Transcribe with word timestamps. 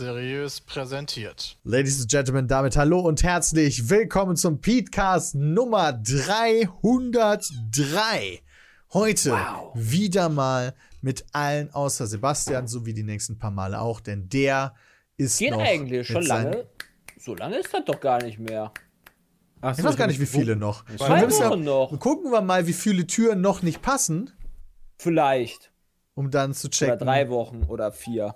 Seriös 0.00 0.62
präsentiert. 0.62 1.58
Ladies 1.62 2.00
and 2.00 2.10
Gentlemen, 2.10 2.48
damit 2.48 2.74
hallo 2.74 3.00
und 3.00 3.22
herzlich 3.22 3.90
willkommen 3.90 4.34
zum 4.34 4.58
Petecast 4.62 5.34
Nummer 5.34 5.92
303. 5.92 8.40
Heute 8.94 9.32
Wow. 9.32 9.72
wieder 9.74 10.30
mal 10.30 10.72
mit 11.02 11.26
allen 11.32 11.70
außer 11.74 12.06
Sebastian, 12.06 12.66
so 12.66 12.86
wie 12.86 12.94
die 12.94 13.02
nächsten 13.02 13.36
paar 13.38 13.50
Male 13.50 13.78
auch, 13.78 14.00
denn 14.00 14.26
der 14.30 14.74
ist 15.18 15.38
Geht 15.38 15.50
noch 15.50 15.60
eigentlich 15.60 16.06
schon 16.06 16.22
lange. 16.22 16.66
So 17.18 17.34
lange 17.34 17.58
ist 17.58 17.74
das 17.74 17.84
doch 17.84 18.00
gar 18.00 18.22
nicht 18.22 18.38
mehr. 18.38 18.72
Ach 19.60 19.76
Ich 19.76 19.84
weiß 19.84 19.98
gar 19.98 20.06
nicht, 20.06 20.18
wie 20.18 20.24
viele 20.24 20.56
noch. 20.56 20.86
Zwei 20.96 21.30
Wochen 21.30 21.62
noch. 21.62 22.00
Gucken 22.00 22.32
wir 22.32 22.40
mal, 22.40 22.66
wie 22.66 22.72
viele 22.72 23.06
Türen 23.06 23.42
noch 23.42 23.60
nicht 23.60 23.82
passen, 23.82 24.30
Vielleicht. 24.96 25.70
um 26.14 26.30
dann 26.30 26.54
zu 26.54 26.68
Oder 26.68 26.72
checken. 26.74 26.98
drei 27.00 27.28
Wochen 27.28 27.64
oder 27.64 27.92
vier. 27.92 28.34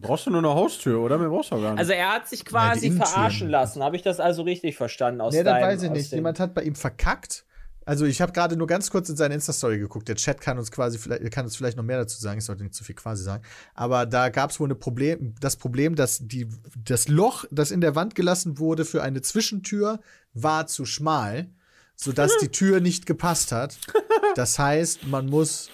Brauchst 0.00 0.26
du 0.26 0.30
nur 0.30 0.38
eine 0.40 0.50
Haustür, 0.54 1.00
oder? 1.00 1.18
Mehr 1.18 1.28
brauchst 1.28 1.50
du 1.50 1.56
auch 1.56 1.62
gar 1.62 1.70
nicht. 1.72 1.80
Also 1.80 1.92
er 1.92 2.12
hat 2.12 2.28
sich 2.28 2.44
quasi 2.44 2.86
Innentüren. 2.86 3.10
verarschen 3.10 3.48
lassen. 3.48 3.82
Habe 3.82 3.96
ich 3.96 4.02
das 4.02 4.20
also 4.20 4.42
richtig 4.42 4.76
verstanden 4.76 5.20
aus 5.20 5.34
Nee, 5.34 5.42
das 5.42 5.52
deinem- 5.54 5.62
weiß 5.66 5.82
ich 5.82 5.90
nicht. 5.90 6.12
Jemand 6.12 6.38
hat 6.40 6.54
bei 6.54 6.62
ihm 6.62 6.74
verkackt. 6.74 7.44
Also 7.86 8.06
ich 8.06 8.22
habe 8.22 8.32
gerade 8.32 8.56
nur 8.56 8.66
ganz 8.66 8.90
kurz 8.90 9.10
in 9.10 9.16
seine 9.16 9.34
Insta-Story 9.34 9.78
geguckt. 9.78 10.08
Der 10.08 10.16
Chat 10.16 10.40
kann 10.40 10.58
uns 10.58 10.70
quasi 10.70 10.96
vielleicht, 10.98 11.30
kann 11.30 11.44
uns 11.44 11.54
vielleicht 11.54 11.76
noch 11.76 11.84
mehr 11.84 11.98
dazu 11.98 12.18
sagen. 12.18 12.38
Ich 12.38 12.44
sollte 12.46 12.62
nicht 12.62 12.74
zu 12.74 12.82
viel 12.82 12.94
quasi 12.94 13.22
sagen. 13.22 13.42
Aber 13.74 14.06
da 14.06 14.30
gab 14.30 14.50
es 14.50 14.58
wohl 14.58 14.68
eine 14.68 14.74
Problem, 14.74 15.34
das 15.40 15.56
Problem, 15.56 15.94
dass 15.94 16.20
die, 16.26 16.48
das 16.82 17.08
Loch, 17.08 17.44
das 17.50 17.70
in 17.70 17.82
der 17.82 17.94
Wand 17.94 18.14
gelassen 18.14 18.58
wurde 18.58 18.86
für 18.86 19.02
eine 19.02 19.20
Zwischentür, 19.20 20.00
war 20.32 20.66
zu 20.66 20.86
schmal, 20.86 21.50
sodass 21.94 22.32
die 22.40 22.48
Tür 22.48 22.80
nicht 22.80 23.06
gepasst 23.06 23.52
hat. 23.52 23.76
Das 24.36 24.58
heißt, 24.58 25.06
man 25.06 25.26
muss 25.26 25.68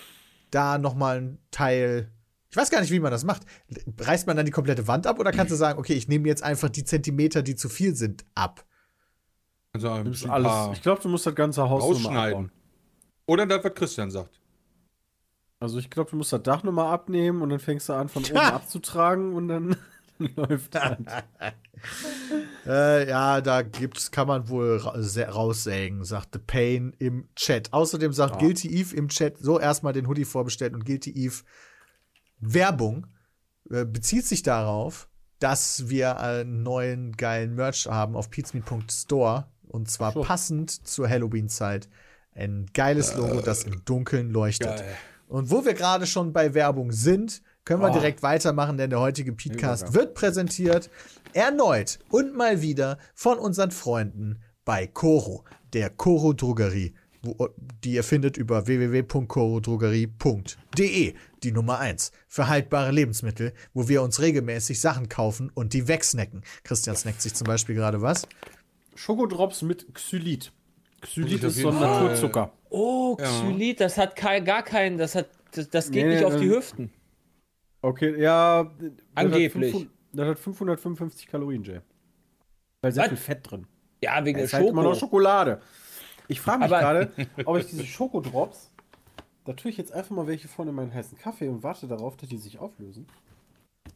da 0.50 0.76
noch 0.76 0.94
mal 0.94 1.18
ein 1.18 1.38
Teil 1.50 2.10
ich 2.50 2.56
weiß 2.56 2.70
gar 2.70 2.80
nicht, 2.80 2.90
wie 2.90 3.00
man 3.00 3.10
das 3.12 3.24
macht. 3.24 3.42
Reißt 3.98 4.26
man 4.26 4.36
dann 4.36 4.46
die 4.46 4.52
komplette 4.52 4.86
Wand 4.88 5.06
ab 5.06 5.18
oder 5.18 5.30
kannst 5.32 5.52
du 5.52 5.56
sagen, 5.56 5.78
okay, 5.78 5.94
ich 5.94 6.08
nehme 6.08 6.26
jetzt 6.28 6.42
einfach 6.42 6.68
die 6.68 6.84
Zentimeter, 6.84 7.42
die 7.42 7.54
zu 7.56 7.68
viel 7.68 7.94
sind, 7.94 8.24
ab? 8.34 8.64
Also 9.72 9.88
ein 9.90 10.02
Nimmst 10.02 10.22
bisschen 10.22 10.30
alles. 10.32 10.76
Ich 10.76 10.82
glaube, 10.82 11.00
du 11.00 11.08
musst 11.08 11.26
das 11.26 11.34
ganze 11.34 11.68
Haus 11.68 11.82
rausschneiden. 11.84 12.32
abbauen. 12.32 12.52
Oder 13.26 13.46
das, 13.46 13.62
was 13.62 13.74
Christian 13.74 14.10
sagt. 14.10 14.40
Also 15.60 15.78
ich 15.78 15.90
glaube, 15.90 16.10
du 16.10 16.16
musst 16.16 16.32
das 16.32 16.42
Dach 16.42 16.62
nochmal 16.64 16.92
abnehmen 16.92 17.42
und 17.42 17.50
dann 17.50 17.60
fängst 17.60 17.88
du 17.88 17.92
an, 17.92 18.08
von 18.08 18.24
oben 18.24 18.36
abzutragen 18.36 19.34
und 19.34 19.46
dann 19.48 19.76
läuft 20.18 20.74
das. 20.74 20.96
Äh, 22.66 23.08
ja, 23.08 23.40
da 23.40 23.62
gibt's, 23.62 24.10
kann 24.10 24.28
man 24.28 24.48
wohl 24.50 24.76
ra 24.76 24.94
sä- 24.96 25.24
raussägen, 25.26 26.04
sagt 26.04 26.28
The 26.34 26.38
Pain 26.38 26.94
im 26.98 27.26
Chat. 27.34 27.72
Außerdem 27.72 28.12
sagt 28.12 28.38
Guilty 28.38 28.68
Eve 28.68 28.94
im 28.94 29.08
Chat, 29.08 29.38
so 29.38 29.58
erstmal 29.58 29.94
den 29.94 30.06
Hoodie 30.06 30.26
vorbestellt 30.26 30.74
und 30.74 30.84
Guilty 30.84 31.10
Eve 31.10 31.36
Werbung 32.40 33.06
äh, 33.70 33.84
bezieht 33.84 34.26
sich 34.26 34.42
darauf, 34.42 35.08
dass 35.38 35.88
wir 35.88 36.20
einen 36.20 36.62
neuen 36.62 37.16
geilen 37.16 37.54
Merch 37.54 37.86
haben 37.86 38.14
auf 38.14 38.30
pizmeet.store 38.30 39.46
und 39.68 39.90
zwar 39.90 40.12
passend 40.12 40.70
zur 40.86 41.08
Halloween-Zeit. 41.08 41.88
Ein 42.34 42.66
geiles 42.74 43.14
Logo, 43.14 43.40
das 43.40 43.64
im 43.64 43.84
Dunkeln 43.84 44.30
leuchtet. 44.30 44.78
Geil. 44.78 44.96
Und 45.28 45.50
wo 45.50 45.64
wir 45.64 45.74
gerade 45.74 46.06
schon 46.06 46.32
bei 46.32 46.54
Werbung 46.54 46.92
sind, 46.92 47.42
können 47.64 47.82
wir 47.82 47.90
direkt 47.90 48.22
weitermachen, 48.22 48.76
denn 48.78 48.90
der 48.90 49.00
heutige 49.00 49.32
Podcast 49.32 49.94
wird 49.94 50.14
präsentiert 50.14 50.90
erneut 51.32 52.00
und 52.10 52.34
mal 52.34 52.62
wieder 52.62 52.98
von 53.14 53.38
unseren 53.38 53.70
Freunden 53.70 54.40
bei 54.64 54.86
Coro, 54.86 55.44
der 55.72 55.90
Coro 55.90 56.32
Drogerie, 56.32 56.94
wo, 57.22 57.48
die 57.84 57.92
ihr 57.92 58.04
findet 58.04 58.36
über 58.36 58.66
www.corodrogerie.de, 58.66 61.14
die 61.42 61.52
Nummer 61.52 61.78
1 61.78 62.12
für 62.28 62.48
haltbare 62.48 62.90
Lebensmittel, 62.90 63.52
wo 63.74 63.88
wir 63.88 64.02
uns 64.02 64.20
regelmäßig 64.20 64.80
Sachen 64.80 65.08
kaufen 65.08 65.50
und 65.54 65.72
die 65.72 65.88
wegsnacken. 65.88 66.42
Christian 66.64 66.96
snackt 66.96 67.22
sich 67.22 67.34
zum 67.34 67.46
Beispiel 67.46 67.74
gerade 67.74 68.02
was. 68.02 68.26
Schokodrops 68.94 69.62
mit 69.62 69.92
Xylit. 69.94 70.52
Xylit 71.00 71.42
ist 71.44 71.56
so 71.56 71.70
ein. 71.70 71.80
Naturzucker. 71.80 72.52
Oh, 72.68 73.16
Xylit, 73.16 73.80
das 73.80 73.96
hat 73.96 74.16
gar 74.16 74.62
keinen, 74.62 74.98
das 74.98 75.14
hat, 75.14 75.30
das, 75.52 75.70
das 75.70 75.90
geht 75.90 76.06
Nee, 76.06 76.14
nicht 76.14 76.24
auf 76.24 76.36
die 76.36 76.50
Hüften. 76.50 76.90
Okay, 77.82 78.20
ja. 78.20 78.64
das 78.64 78.72
hat 78.72 78.92
Angeblich. 79.14 79.72
500 79.72 79.90
Das 80.12 80.28
hat 80.28 80.38
555 80.38 81.26
Kalorien, 81.26 81.64
Jay. 81.64 81.80
Ist 82.82 82.94
sehr 82.94 83.04
Was? 83.04 83.08
viel 83.08 83.16
Fett 83.16 83.50
drin. 83.50 83.66
Ja, 84.02 84.24
wegen 84.24 84.38
der 84.38 84.46
ist 84.46 84.54
halt 84.54 84.66
immer 84.66 84.82
noch 84.82 84.94
Schoko. 84.94 85.06
Schokolade. 85.06 85.60
Ich 86.30 86.40
frage 86.40 86.60
mich 86.60 86.70
gerade, 86.70 87.10
ob 87.44 87.58
ich 87.58 87.66
diese 87.66 87.84
Schokodrops, 87.84 88.70
da 89.44 89.52
tue 89.52 89.70
ich 89.70 89.76
jetzt 89.76 89.92
einfach 89.92 90.10
mal 90.14 90.26
welche 90.26 90.48
von 90.48 90.68
in 90.68 90.74
meinen 90.74 90.94
heißen 90.94 91.18
Kaffee 91.18 91.48
und 91.48 91.62
warte 91.62 91.86
darauf, 91.88 92.16
dass 92.16 92.28
die 92.28 92.36
sich 92.38 92.58
auflösen. 92.58 93.06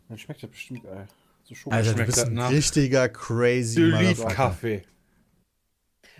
Dann 0.09 0.19
schmeckt 0.19 0.43
das 0.43 0.51
bestimmt 0.51 0.83
geil. 0.85 1.07
So 1.45 1.55
Schoko 1.55 1.77
Alter, 1.77 1.95
du 1.95 2.05
bist 2.05 2.25
ein 2.27 2.35
nach 2.35 2.51
richtiger 2.51 3.09
crazy 3.09 3.81
Motherfucker. 3.83 4.35
Kaffee. 4.35 4.83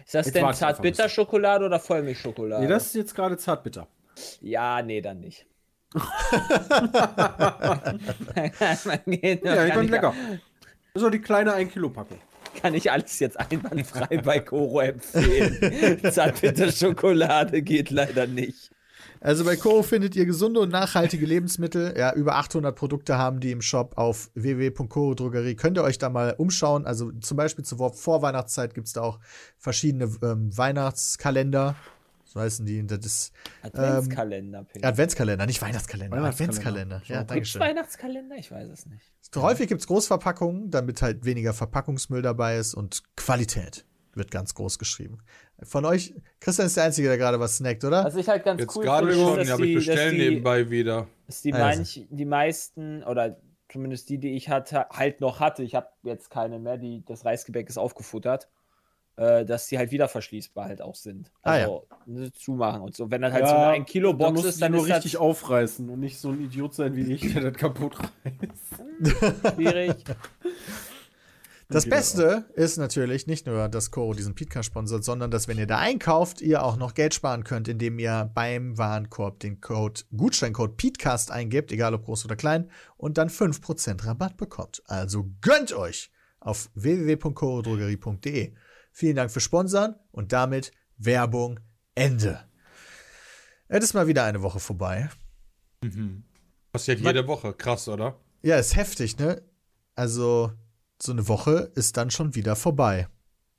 Ist 0.05 0.15
das 0.15 0.27
Jetzt 0.27 0.37
denn 0.37 0.53
Zartbitterschokolade 0.55 1.65
oder 1.65 1.81
Vollmilchschokolade? 1.81 2.63
Nee, 2.63 2.69
das 2.69 2.87
ist 2.87 2.95
jetzt 2.95 3.15
gerade 3.15 3.37
zartbitter. 3.39 3.89
ja, 4.41 4.83
nee, 4.83 5.01
dann 5.01 5.21
nicht. 5.21 5.47
Man 8.85 9.01
geht- 9.07 9.45
Ja, 9.45 9.67
ich 9.67 9.75
bin 9.75 9.89
lecker. 9.89 10.15
So 10.95 11.09
die 11.11 11.21
kleine 11.21 11.55
1-Kilo-Packung. 11.55 12.19
Kann 12.61 12.75
ich 12.75 12.91
alles 12.91 13.19
jetzt 13.19 13.39
einwandfrei 13.39 14.19
bei 14.19 14.41
Koro 14.41 14.81
empfehlen. 14.81 16.01
Zartbitterschokolade 16.13 17.63
geht 17.63 17.91
leider 17.91 18.27
nicht. 18.27 18.71
Also 19.21 19.45
bei 19.47 19.57
Coro 19.57 19.83
findet 19.83 20.17
ihr 20.17 20.27
gesunde 20.27 20.61
und 20.61 20.69
nachhaltige 20.69 21.25
Lebensmittel. 21.25 21.95
Ja, 21.97 22.13
über 22.15 22.35
800 22.37 22.77
Produkte 22.77 23.17
haben 23.17 23.41
die 23.41 23.53
im 23.53 23.63
Shop 23.63 23.97
auf 23.97 24.31
www.corodrogerie. 24.35 25.55
Könnt 25.55 25.79
ihr 25.79 25.83
euch 25.83 25.97
da 25.97 26.11
mal 26.11 26.35
umschauen. 26.37 26.85
Also 26.85 27.11
zum 27.13 27.39
Beispiel 27.39 27.65
zur 27.65 27.79
Vor- 27.79 27.95
Vorweihnachtszeit 27.95 28.75
gibt's 28.75 28.93
da 28.93 29.01
auch 29.01 29.21
verschiedene 29.57 30.11
ähm, 30.23 30.55
Weihnachtskalender. 30.57 31.75
So 32.35 32.41
heißen 32.41 32.67
die. 32.67 32.85
Das 32.87 32.99
ist 33.07 33.33
Adventskalender, 33.63 34.65
Pink. 34.65 34.85
Adventskalender, 34.85 35.47
nicht 35.47 35.63
Weihnachtskalender. 35.63 36.17
Adventskalender. 36.25 37.03
Ja, 37.07 37.23
danke 37.25 37.45
schön. 37.45 37.61
Weihnachtskalender? 37.61 38.37
Ich 38.37 38.51
weiß 38.51 38.69
es 38.69 38.87
nicht. 38.87 39.13
Häufig 39.37 39.69
gibt's 39.69 39.87
Großverpackungen, 39.87 40.71
damit 40.71 41.01
halt 41.01 41.25
weniger 41.25 41.55
Verpackungsmüll 41.55 42.23
dabei 42.23 42.57
ist 42.59 42.75
und 42.75 43.03
Qualität 43.17 43.85
wird 44.15 44.31
ganz 44.31 44.55
groß 44.55 44.79
geschrieben. 44.79 45.19
Von 45.63 45.85
euch, 45.85 46.15
Christian 46.41 46.67
ist 46.67 46.77
der 46.77 46.85
Einzige, 46.85 47.09
der 47.09 47.19
gerade 47.19 47.41
was 47.41 47.57
snackt, 47.57 47.85
oder? 47.85 48.05
Was 48.05 48.15
ich 48.17 48.29
halt 48.29 48.45
ganz 48.45 48.61
Jetzt 48.61 48.77
cool 48.77 48.85
gerade 48.85 49.09
finde, 49.09 49.25
schon, 49.25 49.37
dass 49.39 49.49
ja, 49.49 49.55
aber 49.55 49.63
ich 49.65 49.69
die- 49.71 49.75
dass 49.75 49.87
bestelle 49.87 50.11
die- 50.13 50.19
nebenbei 50.19 50.71
wieder. 50.71 51.09
dass 51.27 51.43
die, 51.43 51.53
Also. 51.53 51.79
manch, 51.79 52.07
die 52.11 52.25
meisten, 52.25 53.03
oder 53.05 53.37
zumindest 53.69 54.09
die, 54.09 54.19
die 54.19 54.37
ich 54.37 54.49
hatte, 54.49 54.87
halt 54.91 55.21
noch 55.21 55.41
hatte, 55.41 55.65
ich 55.65 55.75
habe 55.75 55.89
jetzt 56.05 56.31
keine 56.31 56.61
mehr, 56.61 56.79
die, 56.79 57.05
das 57.07 57.25
Reisgebäck 57.25 57.69
ist 57.69 57.77
aufgefuttert, 57.79 58.49
äh, 59.17 59.45
dass 59.45 59.69
die 59.69 59.79
halt 59.79 59.91
wieder 59.91 60.09
verschließbar 60.09 60.67
halt 60.67 60.83
auch 60.83 60.95
sind. 60.95 61.31
Ah, 61.43 61.57
ja. 61.57 61.65
Also 61.65 61.87
ne, 62.07 62.33
zumachen 62.33 62.83
und 62.83 62.97
so. 62.97 63.11
Wenn 63.11 63.23
das 63.23 63.33
halt 63.33 63.47
so 63.47 63.55
eine 63.55 63.67
1 63.69 63.87
Kilo 63.87 64.13
Box 64.13 64.33
musst 64.33 64.47
ist, 64.47 64.63
dann 64.63 64.73
nur 64.73 64.87
ist 64.87 64.95
richtig 64.95 65.13
das 65.13 65.21
aufreißen 65.21 65.89
und 65.89 66.01
nicht 66.01 66.19
so 66.19 66.31
ein 66.31 66.41
Idiot 66.41 66.75
sein 66.75 66.97
wie 66.97 67.13
ich, 67.13 67.33
der 67.33 67.51
das 67.51 67.55
kaputt 67.55 67.97
reißt. 67.99 69.55
schwierig. 69.55 70.05
Das 71.69 71.89
Beste 71.89 72.45
ist 72.55 72.77
natürlich 72.77 73.27
nicht 73.27 73.47
nur, 73.47 73.69
dass 73.69 73.91
Coro 73.91 74.13
diesen 74.13 74.35
Podcast 74.35 74.67
sponsert, 74.67 75.03
sondern 75.03 75.31
dass, 75.31 75.49
wenn 75.49 75.59
ihr 75.59 75.67
da 75.67 75.79
einkauft, 75.79 76.41
ihr 76.41 76.63
auch 76.63 76.77
noch 76.77 76.95
Geld 76.95 77.15
sparen 77.15 77.43
könnt, 77.43 77.69
indem 77.69 77.99
ihr 77.99 78.31
beim 78.35 78.77
Warenkorb 78.77 79.41
den 79.41 79.61
Code, 79.61 80.03
Gutscheincode 80.15 80.77
PETECAST 80.77 81.31
eingebt, 81.31 81.73
egal 81.73 81.95
ob 81.95 82.05
groß 82.05 82.27
oder 82.27 82.37
klein, 82.37 82.71
und 82.97 83.17
dann 83.17 83.29
5% 83.29 84.07
Rabatt 84.07 84.37
bekommt. 84.37 84.83
Also 84.87 85.31
gönnt 85.41 85.73
euch 85.73 86.11
auf 86.39 86.71
www.corodrogerie.de. 86.75 88.53
Vielen 88.97 89.17
Dank 89.17 89.33
für 89.33 89.41
Sponsern 89.41 89.97
und 90.13 90.33
damit 90.33 90.71
Werbung 90.99 91.59
Ende. 91.97 92.49
Es 93.67 93.83
ist 93.83 93.93
mal 93.93 94.07
wieder 94.07 94.23
eine 94.23 94.41
Woche 94.41 94.61
vorbei. 94.61 95.11
Passiert 96.71 97.01
jede 97.01 97.27
Woche. 97.27 97.53
Krass, 97.55 97.89
oder? 97.89 98.21
Ja, 98.43 98.57
ist 98.57 98.77
heftig, 98.77 99.19
ne? 99.19 99.43
Also, 99.97 100.53
so 101.03 101.11
eine 101.11 101.27
Woche 101.27 101.73
ist 101.75 101.97
dann 101.97 102.13
schon 102.13 102.37
wieder 102.37 102.57
vorbei. 102.57 103.09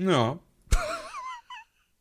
Ja. 0.01 0.39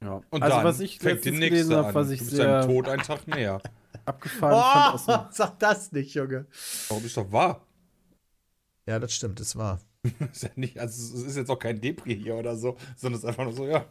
Ja. 0.02 0.20
Und 0.28 0.42
also 0.42 0.56
dann 0.56 0.66
was 0.66 0.80
ich 0.80 0.98
fängt 0.98 1.24
die 1.24 1.30
nächste 1.30 1.48
gelesen 1.48 1.74
an. 1.76 1.94
was 1.94 2.10
ich 2.10 2.18
du 2.18 2.26
bist 2.26 2.38
deinem 2.38 2.68
Tod 2.68 2.88
einen 2.90 3.02
Tag 3.02 3.26
näher. 3.26 3.58
abgefahren 4.04 5.00
Oh, 5.06 5.28
sag 5.30 5.58
das 5.60 5.92
nicht, 5.92 6.12
Junge. 6.12 6.46
Warum 6.88 7.02
ist 7.06 7.16
doch 7.16 7.32
wahr? 7.32 7.66
Ja, 8.86 8.98
das 8.98 9.14
stimmt, 9.14 9.40
es 9.40 9.56
war. 9.56 9.80
Ist 10.32 10.42
ja 10.42 10.50
nicht, 10.56 10.78
also 10.78 11.16
es 11.16 11.22
ist 11.22 11.36
jetzt 11.36 11.50
auch 11.50 11.58
kein 11.58 11.80
Depri 11.80 12.14
hier 12.16 12.34
oder 12.36 12.56
so, 12.56 12.76
sondern 12.96 13.16
es 13.18 13.24
ist 13.24 13.28
einfach 13.28 13.44
nur 13.44 13.54
so, 13.54 13.66
ja. 13.66 13.86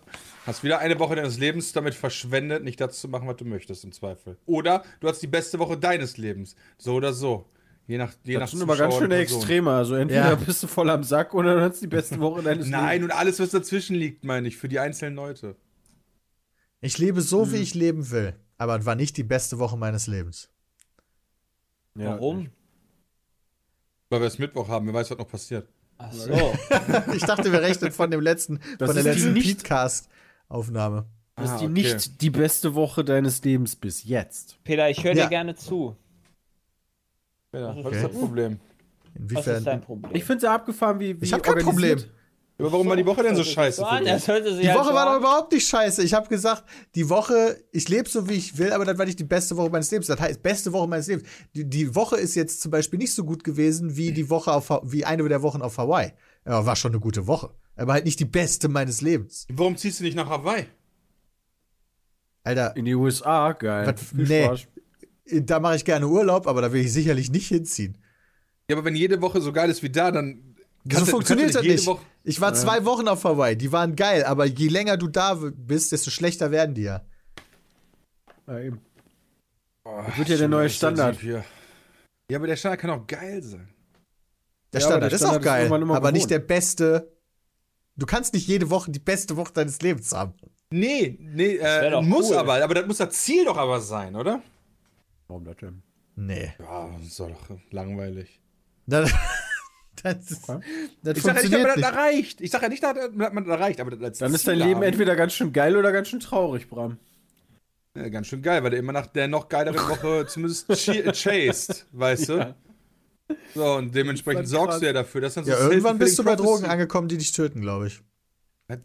Hast 0.45 0.63
wieder 0.63 0.77
eine 0.79 0.99
Woche 0.99 1.15
deines 1.15 1.39
Lebens 1.39 1.73
damit 1.73 1.95
verschwendet, 1.95 2.63
nicht 2.63 2.79
das 2.79 2.99
zu 2.99 3.07
machen, 3.07 3.27
was 3.27 3.37
du 3.37 3.45
möchtest, 3.45 3.83
im 3.83 3.91
Zweifel. 3.91 4.37
Oder 4.45 4.83
du 4.99 5.07
hast 5.07 5.21
die 5.23 5.27
beste 5.27 5.57
Woche 5.57 5.75
deines 5.77 6.17
Lebens. 6.17 6.55
So 6.77 6.93
oder 6.93 7.13
so. 7.13 7.49
Je 7.87 7.97
nach, 7.97 8.13
je 8.23 8.35
nach 8.35 8.41
das 8.43 8.51
sind 8.51 8.61
aber 8.61 8.77
ganz 8.77 8.93
Zuschauer 8.93 9.01
schöne 9.09 9.15
und 9.15 9.21
Person. 9.21 9.39
Extreme. 9.41 9.71
Also 9.71 9.95
entweder 9.95 10.29
Ja. 10.29 10.35
bist 10.35 10.61
du 10.63 10.67
voll 10.67 10.89
am 10.91 11.03
Sack 11.03 11.33
oder 11.33 11.55
du 11.55 11.61
hast 11.61 11.81
die 11.81 11.87
beste 11.87 12.19
Woche 12.19 12.43
deines 12.43 12.67
Nein, 12.67 13.01
Lebens. 13.01 13.11
und 13.13 13.19
alles, 13.19 13.39
was 13.39 13.49
dazwischen 13.49 13.95
liegt, 13.95 14.23
meine 14.23 14.47
ich, 14.47 14.55
für 14.57 14.69
die 14.69 14.79
einzelnen 14.79 15.15
Leute. 15.15 15.55
Ich 16.81 16.97
lebe 16.99 17.21
so, 17.21 17.43
Hm. 17.45 17.53
wie 17.53 17.57
ich 17.57 17.73
leben 17.73 18.11
will. 18.11 18.35
Aber 18.57 18.77
es 18.77 18.85
war 18.85 18.95
nicht 18.95 19.17
die 19.17 19.23
beste 19.23 19.57
Woche 19.57 19.77
meines 19.77 20.05
Lebens. 20.07 20.49
Ja, 21.95 22.05
Warum? 22.11 22.49
Weil 24.09 24.19
wir 24.21 24.27
es 24.27 24.37
Mittwoch 24.37 24.67
haben, 24.67 24.85
wer 24.85 24.93
weiß, 24.93 25.09
was 25.09 25.17
noch 25.17 25.27
passiert. 25.27 25.67
Ach 26.05 26.11
so. 26.11 26.31
Ich 27.15 27.23
dachte, 27.23 27.51
wir 27.51 27.61
rechnen 27.61 27.91
von 27.91 28.11
dem 28.11 28.21
letzten, 28.21 28.59
Das 28.77 28.87
von 28.93 28.95
der 29.03 29.13
letzten 29.13 29.33
Podcast-Aufnahme. 29.33 31.05
Das 31.35 31.45
ist 31.45 31.51
Ah, 31.51 31.57
die 31.59 31.65
okay. 31.65 31.73
nicht 31.73 32.21
die 32.21 32.29
beste 32.29 32.75
Woche 32.75 33.03
deines 33.03 33.43
Lebens 33.43 33.75
bis 33.75 34.03
jetzt. 34.03 34.57
Peter, 34.63 34.89
ich 34.89 35.03
höre 35.03 35.15
Ja. 35.15 35.23
dir 35.23 35.29
gerne 35.29 35.55
zu. 35.55 35.95
Ja, 37.53 37.75
was 37.75 37.85
Okay. 37.85 37.95
ist 37.95 38.03
das 38.03 38.11
Problem? 38.11 38.59
Was 39.15 39.39
ist 39.39 39.47
dein 39.47 39.55
Inwiefern? 39.55 39.81
Problem? 39.81 40.11
Ich 40.15 40.23
finde 40.23 40.37
es 40.37 40.43
ja 40.43 40.53
abgefahren, 40.55 40.99
wie, 40.99 41.19
wie 41.19 41.25
Ich 41.25 41.33
habe 41.33 41.41
kein 41.43 41.57
Problem. 41.63 42.03
Aber 42.59 42.71
warum 42.71 42.87
war 42.87 42.95
die 42.95 43.05
Woche 43.05 43.23
denn 43.23 43.35
so 43.35 43.43
scheiße? 43.43 43.81
Sich 43.81 43.87
Die 43.89 44.69
halt 44.69 44.77
Woche 44.79 44.93
war 44.93 45.11
doch 45.11 45.19
überhaupt 45.19 45.51
nicht 45.51 45.67
scheiße. 45.67 46.03
Ich 46.03 46.13
habe 46.13 46.29
gesagt, 46.29 46.63
die 46.93 47.09
Woche, 47.09 47.63
ich 47.71 47.89
lebe 47.89 48.07
so, 48.07 48.29
wie 48.29 48.33
ich 48.33 48.57
will, 48.59 48.71
aber 48.71 48.85
das 48.85 48.97
war 48.97 49.05
nicht 49.05 49.19
die 49.19 49.23
beste 49.23 49.57
Woche 49.57 49.69
meines 49.71 49.89
Lebens. 49.89 50.07
Das 50.07 50.19
heißt, 50.19 50.43
beste 50.43 50.71
Woche 50.71 50.87
meines 50.87 51.07
Lebens. 51.07 51.27
Die, 51.55 51.67
die 51.67 51.95
Woche 51.95 52.17
ist 52.17 52.35
jetzt 52.35 52.61
zum 52.61 52.69
Beispiel 52.71 52.99
nicht 52.99 53.13
so 53.13 53.23
gut 53.25 53.43
gewesen 53.43 53.97
wie 53.97 54.11
die 54.11 54.29
Woche 54.29 54.53
auf, 54.53 54.69
wie 54.83 55.03
eine 55.03 55.27
der 55.27 55.41
Wochen 55.41 55.61
auf 55.63 55.77
Hawaii. 55.79 56.13
Ja, 56.45 56.65
war 56.65 56.75
schon 56.75 56.91
eine 56.91 56.99
gute 56.99 57.25
Woche. 57.25 57.49
Aber 57.75 57.93
halt 57.93 58.05
nicht 58.05 58.19
die 58.19 58.25
beste 58.25 58.67
meines 58.69 59.01
Lebens. 59.01 59.47
Warum 59.51 59.75
ziehst 59.75 59.99
du 59.99 60.03
nicht 60.03 60.15
nach 60.15 60.29
Hawaii? 60.29 60.67
Alter, 62.43 62.75
In 62.75 62.85
die 62.85 62.93
USA, 62.95 63.53
geil. 63.53 63.87
Was- 63.87 64.01
Viel 64.09 64.27
nee. 64.27 64.45
Spaß. 64.45 64.67
da 65.45 65.59
mache 65.59 65.77
ich 65.77 65.85
gerne 65.85 66.07
Urlaub, 66.07 66.45
aber 66.47 66.61
da 66.61 66.71
will 66.73 66.81
ich 66.81 66.91
sicherlich 66.93 67.31
nicht 67.31 67.47
hinziehen. 67.47 67.97
Ja, 68.69 68.75
aber 68.75 68.85
wenn 68.85 68.95
jede 68.95 69.21
Woche 69.21 69.41
so 69.41 69.51
geil 69.53 69.69
ist 69.69 69.81
wie 69.81 69.89
da, 69.89 70.11
dann. 70.11 70.52
So 70.83 70.89
kannst 70.89 71.07
du- 71.07 71.11
funktioniert 71.11 71.55
das 71.55 71.61
jede 71.63 71.75
nicht. 71.75 71.87
Woche- 71.87 72.03
Ich 72.23 72.39
war 72.41 72.53
zwei 72.53 72.83
Wochen 72.85 73.07
auf 73.07 73.23
Hawaii, 73.23 73.55
die 73.57 73.71
waren 73.71 73.95
geil, 73.95 74.23
aber 74.25 74.45
je 74.45 74.67
länger 74.67 74.97
du 74.97 75.07
da 75.07 75.33
bist, 75.35 75.91
desto 75.91 76.09
schlechter 76.11 76.51
werden 76.51 76.75
die 76.75 76.83
ja. 76.83 77.01
Ja, 78.47 78.59
eben. 78.59 78.81
Boah, 79.83 80.05
wird 80.17 80.29
ja 80.29 80.37
der 80.37 80.47
neue 80.47 80.69
Standard. 80.69 81.15
so 81.15 81.21
Hier. 81.21 81.43
Ja, 82.29 82.37
aber 82.37 82.47
der 82.47 82.55
Standard 82.55 82.79
kann 82.81 82.89
auch 82.89 83.07
geil 83.07 83.41
sein. 83.43 83.67
Der 84.71 84.81
Ja, 84.81 84.87
Standard 84.87 85.11
der 85.11 85.15
ist 85.15 85.21
Standard 85.21 85.35
auch 85.37 85.41
ist 85.41 85.45
geil, 85.45 85.59
irgendwann 85.63 85.81
immer 85.83 85.95
aber 85.95 86.11
nicht 86.11 86.29
der 86.29 86.39
beste. 86.39 87.11
Du 87.95 88.05
kannst 88.05 88.33
nicht 88.33 88.47
jede 88.47 88.69
Woche 88.69 88.89
die 88.91 88.99
beste 88.99 89.35
Woche 89.37 89.53
deines 89.53 89.79
Lebens 89.81 90.11
haben. 90.13 90.33
Nee, 90.71 91.17
nee, 91.19 91.57
äh, 91.57 92.01
muss 92.01 92.31
cool. 92.31 92.37
aber, 92.37 92.63
aber 92.63 92.73
das 92.73 92.87
muss 92.87 92.97
das 92.97 93.11
Ziel 93.11 93.45
doch 93.45 93.57
aber 93.57 93.79
sein, 93.79 94.15
oder? 94.15 94.41
Warum 95.27 95.43
das 95.45 95.57
denn? 95.57 95.83
Nee. 96.15 96.53
Ja, 96.59 96.89
das 96.97 97.07
ist 97.07 97.19
doch 97.19 97.29
langweilig. 97.71 98.41
Das, 100.03 100.31
ist, 100.31 100.49
Okay. 100.49 100.63
das 101.01 101.17
Ich 101.17 101.23
sag 101.23 101.35
ja 101.35 101.41
nicht, 101.41 101.53
dass 101.53 101.61
funktioniert 101.61 101.61
man 101.61 101.67
das 101.67 101.75
nicht. 101.77 101.85
erreicht. 101.85 102.41
Ich 102.41 102.51
sag 102.51 102.61
ja 102.61 102.69
nicht, 102.69 102.83
dass 102.83 102.95
man 103.13 103.35
das 103.45 103.47
erreicht, 103.47 103.79
aber 103.79 103.91
das 103.95 104.17
Dann 104.19 104.33
ist 104.33 104.47
dein 104.47 104.57
Leben 104.59 104.75
haben. 104.75 104.83
entweder 104.83 105.15
ganz 105.15 105.33
schön 105.33 105.53
geil 105.53 105.77
oder 105.77 105.91
ganz 105.91 106.09
schön 106.09 106.19
traurig, 106.19 106.69
Bram. 106.69 106.97
Ja, 107.95 108.09
ganz 108.09 108.27
schön 108.27 108.41
geil, 108.41 108.63
weil 108.63 108.71
der 108.71 108.79
immer 108.79 108.91
nach 108.91 109.07
der 109.07 109.27
noch 109.27 109.47
geileren 109.49 109.75
Woche 109.89 110.25
zumindest 110.27 110.67
chi- 110.73 111.03
chased, 111.11 111.85
weißt 111.91 112.29
du? 112.29 112.33
Ja. 112.33 112.55
So, 113.55 113.65
und 113.75 113.95
dementsprechend 113.95 114.47
sorgst 114.47 114.81
du 114.81 114.85
ja 114.85 114.93
dafür, 114.93 115.21
dass 115.21 115.35
dann 115.35 115.45
so 115.45 115.51
Ja, 115.51 115.59
irgendwann 115.69 115.97
bist 115.97 116.19
du 116.19 116.23
bei 116.23 116.35
Drogen 116.35 116.65
angekommen, 116.65 117.07
die 117.07 117.17
dich 117.17 117.31
töten, 117.31 117.61
glaube 117.61 117.87
ich. 117.87 118.01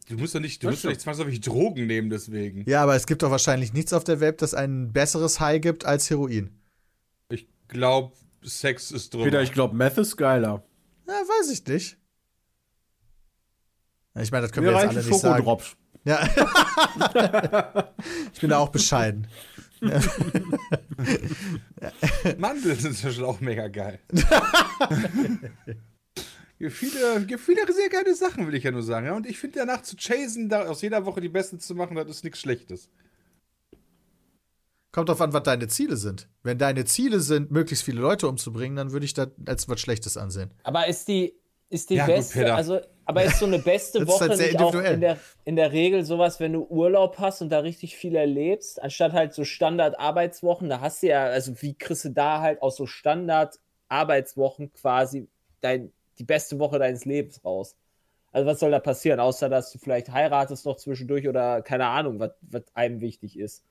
Du 0.08 0.16
musst 0.18 0.34
doch 0.34 0.40
nicht, 0.40 0.62
du 0.62 0.66
Das 0.66 0.74
musst 0.74 0.84
doch 0.84 0.90
nicht 0.90 1.00
zwangsläufig 1.00 1.40
Drogen 1.40 1.86
nehmen 1.86 2.10
deswegen. 2.10 2.64
Ja, 2.68 2.82
aber 2.82 2.94
es 2.94 3.06
gibt 3.06 3.22
doch 3.22 3.30
wahrscheinlich 3.30 3.72
nichts 3.72 3.92
auf 3.92 4.04
der 4.04 4.20
Welt, 4.20 4.42
das 4.42 4.52
ein 4.54 4.92
besseres 4.92 5.40
High 5.40 5.60
gibt 5.62 5.84
als 5.86 6.10
Heroin. 6.10 6.50
Ich 7.30 7.46
glaube, 7.68 8.14
Sex 8.42 8.90
ist 8.90 9.14
drüber. 9.14 9.24
Peter, 9.24 9.42
ich 9.42 9.52
glaube, 9.52 9.74
Meth 9.74 9.96
ist 9.98 10.16
geiler. 10.16 10.62
Ja, 11.08 11.14
weiß 11.14 11.50
ich 11.50 11.66
nicht. 11.66 11.96
Ich 14.20 14.31
meine, 14.31 14.43
das 14.43 14.52
können 14.52 14.66
Mir 14.66 14.72
wir 14.72 14.81
jetzt 14.82 14.90
alle 14.90 15.05
nicht 15.05 15.20
sagen. 15.20 15.58
Ja. 16.05 16.28
ich 18.32 18.40
bin 18.40 18.50
da 18.50 18.58
auch 18.58 18.69
bescheiden. 18.69 19.26
Mandeln 22.37 22.78
sind 22.78 23.02
Beispiel 23.02 23.25
auch 23.25 23.40
mega 23.40 23.69
geil. 23.69 24.00
gibt, 26.58 26.72
viele, 26.72 27.25
gibt 27.26 27.40
viele 27.40 27.72
sehr 27.72 27.88
geile 27.88 28.14
Sachen, 28.14 28.46
will 28.46 28.54
ich 28.54 28.64
ja 28.64 28.70
nur 28.70 28.82
sagen. 28.82 29.11
Und 29.11 29.26
ich 29.26 29.38
finde 29.38 29.61
danach 29.61 29.82
zu 29.82 29.96
chasen, 29.96 30.49
da 30.49 30.66
aus 30.66 30.82
jeder 30.82 31.06
Woche 31.06 31.20
die 31.20 31.28
Beste 31.28 31.58
zu 31.58 31.75
machen, 31.75 31.94
das 31.96 32.08
ist 32.08 32.25
nichts 32.25 32.40
Schlechtes. 32.40 32.90
Kommt 34.98 35.10
drauf 35.10 35.20
an, 35.20 35.32
was 35.32 35.44
deine 35.44 35.68
Ziele 35.68 35.96
sind. 35.96 36.28
Wenn 36.42 36.58
deine 36.58 36.84
Ziele 36.84 37.20
sind, 37.20 37.52
möglichst 37.52 37.84
viele 37.84 38.00
Leute 38.00 38.26
umzubringen, 38.26 38.74
dann 38.76 38.90
würde 38.90 39.06
ich 39.06 39.14
das 39.14 39.28
als 39.46 39.68
was 39.68 39.80
Schlechtes 39.80 40.16
ansehen. 40.16 40.50
Aber 40.64 40.88
ist 40.88 41.06
die, 41.06 41.34
ist 41.70 41.90
die 41.90 41.94
Ja, 41.94 42.06
gut, 42.06 42.14
beste, 42.16 42.40
Peter. 42.40 42.56
also, 42.56 42.80
aber 43.04 43.22
ist 43.22 43.38
so 43.38 43.46
eine 43.46 43.60
beste 43.60 44.00
Das 44.04 44.08
ist 44.08 44.14
Woche 44.14 44.28
halt 44.30 44.38
sehr 44.38 44.46
nicht 44.48 44.58
auch 44.60 44.72
individuell. 44.72 44.94
in 44.94 45.00
der, 45.00 45.18
in 45.44 45.54
der 45.54 45.70
Regel 45.70 46.04
sowas, 46.04 46.40
wenn 46.40 46.52
du 46.52 46.64
Urlaub 46.64 47.18
hast 47.20 47.42
und 47.42 47.50
da 47.50 47.60
richtig 47.60 47.94
viel 47.94 48.16
erlebst, 48.16 48.82
anstatt 48.82 49.12
halt 49.12 49.34
so 49.34 49.44
Standard-Arbeitswochen, 49.44 50.68
da 50.68 50.80
hast 50.80 51.04
du 51.04 51.06
ja, 51.06 51.26
also 51.26 51.62
wie 51.62 51.74
kriegst 51.74 52.04
du 52.04 52.08
da 52.08 52.40
halt 52.40 52.60
aus 52.60 52.74
so 52.74 52.86
Standard-Arbeitswochen 52.86 54.72
quasi 54.72 55.28
dein, 55.60 55.92
die 56.18 56.24
beste 56.24 56.58
Woche 56.58 56.80
deines 56.80 57.04
Lebens 57.04 57.44
raus? 57.44 57.76
Also 58.32 58.46
was 58.48 58.58
soll 58.58 58.72
da 58.72 58.80
passieren, 58.80 59.20
außer 59.20 59.48
dass 59.48 59.70
du 59.70 59.78
vielleicht 59.78 60.10
heiratest 60.10 60.66
noch 60.66 60.76
zwischendurch 60.76 61.28
oder 61.28 61.62
keine 61.62 61.86
Ahnung, 61.86 62.18
was, 62.18 62.32
was 62.42 62.62
einem 62.74 63.00
wichtig 63.00 63.38
ist. 63.38 63.62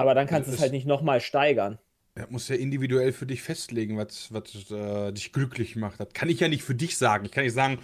Aber 0.00 0.14
dann 0.14 0.26
kannst 0.26 0.48
du 0.48 0.50
Das 0.52 0.58
es 0.58 0.62
halt 0.62 0.72
nicht 0.72 0.86
nochmal 0.86 1.20
steigern. 1.20 1.78
Das 2.14 2.28
muss 2.30 2.48
ja 2.48 2.56
individuell 2.56 3.12
für 3.12 3.26
dich 3.26 3.42
festlegen, 3.42 3.96
was, 3.96 4.32
was 4.32 4.70
äh, 4.70 5.12
dich 5.12 5.32
glücklich 5.32 5.76
macht. 5.76 6.00
Das 6.00 6.08
kann 6.12 6.28
ich 6.28 6.40
ja 6.40 6.48
nicht 6.48 6.62
für 6.64 6.74
dich 6.74 6.98
sagen. 6.98 7.24
Ich 7.24 7.30
kann 7.32 7.44
nicht 7.44 7.54
sagen, 7.54 7.78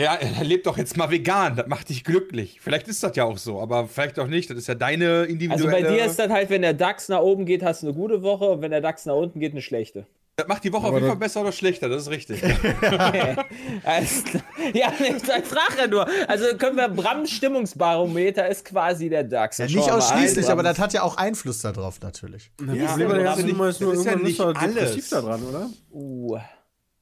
ja, 0.00 0.14
er 0.38 0.44
lebt 0.44 0.66
doch 0.66 0.78
jetzt 0.78 0.96
mal 0.96 1.10
vegan, 1.10 1.56
das 1.56 1.66
macht 1.66 1.88
dich 1.88 2.04
glücklich. 2.04 2.60
Vielleicht 2.60 2.88
ist 2.88 3.02
das 3.02 3.16
ja 3.16 3.24
auch 3.24 3.38
so, 3.38 3.60
aber 3.60 3.88
vielleicht 3.88 4.18
auch 4.18 4.26
nicht. 4.28 4.48
Das 4.50 4.56
ist 4.58 4.68
ja 4.68 4.74
deine 4.74 5.06
Also 5.20 5.24
individuelle. 5.32 5.70
bei 5.70 5.82
dir 5.96 6.04
ist 6.04 6.18
das 6.18 6.30
halt, 6.30 6.50
wenn 6.50 6.62
der 6.62 6.74
DAX 6.74 7.08
nach 7.08 7.20
oben 7.20 7.46
geht, 7.46 7.62
hast 7.62 7.82
du 7.82 7.88
eine 7.88 7.96
gute 7.96 8.22
Woche 8.22 8.46
und 8.46 8.62
wenn 8.62 8.70
der 8.70 8.80
DAX 8.80 9.06
nach 9.06 9.14
unten 9.16 9.40
geht, 9.40 9.52
eine 9.52 9.62
schlechte. 9.62 10.06
Das 10.42 10.48
macht 10.48 10.64
die 10.64 10.72
Woche 10.72 10.86
Aber 10.86 10.96
auf 10.96 11.02
jeden 11.02 11.08
Fall 11.08 11.16
besser 11.18 11.40
oder 11.42 11.52
schlechter, 11.52 11.88
das 11.88 12.02
ist 12.02 12.10
richtig. 12.10 12.42
Ja, 14.74 14.92
ich 15.00 15.22
frage 15.44 15.78
ja 15.78 15.86
nur. 15.86 16.06
Also 16.28 16.56
können 16.56 16.76
wir 16.76 16.88
Brams 16.88 17.30
Stimmungsbarometer 17.30 18.48
ist 18.48 18.64
quasi 18.64 19.08
der 19.08 19.24
DAX. 19.24 19.58
Ja, 19.58 19.66
nicht 19.66 19.90
ausschließlich, 19.90 20.48
aber 20.48 20.62
das 20.62 20.78
hat 20.78 20.92
ja 20.92 21.02
auch 21.02 21.16
Einfluss 21.16 21.60
darauf 21.60 22.00
natürlich. 22.00 22.50
Na, 22.60 22.74
Ja, 22.74 22.86
Problem 22.86 23.10
aber 23.10 23.22
das 23.22 23.38
ist 23.38 23.46
Nummer 23.46 23.66
nicht- 23.68 23.80
nur, 23.80 23.94
ist 23.94 24.04
ja 24.04 24.16
nicht 24.16 24.40
alles. 24.40 24.74
depressiv 24.74 25.08
da 25.10 25.20
dran, 25.20 25.42
oder? 25.42 25.70
Uh, 25.92 26.38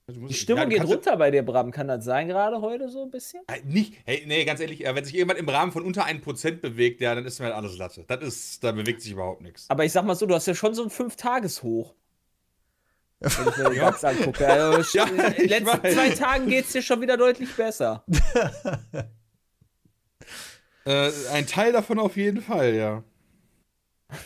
die 0.08 0.34
Stimmung 0.34 0.70
ja, 0.70 0.78
geht 0.78 0.88
runter 0.88 1.16
bei 1.16 1.30
dir, 1.30 1.44
Bram. 1.44 1.70
Kann 1.70 1.86
das 1.86 2.04
sein 2.04 2.26
gerade 2.26 2.60
heute 2.60 2.88
so 2.88 3.04
ein 3.04 3.10
bisschen? 3.10 3.42
Äh, 3.46 3.60
Nicht, 3.64 3.94
hey, 4.04 4.24
nee, 4.26 4.44
ganz 4.44 4.58
ehrlich, 4.58 4.84
äh, 4.84 4.92
wenn 4.94 5.04
sich 5.04 5.14
jemand 5.14 5.38
im 5.38 5.48
Rahmen 5.48 5.70
von 5.70 5.84
unter 5.84 6.04
1% 6.04 6.60
bewegt, 6.60 7.00
ja, 7.00 7.14
dann 7.14 7.24
ist 7.26 7.38
mir 7.38 7.46
halt 7.46 7.54
alles 7.54 7.78
Latte. 7.78 8.04
Das 8.08 8.20
ist, 8.22 8.64
da 8.64 8.72
bewegt 8.72 9.02
sich 9.02 9.12
überhaupt 9.12 9.40
nichts. 9.40 9.66
Aber 9.68 9.84
ich 9.84 9.92
sag 9.92 10.04
mal 10.04 10.16
so, 10.16 10.26
du 10.26 10.34
hast 10.34 10.46
ja 10.46 10.54
schon 10.54 10.74
so 10.74 10.82
ein 10.82 10.90
Fünf-Tages-Hoch. 10.90 11.94
Wenn 13.20 13.48
ich 13.48 13.56
mir 13.58 13.64
den 13.70 13.78
DAX 13.78 14.04
angucke. 14.04 14.46
Also, 14.48 14.98
Ja, 14.98 15.04
in 15.06 15.16
den 15.16 15.48
letzten 15.48 15.66
weiß. 15.82 15.94
zwei 15.94 16.10
Tagen 16.10 16.48
geht 16.48 16.64
es 16.66 16.72
dir 16.72 16.82
schon 16.82 17.00
wieder 17.00 17.16
deutlich 17.16 17.54
besser. 17.54 18.04
Äh, 20.86 21.10
ein 21.32 21.46
Teil 21.46 21.72
davon 21.72 21.98
auf 21.98 22.16
jeden 22.16 22.40
Fall, 22.40 22.74
ja. 22.74 23.04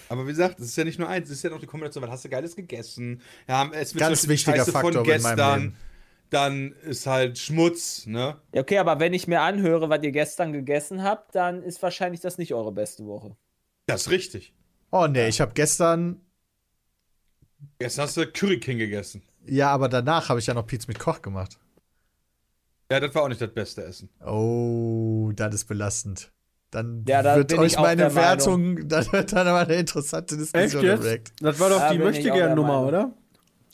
Aber 0.09 0.25
wie 0.25 0.31
gesagt, 0.31 0.61
es 0.61 0.67
ist 0.67 0.77
ja 0.77 0.85
nicht 0.85 1.01
nur 1.01 1.09
eins, 1.09 1.29
es 1.29 1.39
ist 1.39 1.43
ja 1.43 1.51
noch 1.51 1.59
die 1.59 1.67
Kombination, 1.67 2.03
was 2.05 2.11
hast 2.11 2.25
du 2.25 2.29
Geiles 2.29 2.55
gegessen? 2.55 3.21
Ja, 3.49 3.69
es 3.73 3.93
wird 3.93 4.01
Ganz 4.01 4.23
die 4.23 4.29
wichtiger 4.29 4.59
Scheiße 4.59 4.73
Faktor 4.73 4.93
von 4.93 5.05
gestern. 5.05 5.77
Dann 6.31 6.73
ist 6.83 7.07
halt 7.07 7.39
Schmutz, 7.39 8.07
ne? 8.07 8.41
Ja, 8.55 8.63
okay, 8.63 8.79
aber 8.79 8.99
wenn 8.99 9.13
ich 9.13 9.27
mir 9.27 9.41
anhöre, 9.41 9.89
was 9.91 10.03
ihr 10.03 10.13
gestern 10.13 10.53
gegessen 10.53 11.03
habt, 11.03 11.35
dann 11.35 11.63
ist 11.63 11.83
wahrscheinlich 11.83 12.21
das 12.21 12.39
nicht 12.39 12.55
eure 12.55 12.73
beste 12.73 13.05
Woche. 13.05 13.37
Das 13.87 14.03
ist 14.03 14.11
richtig. 14.11 14.55
Oh 14.91 15.07
nee, 15.09 15.29
ich 15.29 15.41
habe 15.41 15.53
gestern, 15.55 16.21
Gestern 17.79 18.05
hast 18.05 18.17
du 18.17 18.27
Curry 18.27 18.59
King 18.61 18.79
gegessen. 18.79 19.23
ja, 19.47 19.71
aber 19.71 19.89
danach 19.89 20.29
habe 20.29 20.41
ich 20.41 20.47
ja 20.47 20.55
noch 20.55 20.67
Pizza 20.67 20.87
mit 20.89 20.99
Koch 20.99 21.21
gemacht. 21.23 21.59
Ja, 22.91 23.01
das 23.01 23.15
war 23.15 23.23
auch 23.23 23.29
nicht 23.29 23.41
das 23.41 23.53
beste 23.53 23.83
Essen. 23.85 24.09
Oh, 24.25 25.33
das 25.35 25.55
ist 25.55 25.65
belastend. 25.67 26.31
Dann 26.71 27.05
Ja, 27.09 27.23
da 27.23 27.37
wird 27.37 27.53
euch 27.57 27.79
meine. 27.79 28.15
Wertung, 28.15 28.87
dann 28.89 29.11
wird 29.13 29.33
dann 29.33 29.47
aber 29.47 29.61
eine 29.61 29.75
interessante 29.77 30.37
Diskussion 30.37 30.85
jetzt? 30.85 31.03
direkt. 31.03 31.33
Das 31.41 31.59
war 31.61 31.71
doch 31.71 31.79
Da 31.79 31.93
die 31.93 31.99
Möchtegern-Nummer, 31.99 32.87
oder? 32.87 33.13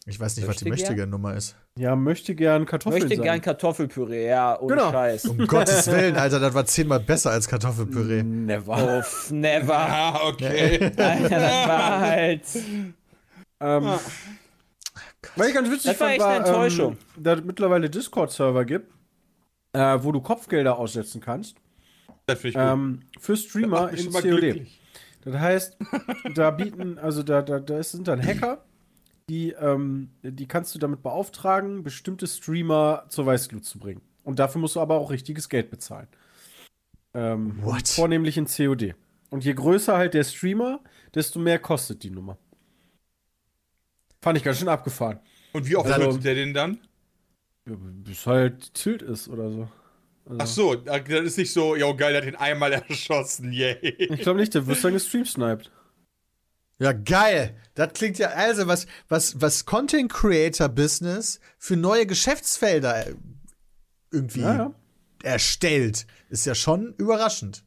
Ich 0.06 0.18
weiß 0.18 0.37
nicht, 0.37 0.49
was 0.49 0.56
die 0.56 0.64
Möchte 0.68 0.87
gern? 0.87 1.11
Möchtegern-Nummer 1.11 1.35
ist. 1.37 1.56
Ja, 1.78 1.94
möchte 1.94 2.35
gern 2.35 2.66
Kartoffeln 2.66 3.02
Möchte 3.02 3.16
sein. 3.16 3.25
gern 3.25 3.40
Kartoffelpüree, 3.40 4.26
ja, 4.28 4.59
ohne 4.61 4.75
Genau. 4.76 4.90
Scheiß. 4.90 5.25
Um 5.26 5.47
Gottes 5.47 5.87
Willen, 5.90 6.16
Alter, 6.16 6.40
das 6.40 6.54
war 6.54 6.64
zehnmal 6.66 7.00
besser 7.00 7.30
als 7.30 7.47
Kartoffelpüree. 7.49 8.23
Never. 8.23 8.99
Uff, 8.99 9.30
never. 9.30 9.75
Ah, 9.78 10.20
okay. 10.28 10.80
Alter, 10.97 11.28
das 11.28 11.68
war 11.68 12.00
halt. 12.00 12.42
Ähm, 13.61 13.85
was 15.37 15.49
ich 15.49 15.55
ganz 15.55 15.71
witzig 15.71 15.93
Das 15.93 16.00
war 16.00 16.09
fand, 16.09 16.19
echt 16.19 16.25
eine 16.25 16.37
Enttäuschung. 16.47 16.93
Ähm, 17.17 17.23
da 17.23 17.35
es 17.35 17.45
mittlerweile 17.45 17.90
Discord-Server 17.90 18.64
gibt, 18.64 18.93
äh, 19.73 19.99
wo 20.00 20.12
du 20.12 20.21
Kopfgelder 20.21 20.79
aussetzen 20.79 21.21
kannst. 21.21 21.57
das 22.26 22.43
ich 22.45 22.55
gut. 22.55 22.62
Ähm, 22.62 23.00
für 23.19 23.37
Streamer 23.37 23.90
in 23.90 24.11
COD. 24.11 24.23
glücklich. 24.23 24.81
Das 25.23 25.35
heißt, 25.35 25.76
da 26.35 26.50
bieten, 26.50 26.99
also 26.99 27.23
da, 27.23 27.43
da, 27.43 27.61
da 27.61 27.83
sind 27.83 28.09
dann 28.09 28.25
Hacker, 28.25 28.64
die, 29.29 29.50
ähm, 29.52 30.11
die 30.23 30.49
kannst 30.49 30.75
du 30.75 30.79
damit 30.79 31.02
beauftragen, 31.02 31.83
bestimmte 31.83 32.26
Streamer 32.26 33.05
zur 33.09 33.26
Weißglut 33.26 33.64
zu 33.64 33.79
bringen. 33.79 34.00
Und 34.25 34.38
dafür 34.38 34.61
musst 34.61 34.76
du 34.76 34.81
aber 34.81 34.97
auch 34.97 35.11
richtiges 35.11 35.49
Geld 35.49 35.71
bezahlen. 35.71 36.09
Ähm, 37.14 37.59
What? 37.62 37.88
Vornehmlich 37.88 38.37
in 38.38 38.47
COD. 38.47 38.95
Und 39.31 39.45
je 39.45 39.52
größer 39.52 39.97
halt 39.97 40.14
der 40.14 40.25
Streamer, 40.25 40.81
desto 41.14 41.38
mehr 41.38 41.59
kostet 41.59 42.02
die 42.02 42.11
Nummer. 42.11 42.38
Fand 44.23 44.37
ich 44.39 44.45
ganz 44.45 44.59
schön 44.59 44.69
abgefahren. 44.69 45.21
Und 45.53 45.67
wie 45.69 45.77
oft 45.77 45.91
Also- 45.91 46.07
tötet 46.11 46.25
der 46.25 46.35
den 46.35 46.55
dann? 46.55 46.79
Ja, 47.67 47.75
bis 47.79 48.27
halt 48.27 48.75
Tilt 48.75 49.03
ist 49.03 49.29
oder 49.29 49.50
so. 49.50 49.69
Also, 50.27 50.39
Ach 50.39 50.47
so, 50.47 50.75
das 50.77 51.09
ist 51.09 51.39
nicht 51.39 51.53
so, 51.53 51.75
yo 51.77 51.95
geil, 51.97 52.12
der 52.12 52.23
hat 52.23 52.29
ihn 52.29 52.37
einmal 52.37 52.73
erschossen, 52.89 53.53
yay. 53.53 53.77
Ich 53.83 54.21
glaube 54.21 54.39
nicht, 54.41 54.55
der 54.55 54.67
wird 54.67 54.83
dann 54.85 54.93
gestreamsniped. 54.93 55.71
Ja, 56.79 56.93
geil. 56.93 57.57
Das 57.75 57.93
klingt 57.95 58.19
ja, 58.19 58.29
also, 58.29 58.67
was, 58.67 58.87
was, 59.09 59.41
was 59.41 59.67
Content 59.67 60.11
Creator 60.12 60.69
Business 60.69 61.41
für 61.59 61.77
neue 61.77 62.07
Geschäftsfelder 62.07 63.07
äh, 63.09 63.15
irgendwie 64.12 64.41
Ja, 64.41 64.55
ja. 64.57 64.75
erstellt, 65.23 66.07
ist 66.31 66.47
ja 66.47 66.55
schon 66.55 66.95
überraschend. 66.97 67.65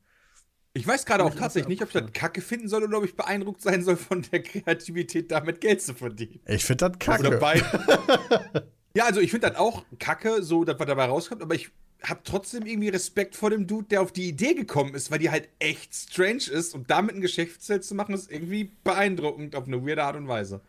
Ich 0.75 0.88
weiß 0.88 1.06
gerade 1.06 1.24
auch 1.24 1.36
tatsächlich 1.36 1.68
nicht, 1.68 1.82
ob 1.84 1.89
ich 1.89 1.94
das 1.94 2.12
kacke 2.13 2.42
finden 2.42 2.68
soll 2.68 2.84
oder 2.84 2.98
ob 2.98 3.06
ich 3.06 3.15
beeindruckt 3.15 3.62
sein 3.62 3.84
soll 3.84 3.96
von 3.96 4.24
der 4.32 4.42
Kreativität, 4.42 5.32
damit 5.32 5.62
Geld 5.62 5.84
zu 5.84 5.94
verdienen. 5.94 6.39
Ich 6.48 6.65
finde 6.65 6.89
das 6.89 7.00
kacke. 7.00 7.27
Oder 7.27 7.56
ja, 8.96 9.06
also 9.06 9.22
ich 9.22 9.30
finde 9.30 9.50
das 9.50 9.58
auch 9.58 9.86
kacke, 10.00 10.42
so, 10.42 10.63
dass 10.63 10.80
was 10.80 10.88
dabei 10.88 11.06
rauskommt, 11.06 11.44
aber 11.44 11.53
ich 11.53 11.70
habe 12.01 12.22
trotzdem 12.24 12.65
irgendwie 12.65 12.89
Respekt 12.89 13.36
vor 13.36 13.51
dem 13.51 13.68
Dude, 13.68 13.88
der 13.88 14.01
auf 14.01 14.12
die 14.12 14.27
Idee 14.27 14.56
gekommen 14.56 14.96
ist, 14.96 15.12
weil 15.12 15.20
die 15.20 15.30
halt 15.30 15.48
echt 15.60 15.94
strange 15.94 16.50
ist 16.51 16.74
und 16.74 16.89
damit 16.89 17.15
ein 17.15 17.22
Geschäftsfeld 17.22 17.84
zu 17.84 17.94
machen, 17.94 18.15
ist 18.15 18.32
irgendwie 18.32 18.72
beeindruckend 18.84 19.56
auf 19.56 19.68
eine 19.68 19.86
weirde 19.86 20.03
Art 20.03 20.15
und 20.15 20.27
Weise. 20.27 20.62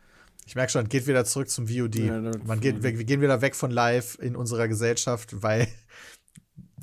Ich 0.47 0.55
merke 0.55 0.71
schon, 0.71 0.89
geht 0.89 1.07
wieder 1.07 1.25
zurück 1.25 1.49
zum 1.49 1.67
VOD. 1.67 1.97
Ja, 1.97 2.21
Man 2.45 2.61
geht, 2.61 2.83
wir, 2.83 2.99
wir 2.99 3.05
gehen 3.05 3.23
wieder 3.23 3.41
weg 3.41 3.57
von 3.57 3.71
live 3.71 4.19
in 4.21 4.37
unserer 4.37 4.69
Gesellschaft, 4.69 5.43
weil 5.43 5.67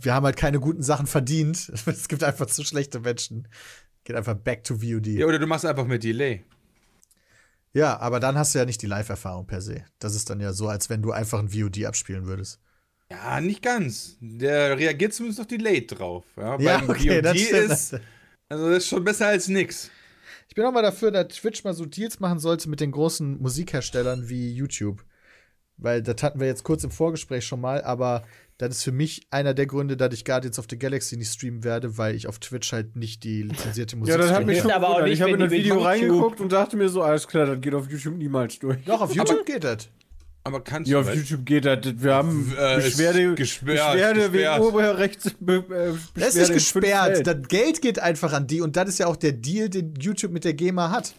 wir 0.01 0.13
haben 0.13 0.25
halt 0.25 0.37
keine 0.37 0.59
guten 0.59 0.83
Sachen 0.83 1.07
verdient. 1.07 1.71
Es 1.85 2.07
gibt 2.07 2.23
einfach 2.23 2.45
zu 2.47 2.63
schlechte 2.63 2.99
Menschen. 2.99 3.47
Geht 4.03 4.15
einfach 4.15 4.35
back 4.35 4.63
to 4.63 4.75
VOD. 4.81 5.07
Ja, 5.07 5.25
oder 5.25 5.39
du 5.39 5.47
machst 5.47 5.65
einfach 5.65 5.85
mit 5.85 6.03
Delay. 6.03 6.43
Ja, 7.73 7.99
aber 7.99 8.19
dann 8.19 8.37
hast 8.37 8.53
du 8.53 8.59
ja 8.59 8.65
nicht 8.65 8.81
die 8.81 8.87
Live-Erfahrung 8.87 9.47
per 9.47 9.61
se. 9.61 9.85
Das 9.99 10.15
ist 10.15 10.29
dann 10.29 10.39
ja 10.41 10.51
so, 10.53 10.67
als 10.67 10.89
wenn 10.89 11.01
du 11.01 11.11
einfach 11.11 11.39
ein 11.39 11.49
VOD 11.49 11.85
abspielen 11.85 12.25
würdest. 12.25 12.59
Ja, 13.09 13.39
nicht 13.41 13.61
ganz. 13.61 14.17
Der 14.19 14.77
reagiert 14.77 15.13
zumindest 15.13 15.41
auf 15.41 15.47
Delayed 15.47 15.97
drauf. 15.99 16.25
Ja, 16.35 16.59
Ja, 16.59 16.77
Beim 16.79 16.89
okay, 16.89 17.21
das 17.21 17.37
VOD 17.37 17.45
stimmt. 17.47 17.71
ist, 17.71 17.99
also 18.49 18.69
das 18.69 18.77
ist 18.79 18.87
schon 18.87 19.03
besser 19.03 19.27
als 19.27 19.47
nix. 19.47 19.89
Ich 20.49 20.55
bin 20.55 20.65
auch 20.65 20.71
mal 20.73 20.81
dafür, 20.81 21.11
dass 21.11 21.29
Twitch 21.29 21.63
mal 21.63 21.73
so 21.73 21.85
Deals 21.85 22.19
machen 22.19 22.39
sollte 22.39 22.69
mit 22.69 22.81
den 22.81 22.91
großen 22.91 23.41
Musikherstellern 23.41 24.27
wie 24.27 24.51
YouTube. 24.53 25.05
Weil 25.81 26.01
das 26.01 26.21
hatten 26.23 26.39
wir 26.39 26.47
jetzt 26.47 26.63
kurz 26.63 26.83
im 26.83 26.91
Vorgespräch 26.91 27.45
schon 27.45 27.59
mal, 27.59 27.83
aber 27.83 28.23
das 28.59 28.77
ist 28.77 28.83
für 28.83 28.91
mich 28.91 29.25
einer 29.31 29.53
der 29.55 29.65
Gründe, 29.65 29.97
dass 29.97 30.13
ich 30.13 30.23
Guardians 30.23 30.59
of 30.59 30.67
the 30.69 30.77
Galaxy 30.77 31.17
nicht 31.17 31.33
streamen 31.33 31.63
werde, 31.63 31.97
weil 31.97 32.13
ich 32.15 32.27
auf 32.27 32.37
Twitch 32.39 32.71
halt 32.71 32.95
nicht 32.95 33.23
die 33.23 33.41
lizenzierte 33.41 33.95
Musik 33.97 34.13
Ja, 34.13 34.17
das 34.19 34.31
hat 34.31 34.45
mich 34.45 34.59
schon 34.59 34.69
aber 34.71 34.89
auch 34.89 35.01
nicht, 35.01 35.13
Ich 35.13 35.21
habe 35.21 35.31
in 35.31 35.39
das 35.39 35.49
mit 35.49 35.59
Video 35.59 35.73
YouTube- 35.75 35.85
reingeguckt 35.87 36.39
und 36.39 36.51
dachte 36.51 36.77
mir 36.77 36.87
so, 36.87 37.01
alles 37.01 37.27
klar, 37.27 37.47
das 37.47 37.59
geht 37.59 37.73
auf 37.73 37.89
YouTube 37.89 38.15
niemals 38.15 38.59
durch. 38.59 38.77
Doch, 38.85 39.01
auf 39.01 39.13
YouTube 39.15 39.45
geht 39.45 39.63
das. 39.63 39.89
Aber 40.43 40.63
kannst 40.63 40.89
Ja, 40.89 40.97
du 40.97 41.01
auf 41.01 41.07
halt- 41.07 41.17
YouTube 41.19 41.45
geht 41.45 41.65
das. 41.65 41.79
Wir 41.83 42.13
haben 42.15 42.51
Äh, 42.57 42.75
Beschwerde, 42.77 43.35
gesperrt, 43.35 43.93
Beschwerde 43.93 44.19
gesperrt. 44.29 44.59
wegen 44.59 44.63
Urheberrechts. 44.75 45.35
Be, 45.39 45.55
äh, 46.15 46.19
Das 46.19 46.35
ist 46.35 46.53
gesperrt. 46.53 47.25
Das 47.25 47.47
Geld 47.47 47.81
geht 47.81 47.99
einfach 47.99 48.33
an 48.33 48.45
die 48.47 48.61
und 48.61 48.75
das 48.75 48.89
ist 48.89 48.99
ja 48.99 49.07
auch 49.07 49.15
der 49.15 49.33
Deal, 49.33 49.69
den 49.69 49.93
YouTube 49.99 50.31
mit 50.31 50.43
der 50.43 50.53
GEMA 50.53 50.89
hat. 50.91 51.13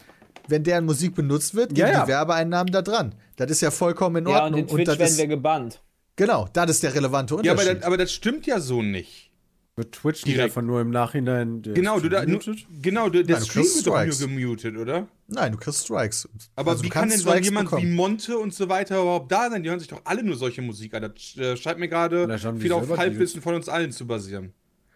Wenn 0.48 0.64
deren 0.64 0.84
Musik 0.84 1.14
benutzt 1.14 1.54
wird, 1.54 1.70
gehen 1.74 1.86
Ja, 1.86 1.92
ja. 1.92 2.02
die 2.04 2.08
Werbeeinnahmen 2.08 2.72
da 2.72 2.82
dran. 2.82 3.14
Das 3.36 3.50
ist 3.50 3.60
ja 3.60 3.70
vollkommen 3.70 4.16
in 4.24 4.28
Ja, 4.28 4.38
und 4.46 4.54
Ordnung. 4.54 4.60
in 4.60 4.66
Twitch 4.68 4.84
das 4.86 4.98
werden 4.98 5.10
ist, 5.12 5.18
wir 5.18 5.26
gebannt. 5.28 5.82
genau, 6.16 6.48
das 6.52 6.70
ist 6.70 6.82
der 6.82 6.94
relevante 6.94 7.34
Ja, 7.34 7.52
Unterschied. 7.52 7.68
aber 7.68 7.74
das, 7.76 7.84
aber 7.86 7.96
das 7.96 8.12
stimmt 8.12 8.46
ja 8.46 8.60
so 8.60 8.82
nicht. 8.82 9.30
Wird 9.74 9.92
Twitch 9.92 10.26
nicht 10.26 10.38
einfach 10.38 10.60
nur 10.60 10.82
im 10.82 10.90
Nachhinein. 10.90 11.62
der 11.62 11.72
Genau, 11.72 11.98
du 11.98 12.10
da, 12.10 12.26
genau, 12.26 13.08
der, 13.08 13.22
der 13.22 13.36
Nein, 13.36 13.44
du 13.44 13.50
Stream 13.50 13.62
kriegst 13.62 13.76
wird 13.76 13.86
doch 13.86 14.04
nur 14.04 14.28
gemutet, 14.28 14.76
oder? 14.76 15.08
Nein, 15.28 15.52
du 15.52 15.56
kriegst 15.58 15.84
Strikes. 15.84 16.28
Aber 16.56 16.72
Also, 16.72 16.82
wie 16.82 16.88
du 16.88 16.92
kann 16.92 17.08
kannst 17.08 17.24
denn 17.26 17.32
so 17.32 17.38
jemand 17.38 17.70
bekommen. 17.70 17.88
wie 17.90 17.94
Monte 17.94 18.36
und 18.38 18.52
so 18.52 18.68
weiter 18.68 19.00
überhaupt 19.00 19.32
da 19.32 19.48
sein? 19.48 19.62
Die 19.62 19.70
hören 19.70 19.78
sich 19.78 19.88
doch 19.88 20.02
alle 20.04 20.22
nur 20.22 20.36
solche 20.36 20.60
Musik 20.60 20.92
an. 20.92 21.02
Das 21.02 21.36
äh, 21.38 21.56
scheint 21.56 21.78
mir 21.78 21.88
gerade 21.88 22.28
viel 22.58 22.72
auf 22.72 22.98
Halbwissen 22.98 23.40
von 23.40 23.54
uns 23.54 23.70
allen 23.70 23.92
zu 23.92 24.06
basieren. 24.06 24.52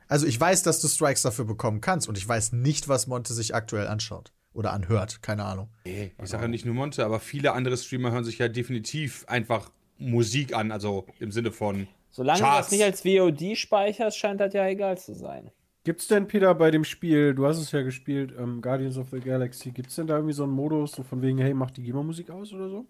Also 0.09 0.27
ich 0.27 0.39
weiß, 0.39 0.63
dass 0.63 0.79
du 0.83 0.89
Strikes 0.89 1.23
dafür 1.23 1.47
bekommen 1.47 1.81
kannst 1.81 2.07
und 2.09 2.19
ich 2.19 2.29
weiß 2.29 2.53
nicht, 2.53 2.87
was 2.87 3.07
Monte 3.07 3.33
sich 3.33 3.55
aktuell 3.55 3.89
anschaut 3.89 4.33
oder 4.57 4.73
anhört. 4.73 5.23
Keine 5.23 5.45
Ahnung. 5.45 5.69
Ich 5.85 6.11
sage 6.25 6.45
ja 6.45 6.49
nicht 6.49 6.65
nur 6.65 6.75
Monte, 6.75 7.05
aber 7.05 7.21
viele 7.21 7.53
andere 7.53 7.77
Streamer 7.77 8.11
hören 8.11 8.25
sich 8.25 8.39
ja 8.39 8.49
definitiv 8.49 9.25
einfach 9.29 9.71
Musik 9.99 10.55
an, 10.55 10.73
also 10.73 11.07
im 11.21 11.31
Sinne 11.31 11.53
von 11.53 11.87
Solange 12.11 12.39
du 12.39 12.45
Charts. 12.45 12.69
das 12.69 12.73
nicht 12.73 12.85
als 12.85 13.03
VOD 13.03 13.57
speicherst, 13.57 14.19
scheint 14.19 14.41
das 14.41 14.55
ja 14.55 14.67
egal 14.67 14.99
zu 14.99 15.15
sein. 15.15 15.51
Gibt's 15.85 16.09
denn, 16.09 16.27
Peter, 16.27 16.55
bei 16.55 16.71
dem 16.71 16.83
Spiel, 16.83 17.35
du 17.35 17.47
hast 17.47 17.59
es 17.59 17.71
ja 17.71 17.83
gespielt, 17.83 18.35
ähm, 18.37 18.61
Guardians 18.61 18.97
of 18.99 19.11
the 19.11 19.21
Galaxy, 19.21 19.71
gibt's 19.71 19.95
denn 19.95 20.07
da 20.07 20.17
irgendwie 20.17 20.33
so 20.35 20.43
einen 20.43 20.53
Modus, 20.53 20.93
so 20.93 21.03
von 21.05 21.23
wegen, 21.23 21.39
hey, 21.39 21.55
mach 21.55 21.71
die 21.71 21.83
GEMA-Musik 21.83 22.31
aus 22.31 22.53
oder 22.53 22.69
so? 22.69 22.87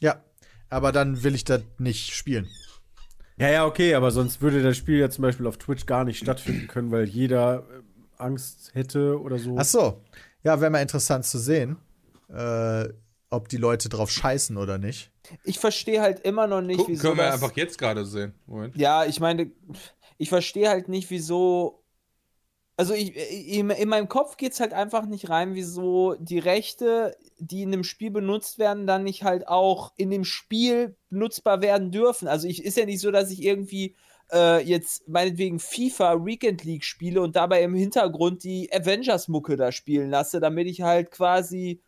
Ja, 0.00 0.22
aber 0.70 0.90
dann 0.92 1.22
will 1.22 1.34
ich 1.34 1.44
das 1.44 1.62
nicht 1.78 2.14
spielen. 2.14 2.48
Ja, 3.36 3.50
ja, 3.50 3.66
okay, 3.66 3.94
aber 3.94 4.10
sonst 4.10 4.40
würde 4.40 4.62
das 4.62 4.76
Spiel 4.76 4.98
ja 4.98 5.10
zum 5.10 5.22
Beispiel 5.22 5.46
auf 5.46 5.58
Twitch 5.58 5.86
gar 5.86 6.04
nicht 6.04 6.18
stattfinden 6.18 6.68
können, 6.68 6.90
weil 6.92 7.04
jeder 7.04 7.66
äh, 7.68 7.82
Angst 8.16 8.74
hätte 8.74 9.20
oder 9.20 9.38
so. 9.38 9.56
Ach 9.58 9.64
so. 9.64 10.00
Ja, 10.44 10.60
wäre 10.60 10.70
mal 10.70 10.82
interessant 10.82 11.24
zu 11.24 11.38
sehen, 11.38 11.76
äh, 12.32 12.88
ob 13.30 13.48
die 13.48 13.56
Leute 13.56 13.88
drauf 13.88 14.10
scheißen 14.10 14.56
oder 14.56 14.78
nicht. 14.78 15.10
Ich 15.42 15.58
verstehe 15.58 16.00
halt 16.00 16.20
immer 16.20 16.46
noch 16.46 16.60
nicht, 16.60 16.76
Gucken 16.78 16.92
wieso. 16.94 17.02
können 17.08 17.16
wir 17.18 17.24
das- 17.24 17.42
einfach 17.42 17.56
jetzt 17.56 17.78
gerade 17.78 18.04
sehen. 18.04 18.34
Moment. 18.46 18.76
Ja, 18.76 19.04
ich 19.04 19.18
meine, 19.20 19.50
ich 20.18 20.28
verstehe 20.28 20.68
halt 20.68 20.88
nicht, 20.88 21.10
wieso. 21.10 21.80
Also 22.76 22.92
ich, 22.92 23.14
in, 23.16 23.70
in 23.70 23.88
meinem 23.88 24.08
Kopf 24.08 24.36
geht 24.36 24.52
es 24.52 24.58
halt 24.60 24.72
einfach 24.72 25.06
nicht 25.06 25.30
rein, 25.30 25.54
wieso 25.54 26.16
die 26.18 26.40
Rechte, 26.40 27.16
die 27.38 27.62
in 27.62 27.70
dem 27.70 27.84
Spiel 27.84 28.10
benutzt 28.10 28.58
werden, 28.58 28.86
dann 28.88 29.04
nicht 29.04 29.22
halt 29.22 29.46
auch 29.46 29.92
in 29.96 30.10
dem 30.10 30.24
Spiel 30.24 30.96
benutzbar 31.08 31.62
werden 31.62 31.92
dürfen. 31.92 32.26
Also 32.26 32.48
ich 32.48 32.64
ist 32.64 32.76
ja 32.76 32.84
nicht 32.84 32.98
so, 33.00 33.12
dass 33.12 33.30
ich 33.30 33.42
irgendwie 33.42 33.94
äh, 34.34 34.60
jetzt 34.62 35.08
meinetwegen 35.08 35.58
FIFA 35.58 36.24
Weekend 36.26 36.64
League 36.64 36.84
spiele 36.84 37.22
und 37.22 37.36
dabei 37.36 37.62
im 37.62 37.74
Hintergrund 37.74 38.42
die 38.44 38.68
Avengers-Mucke 38.72 39.56
da 39.56 39.72
spielen 39.72 40.10
lasse, 40.10 40.40
damit 40.40 40.66
ich 40.66 40.82
halt 40.82 41.10
quasi 41.10 41.80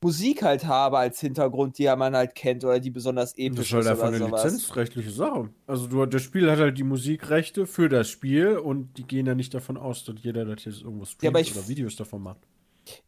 Musik 0.00 0.42
halt 0.42 0.64
habe 0.64 0.98
als 0.98 1.18
Hintergrund, 1.20 1.76
die 1.76 1.82
ja 1.82 1.96
man 1.96 2.14
halt 2.14 2.36
kennt 2.36 2.64
oder 2.64 2.78
die 2.78 2.90
besonders 2.90 3.32
das 3.32 3.38
episch 3.38 3.72
ist 3.72 3.74
halt 3.74 3.86
einfach 3.88 4.06
eine 4.06 4.18
sowas. 4.18 4.44
lizenzrechtliche 4.44 5.10
Sache. 5.10 5.50
Also 5.66 5.88
du, 5.88 6.06
das 6.06 6.22
Spiel 6.22 6.48
hat 6.50 6.60
halt 6.60 6.78
die 6.78 6.84
Musikrechte 6.84 7.66
für 7.66 7.88
das 7.88 8.08
Spiel 8.08 8.58
und 8.58 8.96
die 8.96 9.02
gehen 9.04 9.26
ja 9.26 9.34
nicht 9.34 9.52
davon 9.54 9.76
aus, 9.76 10.04
dass 10.04 10.14
jeder 10.22 10.44
das 10.44 10.64
jetzt 10.64 10.82
irgendwo 10.82 11.04
streamt 11.04 11.34
aber 11.34 11.40
ich- 11.40 11.56
oder 11.56 11.66
Videos 11.66 11.96
davon 11.96 12.22
macht. 12.22 12.38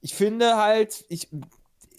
ich 0.00 0.14
finde 0.14 0.56
halt, 0.56 1.04
ich, 1.08 1.28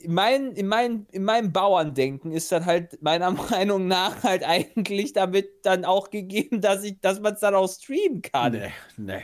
mein, 0.08 0.52
in, 0.54 0.68
mein, 0.68 1.06
in 1.12 1.24
meinem 1.24 1.52
Bauerndenken 1.52 2.32
ist 2.32 2.52
das 2.52 2.66
halt 2.66 3.02
meiner 3.02 3.32
Meinung 3.52 3.88
nach 3.88 4.24
halt 4.24 4.44
eigentlich 4.44 5.14
damit 5.14 5.50
dann 5.64 5.86
auch 5.86 6.10
gegeben, 6.10 6.62
dass 6.62 6.84
ich, 6.84 7.00
dass 7.02 7.20
man 7.20 7.34
es 7.34 7.40
dann 7.40 7.56
auch 7.56 7.70
streamen 7.70 8.22
kann. 8.22 8.54
Nee, 8.54 8.72
nee. 8.98 9.22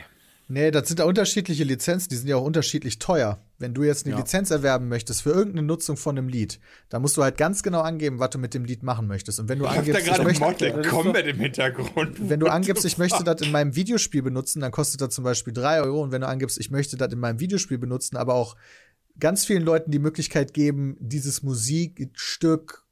Nee, 0.50 0.70
das 0.70 0.88
sind 0.88 0.98
da 0.98 1.04
unterschiedliche 1.04 1.62
Lizenzen, 1.62 2.08
die 2.08 2.16
sind 2.16 2.26
ja 2.26 2.36
auch 2.36 2.42
unterschiedlich 2.42 2.98
teuer. 2.98 3.38
Wenn 3.58 3.74
du 3.74 3.82
jetzt 3.82 4.06
eine 4.06 4.14
Ja. 4.14 4.20
Lizenz 4.20 4.50
erwerben 4.50 4.88
möchtest 4.88 5.22
für 5.22 5.30
irgendeine 5.30 5.66
Nutzung 5.66 5.98
von 5.98 6.16
einem 6.16 6.28
Lied, 6.28 6.58
dann 6.88 7.02
musst 7.02 7.18
du 7.18 7.22
halt 7.22 7.36
ganz 7.36 7.62
genau 7.62 7.82
angeben, 7.82 8.18
was 8.18 8.30
du 8.30 8.38
mit 8.38 8.54
dem 8.54 8.64
Lied 8.64 8.82
machen 8.82 9.08
möchtest. 9.08 9.40
Und 9.40 9.50
wenn 9.50 9.58
du 9.58 9.66
Ich 9.66 9.70
hab 9.72 9.84
da 9.84 9.92
angibst, 9.98 10.08
ich 10.10 10.24
möchte, 10.24 10.40
Mortal 10.40 10.82
Kombat 10.82 11.26
im 11.26 11.36
Hintergrund. 11.38 12.30
wenn 12.30 12.40
du 12.40 12.46
angibst, 12.46 12.86
ich 12.86 12.96
möchte 12.96 13.24
das 13.24 13.42
in 13.42 13.50
meinem 13.52 13.76
Videospiel 13.76 14.22
benutzen, 14.22 14.60
dann 14.60 14.70
kostet 14.70 15.02
das 15.02 15.10
zum 15.10 15.22
Beispiel 15.22 15.52
3 15.52 15.82
Euro. 15.82 16.00
Und 16.02 16.12
wenn 16.12 16.22
du 16.22 16.28
angibst, 16.28 16.58
ich 16.58 16.70
möchte 16.70 16.96
das 16.96 17.12
in 17.12 17.18
meinem 17.18 17.40
Videospiel 17.40 17.76
benutzen, 17.76 18.16
aber 18.16 18.32
auch 18.32 18.56
ganz 19.20 19.44
vielen 19.44 19.62
Leuten 19.62 19.90
die 19.90 19.98
Möglichkeit 19.98 20.54
geben, 20.54 20.96
dieses 21.00 21.42
Musikstück 21.42 22.84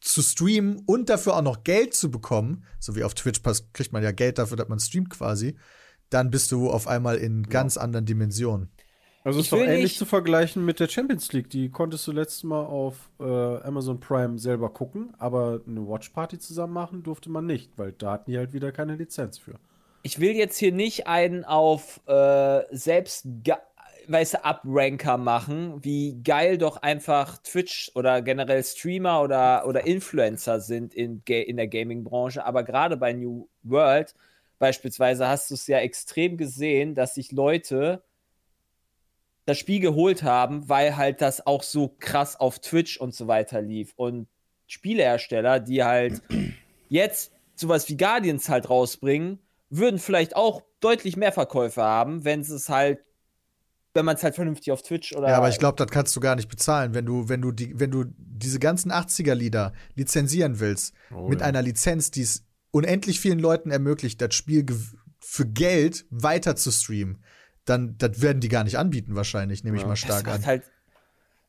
zu 0.00 0.22
streamen 0.22 0.82
und 0.86 1.10
dafür 1.10 1.36
auch 1.36 1.42
noch 1.42 1.62
Geld 1.64 1.94
zu 1.94 2.10
bekommen, 2.10 2.64
so 2.78 2.96
wie 2.96 3.04
auf 3.04 3.14
Twitch 3.14 3.42
kriegt 3.72 3.92
man 3.92 4.02
ja 4.02 4.12
Geld 4.12 4.38
dafür, 4.38 4.56
dass 4.56 4.68
man 4.68 4.80
streamt 4.80 5.10
quasi, 5.10 5.56
dann 6.08 6.30
bist 6.30 6.50
du 6.52 6.70
auf 6.70 6.86
einmal 6.88 7.16
in 7.18 7.42
ganz 7.44 7.76
anderen 7.76 8.06
Dimensionen. 8.06 8.70
Also 9.22 9.38
Ich 9.40 9.46
ist 9.46 9.52
doch 9.52 9.58
ähnlich 9.58 9.98
zu 9.98 10.06
vergleichen 10.06 10.64
mit 10.64 10.80
der 10.80 10.88
Champions 10.88 11.30
League. 11.34 11.50
Die 11.50 11.68
konntest 11.68 12.06
du 12.06 12.12
letztes 12.12 12.42
Mal 12.42 12.64
auf 12.64 13.10
äh, 13.20 13.24
Amazon 13.24 14.00
Prime 14.00 14.38
selber 14.38 14.70
gucken, 14.72 15.12
aber 15.18 15.60
eine 15.66 15.86
Watchparty 15.86 16.38
zusammen 16.38 16.72
machen 16.72 17.02
durfte 17.02 17.28
man 17.28 17.44
nicht, 17.44 17.76
weil 17.76 17.92
da 17.92 18.12
hatten 18.12 18.30
die 18.30 18.38
halt 18.38 18.54
wieder 18.54 18.72
keine 18.72 18.96
Lizenz 18.96 19.36
für. 19.36 19.56
Ich 20.02 20.18
will 20.18 20.32
jetzt 20.32 20.56
hier 20.56 20.72
nicht 20.72 21.06
einen 21.06 21.44
auf 21.44 22.00
äh, 22.06 22.62
selbst 22.74 23.26
ge- 23.44 23.56
weißt 24.10 24.34
du, 24.34 24.44
Abranker 24.44 25.16
machen, 25.16 25.84
wie 25.84 26.20
geil 26.22 26.58
doch 26.58 26.78
einfach 26.78 27.38
Twitch 27.38 27.92
oder 27.94 28.22
generell 28.22 28.62
Streamer 28.64 29.22
oder, 29.22 29.66
oder 29.66 29.86
Influencer 29.86 30.60
sind 30.60 30.94
in, 30.94 31.22
in 31.26 31.56
der 31.56 31.68
Gaming-Branche. 31.68 32.44
Aber 32.44 32.64
gerade 32.64 32.96
bei 32.96 33.12
New 33.12 33.48
World 33.62 34.14
beispielsweise 34.58 35.26
hast 35.28 35.50
du 35.50 35.54
es 35.54 35.66
ja 35.66 35.78
extrem 35.78 36.36
gesehen, 36.36 36.94
dass 36.94 37.14
sich 37.14 37.32
Leute 37.32 38.02
das 39.46 39.58
Spiel 39.58 39.80
geholt 39.80 40.22
haben, 40.22 40.68
weil 40.68 40.96
halt 40.96 41.20
das 41.20 41.46
auch 41.46 41.62
so 41.62 41.96
krass 41.98 42.38
auf 42.38 42.60
Twitch 42.60 42.98
und 42.98 43.14
so 43.14 43.26
weiter 43.26 43.60
lief. 43.62 43.92
Und 43.96 44.28
Spielehersteller, 44.66 45.58
die 45.58 45.82
halt 45.82 46.22
jetzt 46.88 47.32
sowas 47.56 47.88
wie 47.88 47.96
Guardians 47.96 48.48
halt 48.48 48.70
rausbringen, 48.70 49.40
würden 49.70 49.98
vielleicht 49.98 50.36
auch 50.36 50.62
deutlich 50.80 51.16
mehr 51.16 51.32
Verkäufe 51.32 51.82
haben, 51.82 52.24
wenn 52.24 52.44
sie 52.44 52.54
es 52.54 52.68
halt 52.68 53.00
wenn 53.94 54.04
man 54.04 54.16
es 54.16 54.22
halt 54.22 54.34
vernünftig 54.36 54.70
auf 54.72 54.82
Twitch 54.82 55.12
oder. 55.14 55.28
Ja, 55.28 55.36
aber 55.38 55.48
ich 55.48 55.58
glaube, 55.58 55.76
das 55.76 55.88
kannst 55.90 56.14
du 56.14 56.20
gar 56.20 56.36
nicht 56.36 56.48
bezahlen, 56.48 56.94
wenn 56.94 57.06
du, 57.06 57.28
wenn 57.28 57.42
du 57.42 57.50
die, 57.52 57.78
wenn 57.78 57.90
du 57.90 58.04
diese 58.16 58.58
ganzen 58.58 58.92
80er-Lieder 58.92 59.72
lizenzieren 59.94 60.60
willst, 60.60 60.94
Oh, 61.14 61.28
mit 61.28 61.40
ja. 61.40 61.46
einer 61.46 61.62
Lizenz, 61.62 62.10
die 62.10 62.22
es 62.22 62.44
unendlich 62.70 63.18
vielen 63.20 63.38
Leuten 63.40 63.70
ermöglicht, 63.70 64.20
das 64.20 64.34
Spiel 64.34 64.64
für 65.18 65.46
Geld 65.46 66.06
weiter 66.10 66.54
zu 66.56 66.70
streamen, 66.70 67.18
dann 67.64 67.96
das 67.98 68.22
werden 68.22 68.40
die 68.40 68.48
gar 68.48 68.64
nicht 68.64 68.78
anbieten, 68.78 69.16
wahrscheinlich, 69.16 69.64
nehme 69.64 69.76
ich 69.76 69.82
Ja. 69.82 69.88
mal 69.88 69.94
das 69.94 70.00
stark 70.00 70.26
macht 70.26 70.34
an. 70.36 70.46
halt, 70.46 70.62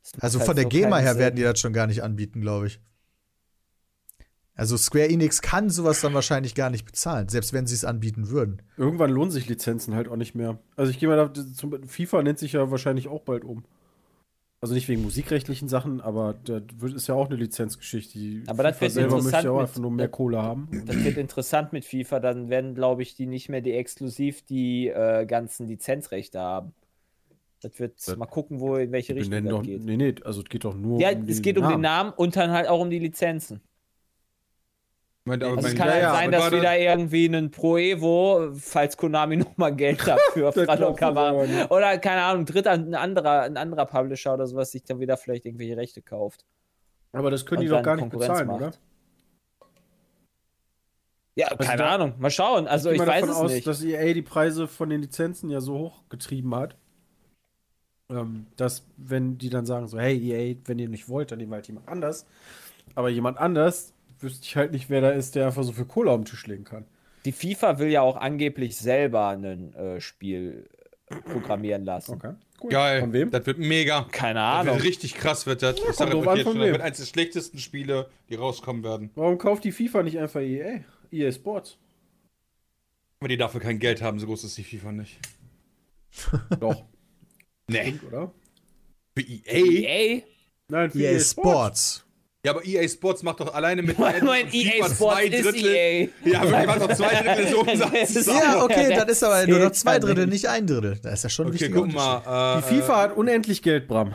das 0.04 0.14
macht 0.14 0.24
Also 0.24 0.40
halt 0.40 0.46
von 0.48 0.56
der 0.56 0.64
so 0.64 0.70
GEMA 0.70 0.98
her 0.98 1.18
werden 1.18 1.36
Sinn. 1.36 1.36
die 1.38 1.44
das 1.44 1.60
schon 1.60 1.74
gar 1.74 1.88
nicht 1.88 2.04
anbieten, 2.04 2.42
glaube 2.42 2.68
ich. 2.68 2.80
Also 4.56 4.76
Square 4.78 5.10
Enix 5.10 5.42
kann 5.42 5.70
sowas 5.70 6.02
dann 6.02 6.14
wahrscheinlich 6.14 6.56
gar 6.56 6.70
nicht 6.70 6.86
bezahlen, 6.86 7.30
selbst 7.30 7.54
wenn 7.54 7.68
sie 7.68 7.74
es 7.76 7.86
anbieten 7.86 8.30
würden. 8.30 8.62
Irgendwann 8.78 9.10
lohnen 9.10 9.32
sich 9.32 9.48
Lizenzen 9.48 9.96
halt 9.96 10.08
auch 10.08 10.18
nicht 10.18 10.36
mehr. 10.36 10.60
Also 10.76 10.92
ich 10.92 11.00
gehe 11.00 11.08
mal 11.10 11.16
da, 11.16 11.34
zum, 11.54 11.82
FIFA 11.88 12.22
nennt 12.24 12.38
sich 12.40 12.54
ja 12.54 12.70
wahrscheinlich 12.70 13.08
auch 13.08 13.22
bald 13.22 13.44
um. 13.46 13.64
Also 14.64 14.76
nicht 14.76 14.88
wegen 14.90 15.02
musikrechtlichen 15.02 15.68
Sachen, 15.70 16.02
aber 16.02 16.36
das 16.44 16.62
wird- 16.78 16.94
ist 16.94 17.08
ja 17.08 17.16
auch 17.16 17.28
eine 17.28 17.36
Lizenzgeschichte. 17.38 18.20
Die 18.20 18.44
Aber 18.46 18.62
das 18.62 18.76
FIFA 18.76 18.82
wird 18.82 18.92
selber 18.92 19.16
möchte 19.16 19.28
interessant 19.30 19.46
ja 19.46 19.52
auch 19.52 19.56
mit- 19.56 19.68
einfach 19.70 19.82
nur 19.82 19.92
mehr 19.92 20.08
Kohle 20.10 20.42
haben. 20.42 20.84
Das 20.86 21.04
wird 21.04 21.18
interessant 21.18 21.74
mit 21.74 21.84
FIFA, 21.86 22.20
dann 22.20 22.50
werden, 22.50 22.76
glaube 22.76 23.02
ich, 23.02 23.16
die 23.16 23.26
nicht 23.26 23.50
mehr 23.50 23.62
die 23.62 23.72
exklusiv 23.74 24.44
die 24.44 24.90
äh, 24.90 25.26
ganzen 25.26 25.68
Lizenzrechte 25.68 26.40
haben. 26.40 26.74
Das 27.62 27.80
wird 27.80 27.94
Das- 28.06 28.18
mal 28.18 28.26
gucken, 28.28 28.60
wo 28.60 28.76
in 28.76 28.92
welche 28.92 29.16
Richtung 29.16 29.32
das 29.44 29.52
doch, 29.52 29.64
geht. 29.64 29.84
nee, 29.84 29.98
nee, 29.98 30.14
also 30.24 30.42
es 30.42 30.50
geht 30.50 30.64
doch 30.66 30.76
nur 30.76 31.00
Ja, 31.00 31.12
um 31.12 31.24
es 31.28 31.42
geht 31.42 31.58
um 31.58 31.68
den 31.68 31.82
Namen 31.82 32.12
und 32.16 32.36
dann 32.36 32.52
halt 32.52 32.68
auch 32.68 32.82
um 32.82 32.90
die 32.92 33.00
Lizenzen. 33.00 33.62
Aber 35.24 35.34
Also 35.34 35.58
es 35.58 35.64
mein- 35.64 35.76
kann 35.76 35.88
ja, 35.88 35.94
halt 35.94 36.02
ja, 36.04 36.12
sein, 36.14 36.26
und 36.26 36.32
dass 36.32 36.42
war 36.42 36.50
das- 36.52 36.60
wieder 36.62 36.80
irgendwie 36.80 37.26
ein 37.28 37.52
Pro 37.52 37.78
Evo, 37.78 38.52
falls 38.56 38.98
Konami 38.98 39.38
nochmal 39.58 39.76
Geld 39.76 40.00
dafür 40.08 40.52
Kawa 40.96 41.44
nicht. 41.46 41.70
oder 41.70 41.98
keine 42.00 42.24
Ahnung, 42.24 42.46
dritter, 42.46 42.72
ein 42.72 42.96
anderer, 42.96 43.42
ein 43.44 43.56
anderer 43.58 43.86
Publisher 43.86 44.34
oder 44.34 44.48
sowas 44.48 44.72
sich 44.72 44.84
dann 44.84 45.00
wieder 45.00 45.18
vielleicht 45.18 45.46
irgendwelche 45.46 45.78
Rechte 45.78 46.02
kauft. 46.02 46.44
Aber 47.12 47.30
das 47.30 47.46
können 47.46 47.62
die 47.62 47.68
doch 47.68 47.84
gar 47.84 47.98
nicht 47.98 48.10
bezahlen, 48.10 48.48
macht. 48.48 48.62
oder? 48.62 48.72
Ja, 51.36 51.48
Also 51.48 51.58
keine 51.70 51.78
da- 51.84 51.90
Ahnung. 51.96 52.14
Mal 52.18 52.30
schauen. 52.32 52.68
Also 52.68 52.90
ich 52.92 52.98
mal 52.98 53.08
weiß 53.08 53.22
davon 53.22 53.36
es 53.36 53.42
aus, 53.42 53.52
nicht. 53.54 53.68
dass 53.68 53.84
EA 53.84 54.14
die 54.14 54.22
Preise 54.22 54.68
von 54.68 54.90
den 54.90 55.02
Lizenzen 55.02 55.50
ja 55.50 55.62
so 55.62 55.78
hoch 55.78 56.04
getrieben 56.10 56.54
hat, 56.56 56.76
ähm, 58.10 58.48
dass 58.58 58.86
wenn 58.98 59.38
die 59.38 59.50
dann 59.50 59.66
sagen 59.66 59.88
so, 59.88 59.98
hey 60.00 60.18
EA, 60.18 60.56
wenn 60.66 60.80
ihr 60.80 60.90
nicht 60.90 61.08
wollt, 61.08 61.32
dann 61.32 61.38
nehmen 61.38 61.52
wir 61.52 61.56
halt 61.58 61.68
jemand 61.68 61.88
anders. 61.88 62.26
Aber 62.96 63.10
jemand 63.10 63.38
anders 63.38 63.94
wüsste 64.24 64.46
ich 64.46 64.56
halt 64.56 64.72
nicht, 64.72 64.90
wer 64.90 65.02
da 65.02 65.10
ist, 65.12 65.36
der 65.36 65.48
einfach 65.48 65.64
so 65.64 65.72
viel 65.72 65.86
Kohle 65.86 66.12
auf 66.12 66.20
den 66.20 66.26
Tisch 66.26 66.46
legen 66.48 66.64
kann. 66.64 66.86
Die 67.26 67.32
FIFA 67.32 67.80
will 67.80 67.90
ja 67.90 68.02
auch 68.02 68.18
angeblich 68.18 68.76
selber 68.78 69.28
ein 69.30 69.74
äh, 69.76 70.02
Spiel 70.02 70.68
äh, 71.08 71.16
programmieren 71.22 71.86
lassen. 71.86 72.14
Okay. 72.16 72.34
Cool. 72.62 72.70
Geil. 72.70 73.00
Von 73.02 73.14
wem? 73.14 73.32
Das 73.32 73.46
wird 73.46 73.58
mega. 73.58 74.08
Keine 74.12 74.36
Das 74.40 74.44
Ahnung. 74.60 74.76
wird 74.76 74.86
richtig 74.86 75.16
krass 75.16 75.46
wird 75.46 75.64
das. 75.64 75.76
Ich 75.78 75.82
sag 75.82 75.86
kommt 75.86 76.00
das 76.00 76.10
drauf 76.12 76.28
an, 76.28 76.38
jetzt 76.38 76.44
von 76.46 76.54
schon. 76.54 76.62
Das 76.62 76.72
wird 76.72 76.82
eines 76.82 76.98
der 77.00 77.06
schlechtesten 77.06 77.58
Spiele, 77.60 78.10
die 78.30 78.36
rauskommen 78.36 78.84
werden. 78.84 79.10
Warum 79.16 79.38
kauft 79.38 79.64
die 79.64 79.72
FIFA 79.72 80.04
nicht 80.04 80.20
einfach 80.20 80.42
EA? 80.42 80.82
EA 81.12 81.32
Sports. 81.32 81.78
Aber 83.20 83.28
die 83.28 83.38
dafür 83.38 83.62
kein 83.62 83.80
Geld 83.80 84.02
haben, 84.02 84.20
so 84.20 84.26
groß 84.28 84.44
ist 84.44 84.58
die 84.58 84.64
FIFA 84.64 84.92
nicht. 84.92 85.18
Doch. 86.60 86.84
Nee. 87.68 88.00
Oder? 88.08 88.32
Für 89.16 89.22
EA? 89.24 90.18
EA? 90.18 90.22
Nein, 90.70 90.92
für 90.92 91.00
EA 91.00 91.20
Sports. 91.20 92.06
Ja, 92.44 92.54
aber 92.54 92.66
EA 92.66 92.88
Sports 92.88 93.22
macht 93.22 93.40
doch 93.40 93.54
alleine 93.54 93.84
mit 93.84 94.00
mein 94.00 94.16
FIFA 94.16 94.52
EA 94.54 94.72
Sports 94.86 94.98
zwei 94.98 95.26
ist 95.26 95.46
Drittel. 95.46 95.66
EA. 95.76 96.08
Ja, 96.26 96.42
wirklich, 96.44 96.66
macht 96.66 96.82
doch 96.82 96.94
zwei 96.94 97.10
Drittel 97.22 97.46
des 97.46 97.54
Umsatzes. 97.84 98.26
Ja, 98.26 98.64
okay, 98.64 98.86
das 98.90 98.98
dann 99.00 99.10
ist 99.10 99.24
aber 99.24 99.48
nur 99.48 99.60
noch 99.60 99.72
zwei 99.72 100.00
Drittel, 100.00 100.26
nicht. 100.28 100.48
ein 100.48 100.66
Drittel. 100.66 100.98
Da 101.04 101.12
ist 101.12 101.24
ja 101.24 101.30
schon 101.30 101.46
ein 101.46 101.50
Okay, 101.50 101.60
wichtiger 101.62 101.82
guck 101.82 101.94
mal. 101.94 102.58
Äh, 102.58 102.62
Die 102.62 102.76
FIFA 102.82 102.98
hat 103.02 103.16
unendlich 103.18 103.62
Geld, 103.62 103.88
Bram. 103.88 104.14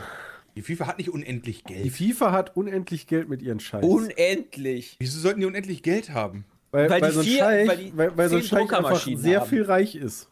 Die 0.57 0.61
FIFA 0.61 0.87
hat 0.87 0.97
nicht 0.97 1.09
unendlich 1.09 1.63
Die 1.63 1.73
Geld. 1.73 1.91
FIFA 1.93 2.31
hat 2.33 2.57
unendlich 2.57 3.07
Geld 3.07 3.29
mit 3.29 3.41
ihren 3.41 3.59
Scheiß. 3.61 3.85
Unendlich. 3.85 4.97
Wieso 4.99 5.19
sollten 5.19 5.39
die 5.39 5.45
unendlich 5.45 5.81
Geld 5.83 6.09
haben? 6.09 6.45
Weil, 6.71 6.89
Weil 6.89 7.01
weil, 7.01 7.09
die 7.09 7.13
so 7.15 7.19
ein 7.21 7.25
vier- 7.25 7.39
Scheich, 7.39 7.67
weil 7.69 7.77
die 7.77 7.91
weil, 7.97 8.17
weil 8.17 8.29
so 8.29 8.35
ein 8.37 8.43
Scheich 8.43 8.73
einfach 8.73 9.07
sehr 9.15 9.39
haben. 9.41 9.49
viel 9.49 9.63
reich 9.63 9.95
ist. 9.95 10.27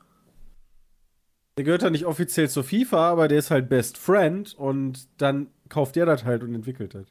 Der 1.57 1.63
gehört 1.63 1.83
ja 1.83 1.89
nicht 1.89 2.05
offiziell 2.05 2.49
zur 2.49 2.65
FIFA, 2.65 3.09
aber 3.11 3.29
der 3.29 3.39
ist 3.39 3.51
halt 3.51 3.69
Best 3.69 3.97
Friend 3.97 4.53
und 4.55 5.07
dann 5.17 5.47
kauft 5.69 5.95
der 5.95 6.05
das 6.05 6.25
halt 6.25 6.43
und 6.43 6.53
entwickelt 6.53 6.93
das. 6.93 7.05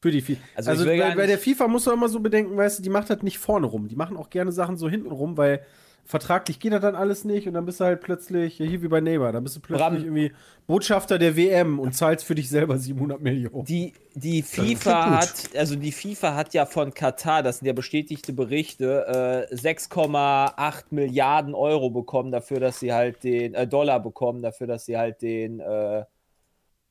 Für 0.00 0.10
die 0.10 0.20
FIFA. 0.20 0.40
Also 0.54 0.70
Also, 0.70 0.84
bei, 0.84 1.14
bei 1.14 1.26
der 1.26 1.38
FIFA 1.38 1.68
musst 1.68 1.86
du 1.86 1.92
immer 1.92 2.08
so 2.08 2.20
bedenken, 2.20 2.56
weißt 2.56 2.78
du, 2.78 2.82
die 2.82 2.90
macht 2.90 3.10
das 3.10 3.22
nicht 3.22 3.38
vorne 3.38 3.66
rum. 3.66 3.88
Die 3.88 3.96
machen 3.96 4.16
auch 4.16 4.30
gerne 4.30 4.52
Sachen 4.52 4.76
so 4.76 4.88
hinten 4.88 5.10
rum, 5.10 5.36
weil 5.36 5.64
vertraglich 6.06 6.60
geht 6.60 6.72
das 6.72 6.80
dann 6.80 6.94
alles 6.94 7.24
nicht 7.24 7.48
und 7.48 7.54
dann 7.54 7.66
bist 7.66 7.80
du 7.80 7.84
halt 7.84 8.00
plötzlich, 8.00 8.58
ja, 8.58 8.66
hier 8.66 8.80
wie 8.82 8.88
bei 8.88 9.00
Neymar, 9.00 9.32
dann 9.32 9.42
bist 9.42 9.56
du 9.56 9.60
plötzlich 9.60 9.88
Bram. 9.88 9.96
irgendwie 9.96 10.32
Botschafter 10.66 11.18
der 11.18 11.36
WM 11.36 11.78
und 11.78 11.92
zahlst 11.92 12.24
für 12.24 12.34
dich 12.34 12.48
selber 12.48 12.78
700 12.78 13.20
Millionen. 13.20 13.64
Die, 13.64 13.92
die 14.14 14.42
FIFA 14.42 15.18
hat, 15.18 15.56
also 15.56 15.74
die 15.76 15.92
FIFA 15.92 16.34
hat 16.34 16.54
ja 16.54 16.64
von 16.64 16.94
Katar, 16.94 17.42
das 17.42 17.58
sind 17.58 17.66
ja 17.66 17.72
bestätigte 17.72 18.32
Berichte, 18.32 19.48
äh, 19.50 19.54
6,8 19.54 20.84
Milliarden 20.90 21.54
Euro 21.54 21.90
bekommen 21.90 22.30
dafür, 22.30 22.60
dass 22.60 22.78
sie 22.78 22.92
halt 22.92 23.24
den, 23.24 23.54
äh, 23.54 23.66
Dollar 23.66 24.00
bekommen 24.00 24.42
dafür, 24.42 24.68
dass 24.68 24.86
sie 24.86 24.96
halt 24.96 25.22
den, 25.22 25.60
äh, 25.60 26.04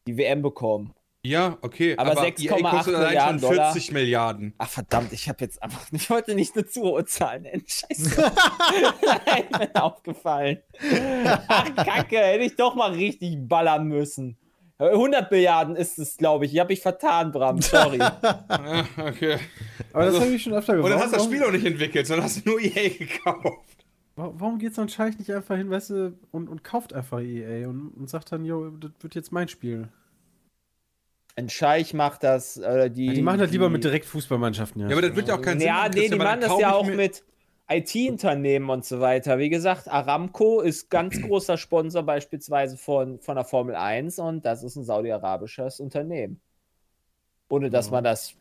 die 0.07 0.17
WM 0.17 0.41
bekommen. 0.41 0.93
Ja, 1.25 1.57
okay. 1.61 1.95
Aber 1.97 2.11
EA 2.11 2.29
6,8 2.29 2.69
kostet 2.69 2.95
allein 2.95 3.07
Milliarden 3.07 3.41
Dollar. 3.41 3.71
40 3.73 3.91
Milliarden. 3.91 4.53
Ach 4.57 4.69
verdammt, 4.69 5.11
ich 5.13 5.27
habe 5.27 5.43
jetzt 5.43 5.61
einfach, 5.61 5.81
ich 5.91 6.09
wollte 6.09 6.35
nicht 6.35 6.55
eine 6.55 6.65
zu 6.65 6.81
hohe 6.83 7.05
Zahl 7.05 7.39
nennen. 7.41 7.63
Scheiße. 7.67 8.31
Nein, 9.25 9.43
mir 9.59 9.83
aufgefallen. 9.83 10.59
Ach 11.47 11.75
Kacke, 11.75 12.17
hätte 12.19 12.43
ich 12.43 12.55
doch 12.55 12.75
mal 12.75 12.91
richtig 12.91 13.47
ballern 13.47 13.87
müssen. 13.87 14.37
100 14.77 15.31
Milliarden 15.31 15.75
ist 15.77 15.97
es, 15.99 16.17
glaube 16.17 16.45
ich. 16.45 16.53
Ich 16.53 16.59
habe 16.59 16.73
mich 16.73 16.81
vertan, 16.81 17.31
Bram. 17.31 17.61
Sorry. 17.61 17.97
Ja, 17.97 18.19
okay. 18.97 19.37
Aber 19.93 20.05
das 20.05 20.15
Also- 20.15 20.21
habe 20.25 20.31
ich 20.35 20.43
schon 20.43 20.53
öfter 20.53 20.73
Und 20.73 20.79
gewusst. 20.79 20.93
dann 20.93 21.01
hast 21.01 21.11
du 21.13 21.17
das 21.17 21.25
Spiel 21.25 21.43
auch 21.43 21.51
nicht 21.51 21.65
entwickelt, 21.65 22.05
sondern 22.07 22.25
hast 22.25 22.45
nur 22.45 22.59
EA 22.59 22.89
gekauft. 22.89 23.61
Warum 24.17 24.59
geht 24.59 24.75
so 24.75 24.81
ein 24.81 24.89
Scheich 24.89 25.17
nicht 25.17 25.31
einfach 25.31 25.57
hin, 25.57 25.69
weißt 25.69 25.89
du, 25.89 26.19
und, 26.31 26.47
und 26.49 26.63
kauft 26.63 26.93
einfach 26.93 27.19
EA 27.21 27.67
und, 27.67 27.89
und 27.97 28.09
sagt 28.09 28.31
dann, 28.31 28.45
yo, 28.45 28.69
das 28.69 28.91
wird 29.01 29.15
jetzt 29.15 29.31
mein 29.31 29.47
Spiel. 29.47 29.89
Ein 31.37 31.49
Scheich 31.49 31.93
macht 31.93 32.23
das. 32.23 32.57
Äh, 32.57 32.89
die, 32.89 33.07
Ja, 33.07 33.13
die 33.13 33.21
machen 33.21 33.39
das 33.39 33.51
lieber 33.51 33.69
mit 33.69 33.83
Direktfußballmannschaften. 33.83 34.81
Ja, 34.81 34.87
aber 34.87 35.01
das 35.01 35.15
wird 35.15 35.27
ja 35.27 35.35
auch 35.35 35.41
keinen 35.41 35.59
Sinn 35.59 35.67
Ja, 35.67 35.73
machen, 35.83 35.91
nee, 35.95 36.09
die 36.09 36.15
machen 36.15 36.41
das 36.41 36.59
ja 36.59 36.73
auch 36.73 36.85
mit 36.85 37.23
IT-Unternehmen 37.67 38.69
und 38.69 38.85
so 38.85 38.99
weiter. 38.99 39.37
Wie 39.37 39.49
gesagt, 39.49 39.89
Aramco 39.89 40.61
ist 40.61 40.89
ganz 40.89 41.21
großer 41.21 41.57
Sponsor 41.57 42.03
beispielsweise 42.03 42.77
von, 42.77 43.19
von 43.19 43.35
der 43.35 43.43
Formel 43.43 43.75
1 43.75 44.19
und 44.19 44.45
das 44.45 44.63
ist 44.63 44.75
ein 44.75 44.83
saudi-arabisches 44.83 45.79
Unternehmen. 45.79 46.39
Ohne 47.49 47.69
dass 47.69 47.91
man 47.91 48.03
das 48.03 48.35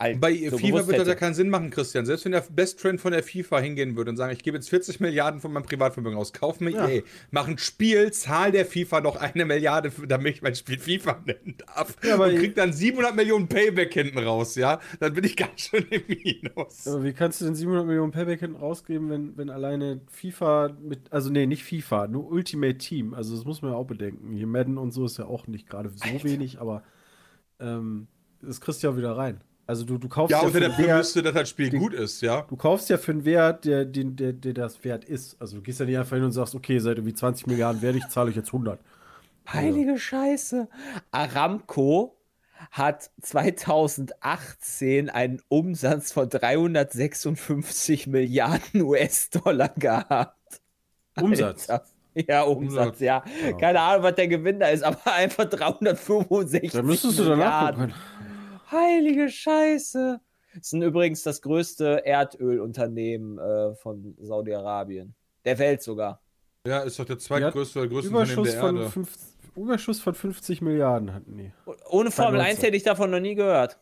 halt 0.00 0.20
Bei 0.20 0.34
so 0.48 0.56
FIFA 0.58 0.86
wird 0.88 0.98
das 0.98 1.06
ja 1.08 1.14
keinen 1.14 1.34
Sinn 1.34 1.50
machen, 1.50 1.70
Christian. 1.70 2.06
Selbst 2.06 2.24
wenn 2.24 2.32
der 2.32 2.40
Best 2.50 2.80
Friend 2.80 3.00
von 3.00 3.12
der 3.12 3.22
FIFA 3.22 3.60
hingehen 3.60 3.96
würde 3.96 4.10
und 4.10 4.16
sagen, 4.16 4.32
ich 4.32 4.42
gebe 4.42 4.56
jetzt 4.56 4.70
40 4.70 4.98
Milliarden 5.00 5.40
von 5.40 5.52
meinem 5.52 5.64
Privatvermögen 5.64 6.18
aus, 6.18 6.32
kauf 6.32 6.58
mir 6.60 6.70
Ja. 6.70 6.88
EA, 6.88 7.02
mach 7.30 7.46
ein 7.46 7.58
Spiel, 7.58 8.10
zahl 8.12 8.50
der 8.50 8.64
FIFA 8.66 9.02
noch 9.02 9.16
eine 9.16 9.44
Milliarde, 9.44 9.90
für- 9.90 10.06
damit 10.06 10.36
ich 10.36 10.42
mein 10.42 10.54
Spiel 10.54 10.78
FIFA 10.78 11.22
nennen 11.26 11.56
darf. 11.66 11.96
Ja, 12.02 12.14
aber 12.14 12.26
und 12.26 12.36
krieg 12.36 12.54
dann 12.54 12.72
700 12.72 13.14
Millionen 13.14 13.46
Payback 13.48 13.92
hinten 13.92 14.18
raus, 14.18 14.54
ja? 14.54 14.80
Dann 14.98 15.12
bin 15.14 15.24
ich 15.24 15.36
ganz 15.36 15.60
schön 15.60 15.84
im 15.90 16.02
Minus. 16.08 16.86
Aber 16.88 17.04
wie 17.04 17.12
kannst 17.12 17.40
du 17.40 17.44
denn 17.44 17.54
700 17.54 17.86
Millionen 17.86 18.12
Payback 18.12 18.40
hinten 18.40 18.56
rausgeben, 18.56 19.10
wenn, 19.10 19.36
wenn 19.36 19.50
alleine 19.50 20.00
FIFA 20.10 20.76
mit, 20.80 21.12
also 21.12 21.30
nee, 21.30 21.46
nicht 21.46 21.64
FIFA, 21.64 22.08
nur 22.08 22.30
Ultimate 22.30 22.78
Team, 22.78 23.12
also 23.12 23.36
das 23.36 23.44
muss 23.44 23.60
man 23.60 23.72
ja 23.72 23.76
auch 23.76 23.86
bedenken. 23.86 24.32
Hier 24.32 24.46
Madden 24.46 24.78
und 24.78 24.92
so 24.92 25.04
ist 25.04 25.18
ja 25.18 25.26
auch 25.26 25.46
nicht 25.46 25.68
gerade 25.68 25.90
so 25.90 26.24
wenig, 26.24 26.58
aber 26.60 26.82
ähm, 27.60 28.06
das 28.42 28.60
kriegst 28.60 28.82
du 28.82 28.86
ja 28.88 28.96
wieder 28.96 29.16
rein. 29.16 29.40
Also 29.70 29.84
du, 29.84 29.98
du 29.98 30.08
kaufst 30.08 30.32
Ja, 30.32 30.38
ja, 30.38 30.46
unter 30.46 30.54
für 30.54 30.60
der 30.68 30.70
Prämisse, 30.70 31.22
dass 31.22 31.32
das 31.32 31.48
Spiel 31.48 31.70
gut 31.70 31.94
ist, 31.94 32.22
ja? 32.22 32.42
du 32.42 32.56
kaufst 32.56 32.90
ja 32.90 32.98
für 32.98 33.12
einen 33.12 33.24
Wert, 33.24 33.64
der, 33.64 33.84
den, 33.84 34.16
der, 34.16 34.32
der 34.32 34.52
das 34.52 34.82
wert 34.82 35.04
ist. 35.04 35.40
Also 35.40 35.58
du 35.58 35.62
gehst 35.62 35.78
ja 35.78 35.86
nicht 35.86 35.96
einfach 35.96 36.16
hin 36.16 36.24
und 36.24 36.32
sagst, 36.32 36.56
okay, 36.56 36.80
seit 36.80 36.96
irgendwie 36.96 37.14
20 37.14 37.46
Milliarden 37.46 37.80
wert, 37.80 37.94
ich 37.94 38.08
zahle 38.08 38.30
euch 38.30 38.36
jetzt 38.36 38.48
100. 38.48 38.80
Heilige 39.52 39.96
Scheiße. 39.96 40.66
Aramco 41.12 42.16
hat 42.72 43.12
2018 43.22 45.08
einen 45.08 45.40
Umsatz 45.46 46.10
von 46.10 46.28
356 46.28 48.08
Milliarden 48.08 48.82
US-Dollar 48.82 49.68
gehabt. 49.68 50.60
Umsatz. 51.14 51.70
Alter. 51.70 51.84
Ja, 52.26 52.42
Umsatz, 52.42 52.86
Umsatz. 52.86 53.00
ja. 53.00 53.22
Keine 53.60 53.80
Ahnung, 53.80 54.02
was 54.02 54.16
der 54.16 54.26
Gewinn 54.26 54.58
da 54.58 54.66
ist, 54.66 54.82
aber 54.82 55.12
einfach 55.12 55.44
365 55.44 56.72
Da 56.72 56.82
müsstest 56.82 57.20
du 57.20 57.24
danach 57.24 57.70
gucken. 57.70 57.94
Heilige 58.70 59.28
Scheiße. 59.28 60.20
Das 60.54 60.72
ist 60.72 60.72
übrigens 60.72 61.22
das 61.22 61.42
größte 61.42 62.02
Erdölunternehmen 62.04 63.38
äh, 63.38 63.74
von 63.74 64.16
Saudi-Arabien. 64.20 65.14
Der 65.44 65.58
Welt 65.58 65.82
sogar. 65.82 66.20
Ja, 66.66 66.80
ist 66.80 66.98
doch 66.98 67.04
der 67.04 67.18
zweitgrößte 67.18 67.78
oder 67.78 67.88
größte 67.88 68.10
Unternehmen 68.10 68.32
Überschuss 68.32 68.52
der 68.52 68.60
von, 68.60 68.76
Erde. 68.76 68.90
fünf, 68.90 69.18
Überschuss 69.56 70.00
von 70.00 70.14
50 70.14 70.60
Milliarden 70.60 71.14
hatten 71.14 71.36
die. 71.36 71.52
Ohne 71.88 72.10
Formel 72.10 72.40
1 72.40 72.58
2019. 72.60 72.64
hätte 72.64 72.76
ich 72.76 72.82
davon 72.82 73.10
noch 73.10 73.20
nie 73.20 73.34
gehört. 73.34 73.78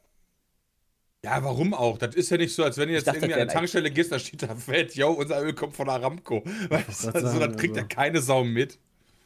Ja, 1.25 1.43
warum 1.43 1.75
auch? 1.75 1.99
Das 1.99 2.15
ist 2.15 2.31
ja 2.31 2.37
nicht 2.37 2.55
so, 2.55 2.63
als 2.63 2.79
wenn 2.79 2.89
du 2.89 2.95
jetzt 2.95 3.07
dachte, 3.09 3.19
irgendwie 3.19 3.31
das 3.31 3.41
an 3.41 3.49
eine 3.49 3.53
Tankstelle 3.53 3.91
gehst, 3.91 4.13
da 4.13 4.19
steht 4.21 4.43
da 4.43 4.55
fett, 4.55 4.95
yo, 4.95 5.11
unser 5.11 5.43
Öl 5.43 5.53
kommt 5.53 5.75
von 5.75 5.89
Aramco. 5.89 6.45
Weißt 6.69 7.07
du, 7.07 7.13
grad 7.13 7.25
also, 7.25 7.39
das 7.41 7.57
kriegt 7.57 7.75
ja 7.77 7.83
also- 7.83 7.95
keine 7.95 8.21
Sau 8.21 8.45
mit. 8.45 8.79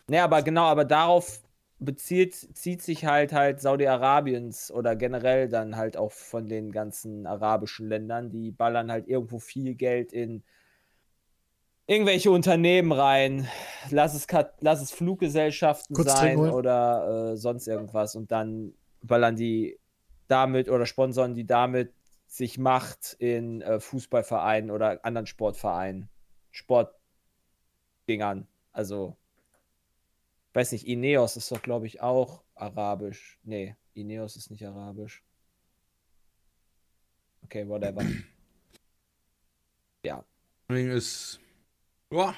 Ne, 0.08 0.22
aber 0.22 0.42
genau, 0.42 0.64
aber 0.64 0.84
darauf 0.84 1.40
bezieht, 1.84 2.34
zieht 2.34 2.82
sich 2.82 3.04
halt 3.04 3.32
halt 3.32 3.60
Saudi-Arabiens 3.60 4.70
oder 4.70 4.96
generell 4.96 5.48
dann 5.48 5.76
halt 5.76 5.96
auch 5.96 6.12
von 6.12 6.48
den 6.48 6.72
ganzen 6.72 7.26
arabischen 7.26 7.88
Ländern, 7.88 8.30
die 8.30 8.50
ballern 8.50 8.90
halt 8.90 9.08
irgendwo 9.08 9.38
viel 9.38 9.74
Geld 9.74 10.12
in 10.12 10.42
irgendwelche 11.86 12.30
Unternehmen 12.30 12.92
rein. 12.92 13.48
Lass 13.90 14.14
es, 14.14 14.26
lass 14.60 14.80
es 14.80 14.90
Fluggesellschaften 14.92 15.94
Kurz 15.94 16.12
sein 16.12 16.38
oder 16.38 17.32
äh, 17.32 17.36
sonst 17.36 17.66
irgendwas 17.66 18.16
und 18.16 18.30
dann 18.32 18.74
ballern 19.02 19.36
die 19.36 19.78
damit 20.28 20.68
oder 20.68 20.86
sponsern 20.86 21.34
die 21.34 21.46
damit 21.46 21.92
sich 22.26 22.58
Macht 22.58 23.14
in 23.18 23.60
äh, 23.60 23.78
Fußballvereinen 23.78 24.70
oder 24.70 25.04
anderen 25.04 25.26
Sportvereinen, 25.26 26.08
Sportdingern. 26.50 28.48
Also, 28.72 29.16
weiß 30.54 30.72
nicht, 30.72 30.86
Ineos 30.86 31.36
ist 31.36 31.50
doch, 31.50 31.62
glaube 31.62 31.86
ich, 31.86 32.00
auch 32.00 32.42
arabisch. 32.54 33.38
Nee, 33.42 33.76
Ineos 33.94 34.36
ist 34.36 34.50
nicht 34.50 34.66
arabisch. 34.66 35.22
Okay, 37.44 37.68
whatever. 37.68 38.02
ja. 40.04 40.24
Ist 40.68 41.38
ja, 42.10 42.34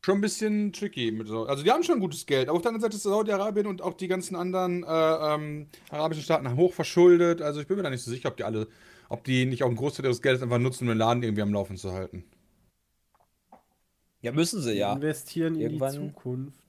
schon 0.00 0.18
ein 0.18 0.20
bisschen 0.20 0.72
tricky. 0.72 1.10
Mit 1.12 1.28
so. 1.28 1.46
Also 1.46 1.62
die 1.62 1.70
haben 1.70 1.82
schon 1.82 2.00
gutes 2.00 2.26
Geld, 2.26 2.48
aber 2.48 2.56
auf 2.56 2.62
der 2.62 2.70
anderen 2.70 2.82
Seite 2.82 2.96
ist 2.96 3.02
Saudi-Arabien 3.02 3.66
und 3.66 3.82
auch 3.82 3.94
die 3.94 4.08
ganzen 4.08 4.36
anderen 4.36 4.82
äh, 4.84 4.86
ähm, 4.86 5.68
arabischen 5.90 6.22
Staaten 6.24 6.56
hoch 6.56 6.72
verschuldet. 6.72 7.42
Also 7.42 7.60
ich 7.60 7.66
bin 7.66 7.76
mir 7.76 7.82
da 7.82 7.90
nicht 7.90 8.02
so 8.02 8.10
sicher, 8.10 8.28
ob 8.28 8.36
die 8.36 8.44
alle, 8.44 8.68
ob 9.08 9.24
die 9.24 9.46
nicht 9.46 9.62
auch 9.62 9.68
einen 9.68 9.76
Großteil 9.76 10.06
ihres 10.06 10.22
Geldes 10.22 10.42
einfach 10.42 10.58
nutzen, 10.58 10.84
um 10.84 10.88
den 10.88 10.98
Laden 10.98 11.22
irgendwie 11.22 11.42
am 11.42 11.52
Laufen 11.52 11.76
zu 11.76 11.92
halten. 11.92 12.24
Ja, 14.22 14.32
müssen 14.32 14.60
sie 14.62 14.72
ja. 14.72 14.92
Investieren 14.94 15.54
in 15.56 15.60
Irgendwann- 15.60 15.92
die 15.92 15.98
Zukunft. 15.98 16.65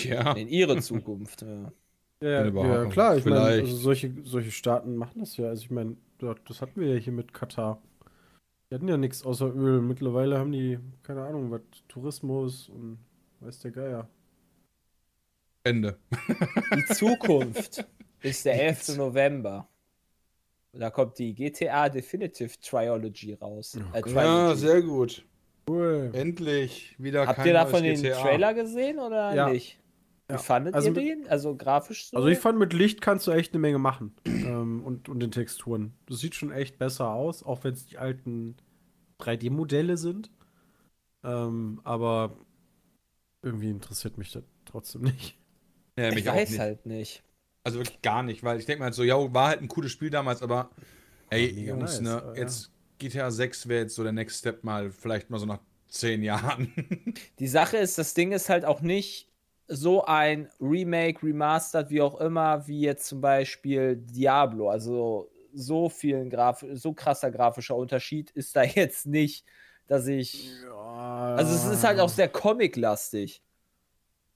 Ja. 0.00 0.32
In 0.32 0.48
ihre 0.48 0.80
Zukunft. 0.80 1.42
Ja. 1.42 1.72
Ja, 2.20 2.50
klar, 2.86 3.16
ich 3.16 3.24
meine, 3.24 3.36
Vielleicht. 3.36 3.60
also 3.66 3.76
solche, 3.76 4.12
solche 4.24 4.50
Staaten 4.50 4.96
machen 4.96 5.20
das 5.20 5.36
ja. 5.36 5.46
Also 5.50 5.62
ich 5.62 5.70
meine, 5.70 5.96
das 6.48 6.60
hatten 6.60 6.80
wir 6.80 6.92
ja 6.94 6.98
hier 6.98 7.12
mit 7.12 7.32
Katar. 7.32 7.80
Die 8.68 8.74
hatten 8.74 8.88
ja 8.88 8.96
nichts 8.96 9.24
außer 9.24 9.54
Öl. 9.54 9.80
Mittlerweile 9.80 10.36
haben 10.36 10.50
die, 10.50 10.80
keine 11.04 11.22
Ahnung, 11.24 11.52
was, 11.52 11.60
Tourismus 11.86 12.70
und 12.70 12.98
weiß 13.38 13.60
der 13.60 13.70
Geier. 13.70 14.08
Ende. 15.62 15.96
Die 16.74 16.84
Zukunft 16.92 17.86
ist 18.22 18.44
der 18.44 18.64
11. 18.64 18.96
November. 18.96 19.68
Da 20.72 20.90
kommt 20.90 21.20
die 21.20 21.34
GTA 21.34 21.88
Definitive 21.88 22.58
Trilogy 22.60 23.34
raus. 23.34 23.78
Äh, 23.92 24.10
Ja, 24.10 24.56
sehr 24.56 24.82
gut. 24.82 25.24
Cool. 25.68 26.10
Endlich 26.14 26.96
wieder 26.98 27.28
Habt 27.28 27.36
kein 27.36 27.46
ihr 27.46 27.52
davon 27.52 27.84
den 27.84 27.94
GTA. 28.02 28.20
Trailer 28.22 28.54
gesehen 28.54 28.98
oder 28.98 29.34
Ja. 29.36 29.48
nicht? 29.50 29.78
Wie 30.28 30.34
Ja. 30.34 30.38
fandet 30.38 30.74
Also 30.74 30.88
ihr 30.88 30.94
den? 30.94 31.28
Also 31.28 31.56
grafisch 31.56 32.08
so? 32.10 32.16
Also 32.16 32.28
ich 32.28 32.38
fand, 32.38 32.58
mit 32.58 32.72
Licht 32.72 33.00
kannst 33.00 33.26
du 33.26 33.30
echt 33.30 33.52
eine 33.52 33.60
Menge 33.60 33.78
machen. 33.78 34.14
ähm, 34.26 34.82
und, 34.84 35.08
und 35.08 35.20
den 35.20 35.30
Texturen. 35.30 35.94
Das 36.06 36.18
sieht 36.20 36.34
schon 36.34 36.52
echt 36.52 36.78
besser 36.78 37.10
aus, 37.10 37.42
auch 37.42 37.64
wenn 37.64 37.74
es 37.74 37.86
die 37.86 37.98
alten 37.98 38.56
3D-Modelle 39.18 39.96
sind. 39.96 40.30
Ähm, 41.24 41.80
aber 41.84 42.36
irgendwie 43.42 43.70
interessiert 43.70 44.18
mich 44.18 44.32
das 44.32 44.44
trotzdem 44.64 45.02
nicht. 45.02 45.38
Ja, 45.98 46.12
ich 46.12 46.14
mich 46.14 46.28
auch 46.28 46.34
weiß 46.34 46.48
nicht. 46.48 46.58
halt 46.58 46.86
nicht. 46.86 47.22
Also 47.64 47.78
wirklich 47.78 48.02
gar 48.02 48.22
nicht, 48.22 48.42
weil 48.44 48.58
ich 48.58 48.66
denke 48.66 48.80
mal 48.80 48.86
halt 48.86 48.94
so, 48.94 49.02
ja, 49.04 49.16
war 49.34 49.48
halt 49.48 49.60
ein 49.60 49.68
cooles 49.68 49.92
Spiel 49.92 50.10
damals, 50.10 50.42
aber 50.42 50.70
ey, 51.30 51.52
mega 51.52 51.70
Jungs, 51.70 52.00
nice, 52.00 52.00
ne, 52.00 52.22
aber 52.22 52.36
ja. 52.36 52.40
jetzt 52.42 52.72
GTA 52.98 53.30
6 53.30 53.68
wäre 53.68 53.82
jetzt 53.82 53.94
so 53.94 54.02
der 54.02 54.12
Next 54.12 54.38
Step 54.40 54.64
mal, 54.64 54.90
vielleicht 54.92 55.30
mal 55.30 55.38
so 55.38 55.46
nach 55.46 55.60
zehn 55.88 56.22
Jahren. 56.22 56.72
Die 57.38 57.48
Sache 57.48 57.76
ist, 57.78 57.98
das 57.98 58.14
Ding 58.14 58.32
ist 58.32 58.48
halt 58.48 58.64
auch 58.64 58.80
nicht 58.80 59.27
so 59.68 60.04
ein 60.04 60.48
Remake, 60.60 61.22
Remastered, 61.22 61.90
wie 61.90 62.00
auch 62.00 62.20
immer, 62.20 62.66
wie 62.66 62.80
jetzt 62.80 63.06
zum 63.06 63.20
Beispiel 63.20 63.96
Diablo. 63.96 64.70
Also 64.70 65.30
so 65.52 65.88
vielen 65.88 66.30
Graf 66.30 66.64
so 66.72 66.92
krasser 66.92 67.30
grafischer 67.30 67.76
Unterschied 67.76 68.30
ist 68.30 68.56
da 68.56 68.62
jetzt 68.64 69.06
nicht, 69.06 69.44
dass 69.86 70.06
ich. 70.06 70.50
Also 71.36 71.54
es 71.54 71.78
ist 71.78 71.84
halt 71.84 72.00
auch 72.00 72.08
sehr 72.08 72.28
comic-lastig. 72.28 73.42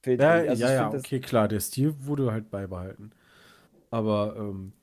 Ja. 0.05 0.31
Also 0.31 0.63
ja, 0.63 0.73
ja, 0.73 0.93
okay, 0.93 1.19
klar, 1.19 1.47
der 1.47 1.61
Stil 1.61 1.95
wurde 1.99 2.31
halt 2.31 2.51
beibehalten. 2.51 3.11
Aber 3.89 4.35
ähm, 4.37 4.73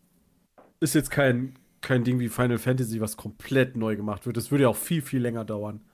ist 0.80 0.94
jetzt 0.94 1.10
kein, 1.10 1.58
kein 1.82 2.04
Ding 2.04 2.18
wie 2.20 2.28
Final 2.28 2.58
Fantasy, 2.58 3.00
was 3.00 3.16
komplett 3.16 3.76
neu 3.76 3.96
gemacht 3.96 4.24
wird. 4.24 4.36
Das 4.36 4.50
würde 4.50 4.62
ja 4.62 4.68
auch 4.68 4.76
viel, 4.76 5.02
viel 5.02 5.20
länger 5.20 5.44
dauern. 5.44 5.84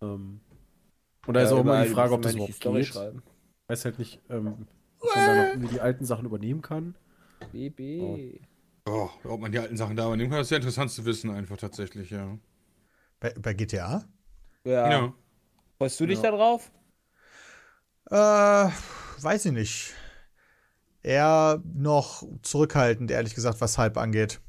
Ähm, 0.00 0.40
und 1.28 1.34
da 1.34 1.42
ist 1.42 1.50
Ja, 1.50 1.56
auch 1.56 1.60
immer 1.60 1.84
die 1.84 1.90
Frage, 1.90 2.14
ob 2.14 2.22
das 2.22 2.32
überhaupt 2.34 2.48
die 2.48 2.52
Story 2.56 2.78
geht. 2.80 2.86
schreiben. 2.88 3.22
weiß 3.68 3.84
halt 3.84 3.98
nicht, 3.98 4.20
ähm, 4.30 4.66
ob 5.00 5.14
man 5.16 5.26
da 5.26 5.34
noch 5.34 5.48
irgendwie 5.50 5.68
die 5.68 5.80
alten 5.80 6.04
Sachen 6.04 6.26
übernehmen 6.26 6.62
kann. 6.62 6.94
BB. 7.52 8.40
oh, 8.88 9.08
ob 9.24 9.40
man 9.40 9.52
die 9.52 9.58
alten 9.58 9.76
Sachen 9.76 9.96
da 9.96 10.06
übernehmen 10.06 10.30
kann, 10.30 10.40
ist 10.40 10.48
sehr 10.48 10.58
interessant 10.58 10.90
zu 10.90 11.04
wissen, 11.04 11.30
einfach 11.30 11.56
tatsächlich, 11.56 12.10
ja. 12.10 12.38
Bei, 13.20 13.34
bei 13.38 13.54
GTA? 13.54 14.04
Ja. 14.64 14.90
Ja. 14.90 15.14
Freust 15.78 16.00
du 16.00 16.06
dich 16.06 16.20
Ja. 16.22 16.30
da 16.30 16.36
drauf? 16.36 16.70
Äh, 18.10 18.70
weiß 19.22 19.46
ich 19.46 19.52
nicht. 19.52 19.94
Eher 21.02 21.62
noch 21.64 22.22
zurückhaltend, 22.42 23.10
ehrlich 23.10 23.34
gesagt, 23.34 23.60
was 23.60 23.78
Hype 23.78 23.96
angeht. 23.96 24.40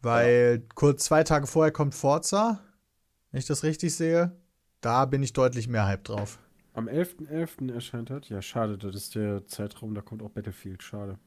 Weil 0.00 0.66
kurz 0.74 1.04
zwei 1.04 1.24
Tage 1.24 1.46
vorher 1.46 1.72
kommt 1.72 1.94
Forza, 1.94 2.60
wenn 3.30 3.38
ich 3.40 3.46
das 3.46 3.62
richtig 3.62 3.94
sehe. 3.94 4.36
Da 4.86 5.04
bin 5.04 5.20
ich 5.24 5.32
deutlich 5.32 5.66
mehr 5.66 5.84
Hype 5.84 6.04
drauf. 6.04 6.38
Am 6.72 6.86
11.11. 6.86 7.74
erscheint 7.74 8.08
das. 8.08 8.28
Ja, 8.28 8.40
schade, 8.40 8.78
das 8.78 8.94
ist 8.94 9.16
der 9.16 9.44
Zeitraum, 9.48 9.96
da 9.96 10.00
kommt 10.00 10.22
auch 10.22 10.30
Battlefield. 10.30 10.80
Schade. 10.80 11.18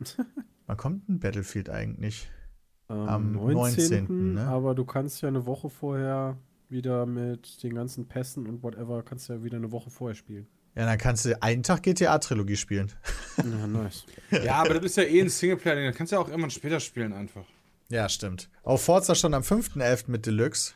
Wann 0.66 0.76
kommt 0.76 1.08
ein 1.08 1.20
Battlefield 1.20 1.70
eigentlich? 1.70 2.28
Ähm, 2.90 3.08
Am 3.08 3.32
19., 3.34 4.34
ne? 4.34 4.44
Aber 4.48 4.74
du 4.74 4.84
kannst 4.84 5.22
ja 5.22 5.28
eine 5.28 5.46
Woche 5.46 5.70
vorher 5.70 6.36
wieder 6.68 7.06
mit 7.06 7.62
den 7.62 7.76
ganzen 7.76 8.08
Pässen 8.08 8.48
und 8.48 8.64
whatever, 8.64 9.04
kannst 9.04 9.28
ja 9.28 9.44
wieder 9.44 9.58
eine 9.58 9.70
Woche 9.70 9.90
vorher 9.90 10.16
spielen. 10.16 10.48
Ja, 10.74 10.84
dann 10.84 10.98
kannst 10.98 11.24
du 11.24 11.40
einen 11.40 11.62
Tag 11.62 11.84
GTA-Trilogie 11.84 12.56
spielen. 12.56 12.90
Ja, 13.36 13.66
nice. 13.68 14.06
Ja, 14.30 14.54
aber 14.56 14.74
das 14.74 14.86
ist 14.86 14.96
ja 14.96 15.04
eh 15.04 15.20
ein 15.20 15.28
Singleplayer-Ding, 15.28 15.86
das 15.86 15.96
kannst 15.96 16.10
du 16.10 16.16
ja 16.16 16.20
auch 16.20 16.28
irgendwann 16.28 16.50
später 16.50 16.80
spielen 16.80 17.12
einfach. 17.12 17.44
Ja, 17.90 18.08
stimmt. 18.08 18.48
Auch 18.64 18.80
Forza 18.80 19.14
schon 19.14 19.34
am 19.34 19.42
5.11. 19.42 20.04
mit 20.10 20.26
Deluxe. 20.26 20.74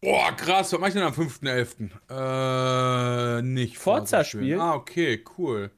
Boah, 0.00 0.32
krass, 0.32 0.72
was 0.72 0.80
mach 0.80 0.88
ich 0.88 0.94
denn 0.94 1.02
am 1.02 1.12
5.11.? 1.12 3.38
Äh, 3.38 3.42
nicht 3.42 3.78
Forza 3.78 4.24
spielen? 4.24 4.60
Ah, 4.60 4.74
okay, 4.74 5.24
cool. 5.36 5.70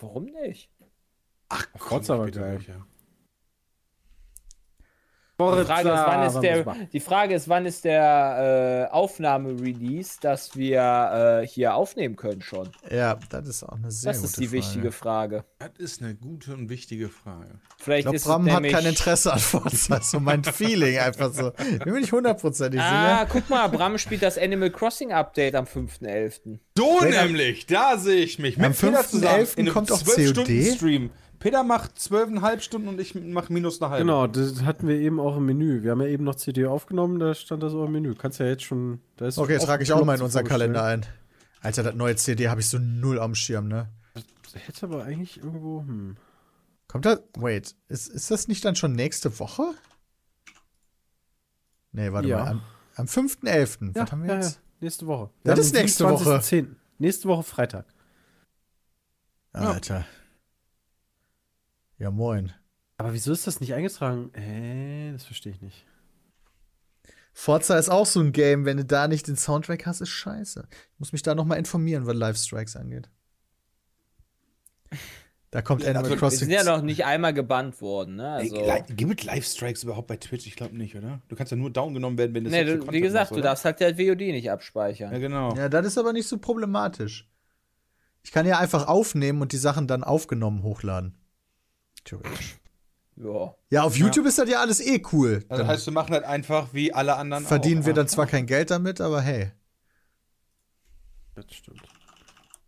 Warum 0.00 0.26
nicht? 0.26 0.70
Ach, 1.48 1.66
Forza 1.76 2.18
war 2.18 2.28
später 2.28 2.58
geil. 2.58 2.84
Die 5.36 5.64
Frage 5.64 5.88
ist, 5.90 6.06
wann 6.06 6.26
ist 6.26 6.40
der, 6.40 6.64
Forza, 6.64 6.80
die 6.92 7.00
Frage 7.00 7.34
ist, 7.34 7.48
wann 7.48 7.66
ist 7.66 7.84
der 7.84 8.88
äh, 8.90 8.92
Aufnahme-Release, 8.94 10.18
dass 10.20 10.56
wir 10.56 11.40
äh, 11.42 11.46
hier 11.46 11.74
aufnehmen 11.74 12.14
können 12.16 12.40
schon? 12.40 12.68
Ja, 12.90 13.18
das 13.30 13.48
ist 13.48 13.62
auch 13.64 13.72
eine 13.76 13.90
sehr 13.90 14.12
Das 14.12 14.20
gute 14.22 14.26
ist 14.30 14.36
die 14.38 14.46
Frage. 14.46 14.52
wichtige 14.56 14.92
Frage. 14.92 15.44
Das 15.58 15.70
ist 15.78 16.02
eine 16.02 16.14
gute 16.14 16.54
und 16.54 16.68
wichtige 16.68 17.08
Frage. 17.08 17.58
Vielleicht 17.78 18.00
Ich 18.00 18.04
glaube, 18.04 18.16
ist 18.16 18.24
Bram 18.26 18.52
hat 18.52 18.62
kein 18.64 18.86
Interesse 18.86 19.32
an 19.32 19.38
Forza. 19.40 19.94
Das 19.96 20.04
ist 20.04 20.10
so 20.12 20.20
mein 20.20 20.44
Feeling 20.44 20.98
einfach 20.98 21.32
so. 21.32 21.50
Bin 21.82 21.92
mir 21.94 22.00
nicht 22.00 22.12
hundertprozentig 22.12 22.80
Ah, 22.80 23.24
sicher. 23.24 23.28
guck 23.32 23.50
mal, 23.50 23.66
Bram 23.68 23.98
spielt 23.98 24.22
das 24.22 24.38
Animal 24.38 24.70
Crossing 24.70 25.12
Update 25.12 25.56
am 25.56 25.64
5.11. 25.64 26.58
So 26.78 27.00
nämlich, 27.00 27.66
da 27.66 27.98
sehe 27.98 28.22
ich 28.22 28.38
mich. 28.38 28.56
Am 28.62 28.72
Peter 28.72 29.00
5.11. 29.00 29.06
zusammen 29.08 29.46
in 29.56 29.66
einem 29.66 29.74
kommt 29.74 29.90
auch 29.92 30.00
12-Stunden-Stream. 30.00 31.10
Peter 31.44 31.62
macht 31.62 31.98
zwölfeinhalb 31.98 32.62
Stunden 32.62 32.88
und 32.88 32.98
ich 32.98 33.14
mache 33.14 33.52
minus 33.52 33.82
eine 33.82 33.90
halbe. 33.90 34.06
Genau, 34.06 34.26
das 34.26 34.62
hatten 34.62 34.88
wir 34.88 34.94
eben 34.96 35.20
auch 35.20 35.36
im 35.36 35.44
Menü. 35.44 35.82
Wir 35.82 35.90
haben 35.90 36.00
ja 36.00 36.06
eben 36.06 36.24
noch 36.24 36.36
CD 36.36 36.64
aufgenommen, 36.64 37.18
da 37.18 37.34
stand 37.34 37.62
das 37.62 37.74
auch 37.74 37.84
im 37.84 37.92
Menü. 37.92 38.14
Kannst 38.14 38.40
ja 38.40 38.46
jetzt 38.46 38.62
schon. 38.62 39.02
Da 39.16 39.26
ist 39.26 39.36
Okay, 39.36 39.58
trage 39.58 39.82
ich 39.82 39.92
auch 39.92 40.02
mal 40.06 40.16
in 40.16 40.22
unseren. 40.22 40.46
Kalender 40.46 40.84
ein. 40.84 41.04
Alter, 41.60 41.82
das 41.82 41.94
neue 41.96 42.16
CD 42.16 42.48
habe 42.48 42.62
ich 42.62 42.68
so 42.70 42.78
null 42.78 43.20
am 43.20 43.34
Schirm, 43.34 43.68
ne? 43.68 43.90
Hätte 44.54 44.86
aber 44.86 45.04
eigentlich 45.04 45.36
irgendwo. 45.36 45.80
Hm. 45.80 46.16
Kommt 46.88 47.04
das? 47.04 47.20
Wait, 47.36 47.74
ist, 47.88 48.08
ist 48.08 48.30
das 48.30 48.48
nicht 48.48 48.64
dann 48.64 48.74
schon 48.74 48.94
nächste 48.94 49.38
Woche? 49.38 49.74
Nee, 51.92 52.10
warte 52.10 52.26
Ja. 52.26 52.38
mal. 52.38 52.50
Am, 52.52 52.62
am 52.96 53.04
5.11. 53.04 53.88
Ja, 53.94 54.02
Was 54.04 54.12
haben 54.12 54.22
wir 54.22 54.30
ja, 54.30 54.40
jetzt? 54.40 54.54
ja, 54.54 54.60
nächste 54.80 55.06
Woche. 55.06 55.28
Das 55.42 55.52
haben 55.52 55.60
ist 55.60 55.74
nächste 55.74 56.04
Woche. 56.08 56.24
27.10.. 56.38 56.66
Nächste 56.96 57.28
Woche 57.28 57.42
Freitag. 57.42 57.84
Alter. 59.52 60.06
Ja, 62.04 62.10
moin. 62.10 62.52
Aber 62.98 63.14
wieso 63.14 63.32
ist 63.32 63.46
das 63.46 63.60
nicht 63.60 63.72
eingetragen? 63.72 64.30
Äh, 64.34 65.12
das 65.12 65.24
verstehe 65.24 65.52
ich 65.52 65.62
nicht. 65.62 65.86
Forza 67.32 67.78
ist 67.78 67.88
auch 67.88 68.04
so 68.04 68.20
ein 68.20 68.32
Game, 68.32 68.66
wenn 68.66 68.76
du 68.76 68.84
da 68.84 69.08
nicht 69.08 69.26
den 69.26 69.36
Soundtrack 69.36 69.86
hast, 69.86 70.02
ist 70.02 70.10
scheiße. 70.10 70.68
Ich 70.70 70.98
muss 71.00 71.12
mich 71.12 71.22
da 71.22 71.34
noch 71.34 71.46
mal 71.46 71.54
informieren, 71.54 72.04
was 72.04 72.14
Live 72.14 72.36
Strikes 72.36 72.76
angeht. 72.76 73.08
Da 75.50 75.62
kommt 75.62 75.82
Animal 75.82 76.02
also, 76.02 76.10
Wir 76.10 76.18
Crossing. 76.18 76.38
sind 76.40 76.50
ja 76.50 76.62
noch 76.62 76.82
nicht 76.82 77.06
einmal 77.06 77.32
gebannt 77.32 77.80
worden, 77.80 78.16
ne? 78.16 78.32
Also, 78.32 78.62
gibt 78.90 79.20
es 79.20 79.26
Live-Strikes 79.26 79.84
überhaupt 79.84 80.08
bei 80.08 80.18
Twitch? 80.18 80.46
Ich 80.46 80.56
glaube 80.56 80.76
nicht, 80.76 80.94
oder? 80.96 81.22
Du 81.28 81.36
kannst 81.36 81.52
ja 81.52 81.56
nur 81.56 81.70
down 81.70 81.94
genommen 81.94 82.18
werden, 82.18 82.34
wenn 82.34 82.44
das 82.44 82.50
nee, 82.50 82.64
du, 82.64 82.74
wie 82.74 82.78
Content 82.80 83.02
gesagt, 83.02 83.30
machst, 83.30 83.38
du 83.38 83.40
darfst 83.40 83.64
halt 83.64 83.80
der 83.80 83.94
VOD 83.96 84.18
nicht 84.18 84.50
abspeichern. 84.50 85.10
Ja, 85.10 85.18
genau. 85.18 85.54
Ja, 85.56 85.70
das 85.70 85.86
ist 85.86 85.96
aber 85.96 86.12
nicht 86.12 86.28
so 86.28 86.36
problematisch. 86.36 87.26
Ich 88.22 88.30
kann 88.30 88.46
ja 88.46 88.58
einfach 88.58 88.88
aufnehmen 88.88 89.40
und 89.40 89.52
die 89.52 89.56
Sachen 89.56 89.86
dann 89.86 90.04
aufgenommen 90.04 90.62
hochladen. 90.62 91.16
Theoretisch. 92.04 92.56
Ja. 93.16 93.54
Ja, 93.70 93.82
auf 93.84 93.96
YouTube 93.96 94.26
ist 94.26 94.38
das 94.38 94.48
ja 94.48 94.60
alles 94.60 94.80
eh 94.80 95.02
cool. 95.12 95.44
Also 95.48 95.62
Dann 95.62 95.66
heißt, 95.70 95.86
wir 95.86 95.92
machen 95.92 96.12
halt 96.12 96.24
einfach 96.24 96.68
wie 96.72 96.92
alle 96.92 97.16
anderen 97.16 97.44
verdienen 97.44 97.82
auch. 97.82 97.86
wir 97.86 97.94
dann 97.94 98.08
zwar 98.08 98.26
kein 98.26 98.46
Geld 98.46 98.70
damit, 98.70 99.00
aber 99.00 99.20
hey. 99.20 99.52
Das 101.34 101.44
stimmt. 101.52 101.82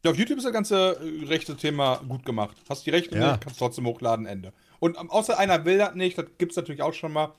Ja, 0.04 0.12
auf 0.12 0.16
YouTube 0.18 0.38
ist 0.38 0.44
das 0.44 0.52
ganze 0.52 0.96
äh, 1.00 1.26
rechte 1.26 1.56
Thema 1.56 1.96
gut 2.08 2.24
gemacht. 2.24 2.56
Hast 2.68 2.86
die 2.86 2.90
Rechte 2.90 3.16
Ja. 3.18 3.32
nicht, 3.32 3.40
kannst 3.42 3.58
trotzdem 3.58 3.86
hochladen, 3.86 4.26
Ende. 4.26 4.52
Und 4.78 4.96
ähm, 5.00 5.10
außer 5.10 5.36
einer 5.38 5.64
will 5.64 5.78
das 5.78 5.94
nicht, 5.94 6.16
das 6.16 6.26
gibt 6.38 6.52
es 6.52 6.56
natürlich 6.56 6.82
auch 6.82 6.94
schon 6.94 7.12
mal. 7.12 7.34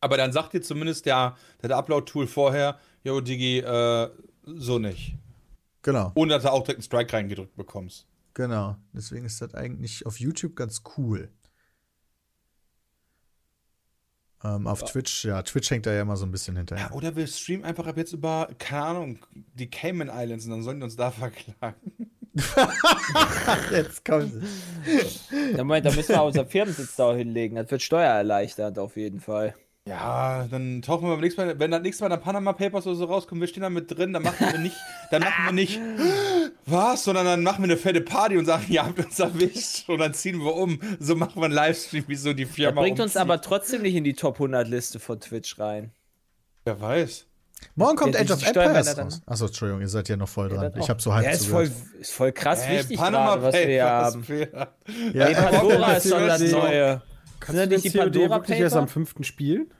Aber 0.00 0.16
dann 0.16 0.32
sagt 0.32 0.52
dir 0.54 0.60
zumindest 0.62 1.06
der, 1.06 1.36
der 1.62 1.76
Upload-Tool 1.76 2.26
vorher, 2.26 2.80
yo, 3.04 3.20
Digi, 3.20 3.58
äh, 3.60 4.10
so 4.44 4.80
nicht. 4.80 5.14
Genau, 5.82 6.10
Ohne 6.16 6.34
dass 6.34 6.42
du 6.42 6.50
auch 6.50 6.62
direkt 6.62 6.78
einen 6.78 6.82
Strike 6.84 7.12
reingedrückt 7.12 7.54
bekommst. 7.56 8.06
Genau. 8.34 8.76
Deswegen 8.92 9.24
ist 9.24 9.40
das 9.40 9.54
eigentlich 9.54 10.06
auf 10.06 10.20
YouTube 10.20 10.56
ganz 10.56 10.82
cool. 10.96 11.30
Ähm, 14.44 14.66
auf 14.66 14.82
Twitch, 14.82 15.24
ja, 15.24 15.42
Twitch 15.42 15.70
hängt 15.70 15.86
da 15.86 15.92
ja 15.92 16.02
immer 16.02 16.16
so 16.16 16.26
ein 16.26 16.32
bisschen 16.32 16.56
hinterher. 16.56 16.86
Ja, 16.86 16.92
oder 16.92 17.14
wir 17.14 17.26
streamen 17.26 17.64
einfach 17.64 17.86
ab 17.86 17.96
jetzt 17.96 18.12
über, 18.12 18.48
keine 18.58 18.82
Ahnung, 18.82 19.18
die 19.32 19.70
Cayman 19.70 20.10
Islands 20.12 20.46
und 20.46 20.50
dann 20.50 20.62
sollen 20.62 20.80
die 20.80 20.84
uns 20.84 20.96
da 20.96 21.10
verklagen. 21.12 22.10
Jetzt 23.70 24.06
kommt 24.06 24.32
Ja, 25.52 25.58
Moment, 25.64 25.84
da 25.84 25.92
müssen 25.92 26.14
wir 26.14 26.22
unseren 26.22 26.48
Firmensitz 26.48 26.96
da 26.96 27.14
hinlegen. 27.14 27.56
Das 27.56 27.70
wird 27.70 27.82
steuererleichternd 27.82 28.78
auf 28.78 28.96
jeden 28.96 29.20
Fall. 29.20 29.54
Ja, 29.88 30.46
dann 30.48 30.80
tauchen 30.80 31.08
wir 31.08 31.10
beim 31.14 31.20
nächsten 31.20 31.44
Mal, 31.44 31.58
wenn 31.58 31.72
das 31.72 31.82
nächste 31.82 32.04
Mal 32.04 32.08
dann 32.08 32.20
Panama 32.20 32.52
Papers 32.52 32.86
oder 32.86 32.94
so 32.94 33.04
rauskommen, 33.06 33.40
wir 33.40 33.48
stehen 33.48 33.62
da 33.64 33.70
mit 33.70 33.90
drin, 33.90 34.12
dann 34.12 34.22
machen 34.22 34.46
wir 34.52 34.58
nicht, 34.58 34.76
dann 35.10 35.22
machen 35.22 35.46
wir 35.46 35.52
nicht, 35.52 35.80
was, 36.66 37.02
sondern 37.02 37.26
dann 37.26 37.42
machen 37.42 37.64
wir 37.64 37.70
eine 37.70 37.76
fette 37.76 38.00
Party 38.00 38.36
und 38.38 38.44
sagen, 38.44 38.64
ihr 38.68 38.84
habt 38.84 38.98
uns 39.00 39.18
erwischt 39.18 39.88
und 39.88 39.98
dann 39.98 40.14
ziehen 40.14 40.38
wir 40.38 40.54
um. 40.54 40.78
So 41.00 41.16
machen 41.16 41.34
wir 41.40 41.46
einen 41.46 41.54
Livestream, 41.54 42.04
wie 42.06 42.14
so 42.14 42.32
die 42.32 42.44
Das 42.44 42.54
Firma 42.54 42.80
bringt 42.80 43.00
uns 43.00 43.16
umzieht. 43.16 43.20
aber 43.22 43.40
trotzdem 43.40 43.82
nicht 43.82 43.96
in 43.96 44.04
die 44.04 44.14
Top 44.14 44.34
100 44.36 44.68
Liste 44.68 45.00
von 45.00 45.18
Twitch 45.18 45.58
rein. 45.58 45.90
Wer 46.64 46.80
weiß. 46.80 47.26
Morgen 47.74 47.96
kommt 47.96 48.14
Ja, 48.14 48.20
Age 48.20 48.30
of 48.32 48.46
Empires 48.46 48.98
raus. 48.98 49.20
Achso, 49.26 49.46
Entschuldigung, 49.46 49.80
ihr 49.82 49.88
seid 49.88 50.08
ja 50.08 50.16
noch 50.16 50.28
voll 50.28 50.48
dran. 50.48 50.72
das 50.72 50.84
ich 50.84 50.90
habe 50.90 51.00
so 51.02 51.12
halb 51.12 51.24
Ja, 51.24 51.30
ist 51.32 51.46
voll, 51.46 51.68
ist 52.00 52.12
voll 52.12 52.30
krass 52.30 52.64
Äh, 52.66 52.78
wichtig 52.78 52.98
Panama 52.98 53.36
gerade, 53.36 53.42
was 53.42 53.54
wir 53.54 53.66
hier 53.66 53.82
Papers, 53.84 54.14
haben. 54.14 55.12
Ja, 55.16 55.28
Nee, 55.28 55.34
Pandora 55.34 55.92
ist 55.94 56.08
schon 56.08 56.26
das 56.26 56.40
Neue. 56.40 57.02
Kannst 57.44 57.60
du 57.60 57.68
das 57.68 57.82
COD 57.82 58.14
wirklich 58.30 58.60
erst 58.60 58.76
am? 58.76 58.86
5. 58.86 59.14
spielen? 59.22 59.72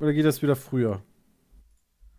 Oder 0.00 0.12
geht 0.12 0.24
das 0.24 0.42
wieder 0.42 0.56
früher? 0.56 1.02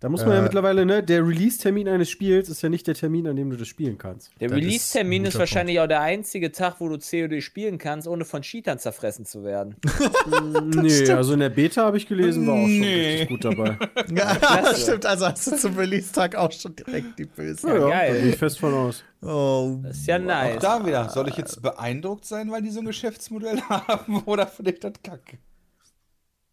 Da 0.01 0.09
muss 0.09 0.21
man 0.25 0.31
ja 0.33 0.39
Äh, 0.39 0.41
mittlerweile, 0.41 0.83
ne, 0.83 1.03
der 1.03 1.25
Release-Termin 1.25 1.87
eines 1.87 2.09
Spiels 2.09 2.49
ist 2.49 2.63
ja 2.63 2.69
nicht 2.69 2.87
der 2.87 2.95
Termin, 2.95 3.27
an 3.27 3.35
dem 3.35 3.51
du 3.51 3.55
das 3.55 3.67
spielen 3.67 3.99
kannst. 3.99 4.31
Der 4.39 4.49
Das 4.49 4.57
ist 4.57 4.63
Release-Termin 4.65 5.25
ist 5.25 5.33
guter 5.33 5.39
wahrscheinlich 5.41 5.79
auch 5.79 5.85
der 5.87 6.01
einzige 6.01 6.51
Tag, 6.51 6.77
wo 6.79 6.89
du 6.89 6.97
COD 6.97 7.39
spielen 7.43 7.77
kannst, 7.77 8.07
ohne 8.07 8.25
von 8.25 8.41
Cheatern 8.41 8.79
zerfressen 8.79 9.25
zu 9.25 9.43
werden. 9.43 9.75
nee, 10.73 11.07
also 11.11 11.33
in 11.33 11.39
der 11.39 11.51
Beta 11.51 11.85
habe 11.85 11.97
ich 11.97 12.07
gelesen, 12.07 12.47
war 12.47 12.55
auch 12.55 12.61
schon 12.65 12.79
Nee. 12.79 13.09
richtig 13.11 13.27
gut 13.29 13.45
dabei. 13.45 13.77
Ja, 14.15 14.35
klasse. 14.35 14.81
stimmt, 14.81 15.05
also 15.05 15.27
hast 15.27 15.45
du 15.45 15.55
zum 15.55 15.77
Release-Tag 15.77 16.35
auch 16.35 16.51
schon 16.51 16.75
direkt 16.75 17.19
die 17.19 17.25
Böse. 17.25 17.67
Ja, 17.67 17.73
ja, 17.77 17.89
geil. 17.89 18.13
da 18.15 18.19
gehe 18.21 18.29
ich 18.31 18.37
fest 18.37 18.59
von 18.59 18.73
aus. 18.73 19.03
Oh, 19.21 19.77
Das 19.83 19.97
ist 19.97 20.07
ja 20.07 20.17
nice. 20.17 20.59
Da 20.63 20.83
wieder, 20.83 21.09
soll 21.09 21.29
ich 21.29 21.37
jetzt 21.37 21.61
beeindruckt 21.61 22.25
sein, 22.25 22.49
weil 22.51 22.63
die 22.63 22.71
so 22.71 22.79
ein 22.79 22.87
Geschäftsmodell 22.87 23.61
haben 23.69 24.23
oder 24.25 24.47
finde 24.47 24.71
ich 24.71 24.79
das 24.79 24.93
kacke? 25.03 25.37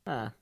Ah. 0.04 0.32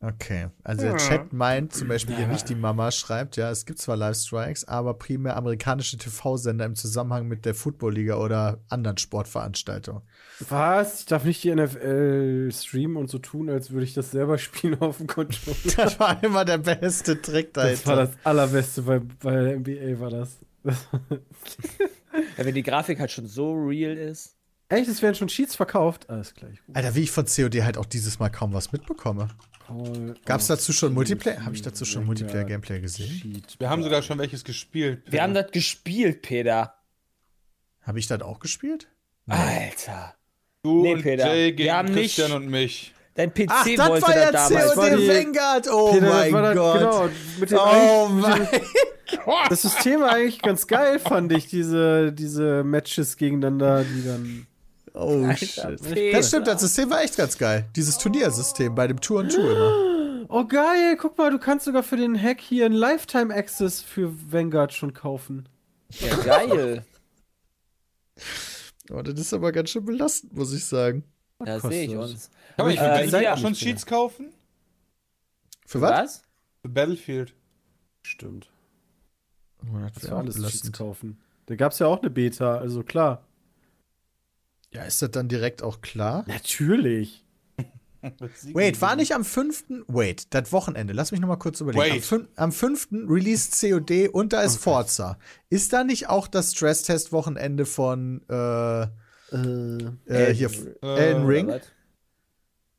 Okay. 0.00 0.48
Also 0.62 0.82
der 0.82 0.96
Chat 0.96 1.32
meint 1.32 1.74
zum 1.74 1.88
Beispiel 1.88 2.16
hier 2.16 2.26
nicht 2.26 2.48
die 2.48 2.54
Mama 2.54 2.90
schreibt, 2.90 3.36
ja, 3.36 3.50
es 3.50 3.66
gibt 3.66 3.78
zwar 3.78 3.96
Live-Strikes, 3.96 4.66
aber 4.66 4.94
primär 4.94 5.36
amerikanische 5.36 5.96
TV-Sender 5.96 6.64
im 6.64 6.74
Zusammenhang 6.74 7.28
mit 7.28 7.44
der 7.44 7.54
Football-Liga 7.54 8.16
oder 8.16 8.58
anderen 8.68 8.98
Sportveranstaltungen. 8.98 10.02
Was? 10.48 11.00
Ich 11.00 11.06
darf 11.06 11.24
nicht 11.24 11.44
die 11.44 11.54
NFL 11.54 12.50
streamen 12.52 12.96
und 12.96 13.10
so 13.10 13.18
tun, 13.18 13.50
als 13.50 13.70
würde 13.70 13.84
ich 13.84 13.94
das 13.94 14.10
selber 14.10 14.38
spielen 14.38 14.80
auf 14.80 14.98
dem 14.98 15.06
Controller. 15.06 15.56
Das 15.76 15.98
war 15.98 16.22
immer 16.22 16.44
der 16.44 16.58
beste 16.58 17.20
Trick 17.20 17.54
Das 17.54 17.86
war 17.86 17.96
das 17.96 18.10
Allerbeste 18.24 18.82
bei, 18.82 18.98
bei 18.98 19.32
der 19.32 19.58
NBA, 19.58 20.00
war 20.00 20.10
das. 20.10 20.36
Ja, 22.36 22.44
wenn 22.44 22.54
die 22.54 22.62
Grafik 22.62 23.00
halt 23.00 23.10
schon 23.10 23.26
so 23.26 23.52
real 23.52 23.96
ist. 23.96 24.36
Echt, 24.68 24.88
es 24.88 25.02
werden 25.02 25.16
schon 25.16 25.28
Cheats 25.28 25.56
verkauft? 25.56 26.08
Alles 26.08 26.34
gleich. 26.34 26.58
Alter, 26.72 26.94
wie 26.94 27.00
ich 27.00 27.10
von 27.10 27.26
COD 27.26 27.62
halt 27.62 27.76
auch 27.76 27.86
dieses 27.86 28.20
Mal 28.20 28.28
kaum 28.28 28.52
was 28.52 28.70
mitbekomme. 28.70 29.28
Gab 30.24 30.40
es 30.40 30.46
dazu 30.48 30.72
schon 30.72 30.92
Multiplayer? 30.94 31.44
Habe 31.44 31.54
ich 31.54 31.62
dazu 31.62 31.84
schon 31.84 32.04
Multiplayer-Gameplay 32.06 32.80
gesehen? 32.80 33.42
Wir 33.58 33.70
haben 33.70 33.82
sogar 33.82 34.02
schon 34.02 34.18
welches 34.18 34.44
gespielt. 34.44 35.02
Wir 35.06 35.22
haben 35.22 35.34
das 35.34 35.50
gespielt, 35.52 36.22
Peter. 36.22 36.74
Habe 37.82 37.98
ich 37.98 38.06
das 38.06 38.20
auch 38.22 38.38
gespielt? 38.40 38.88
Alter. 39.26 40.14
Du 40.62 40.82
Nee, 40.82 40.94
und 40.94 41.02
Peter, 41.02 41.26
Jay 41.28 41.46
wir 41.46 41.52
gegen 41.52 41.72
haben 41.72 41.94
nicht- 41.94 42.16
Christian 42.16 42.32
und 42.42 42.48
mich. 42.50 42.92
Dein 43.14 43.32
PC 43.34 43.46
Ach, 43.48 43.64
das 43.76 43.88
wollte 43.88 44.06
war 44.06 44.16
ja 44.18 44.32
das 44.32 44.48
damals. 44.48 44.76
war 44.76 44.88
COD 44.90 44.98
die- 45.00 45.08
Vanguard! 45.08 45.68
Oh 45.70 45.92
Peter, 45.92 46.06
das 46.06 46.30
mein 46.30 46.42
das- 46.44 46.54
Gott! 46.56 46.78
Genau, 46.78 47.08
mit 47.40 47.50
dem 47.50 47.58
Oh 47.58 48.08
mein 48.08 48.48
Das 49.48 49.62
System 49.62 50.00
war 50.00 50.12
eigentlich 50.12 50.40
ganz 50.40 50.66
geil, 50.66 50.98
fand 51.00 51.32
ich, 51.32 51.46
diese, 51.48 52.12
diese 52.12 52.62
Matches 52.62 53.16
gegeneinander, 53.16 53.84
die 53.84 54.04
dann. 54.04 54.46
Oh 54.94 55.24
Alter, 55.24 55.36
shit. 55.36 55.82
Peter. 55.82 56.18
Das 56.18 56.28
stimmt, 56.28 56.46
das 56.46 56.60
System 56.60 56.90
war 56.90 57.02
echt 57.02 57.16
ganz 57.16 57.38
geil. 57.38 57.68
Dieses 57.76 57.98
Turniersystem 57.98 58.74
bei 58.74 58.86
dem 58.86 59.00
Tour 59.00 59.20
und 59.20 59.32
Tour 59.32 59.50
immer. 59.50 60.26
Oh 60.28 60.44
geil, 60.44 60.96
guck 60.96 61.18
mal, 61.18 61.30
du 61.30 61.38
kannst 61.38 61.64
sogar 61.64 61.82
für 61.82 61.96
den 61.96 62.20
Hack 62.20 62.40
hier 62.40 62.66
einen 62.66 62.74
Lifetime 62.74 63.34
Access 63.34 63.80
für 63.82 64.12
Vanguard 64.30 64.72
schon 64.72 64.94
kaufen. 64.94 65.48
Ja, 65.90 66.16
geil. 66.16 66.84
Oh, 68.92 69.02
das 69.02 69.20
ist 69.20 69.32
aber 69.32 69.52
ganz 69.52 69.70
schön 69.70 69.84
belastend, 69.84 70.34
muss 70.34 70.52
ich 70.52 70.64
sagen. 70.64 71.04
Da 71.38 71.60
sehe 71.60 71.84
ich 71.84 71.92
das? 71.92 72.10
uns. 72.10 72.30
Kann 72.56 72.66
man 72.66 72.74
ich 72.74 72.80
für 72.80 72.86
äh, 72.86 72.88
Battlefield 72.88 73.22
ja. 73.22 73.34
auch 73.34 73.38
schon 73.38 73.52
Cheats 73.54 73.86
kaufen? 73.86 74.32
Für 75.64 75.80
was? 75.80 75.90
Was? 75.90 76.22
Für 76.62 76.68
Battlefield. 76.68 77.34
Stimmt. 78.02 78.50
Oh, 79.62 79.78
das 79.94 80.10
auch 80.10 80.18
alles 80.18 80.34
Cheats 80.34 80.36
belastend. 80.38 80.76
kaufen. 80.76 81.20
Da 81.46 81.54
gab's 81.54 81.78
ja 81.78 81.86
auch 81.86 82.00
eine 82.00 82.10
Beta, 82.10 82.58
also 82.58 82.82
klar. 82.82 83.24
Ja, 84.72 84.82
ist 84.84 85.02
das 85.02 85.10
dann 85.10 85.28
direkt 85.28 85.62
auch 85.62 85.80
klar? 85.80 86.24
Natürlich. 86.28 87.24
Wait, 88.54 88.80
war 88.80 88.96
nicht 88.96 89.14
am 89.14 89.24
5. 89.26 89.64
Wait, 89.88 90.32
das 90.32 90.52
Wochenende. 90.52 90.94
Lass 90.94 91.12
mich 91.12 91.20
noch 91.20 91.28
mal 91.28 91.36
kurz 91.36 91.60
überlegen. 91.60 92.02
Am, 92.02 92.20
Wait. 92.20 92.28
am 92.36 92.50
5. 92.52 92.88
released 93.08 93.60
COD 93.60 94.08
und 94.08 94.32
da 94.32 94.40
ist 94.40 94.56
Forza. 94.56 95.18
Ist 95.50 95.72
da 95.74 95.84
nicht 95.84 96.08
auch 96.08 96.26
das 96.26 96.52
Stresstest-Wochenende 96.52 97.66
von 97.66 98.22
äh, 98.30 98.82
äh, 98.82 100.32
hier 100.32 100.50
Elden 100.80 101.26
Ring? 101.26 101.52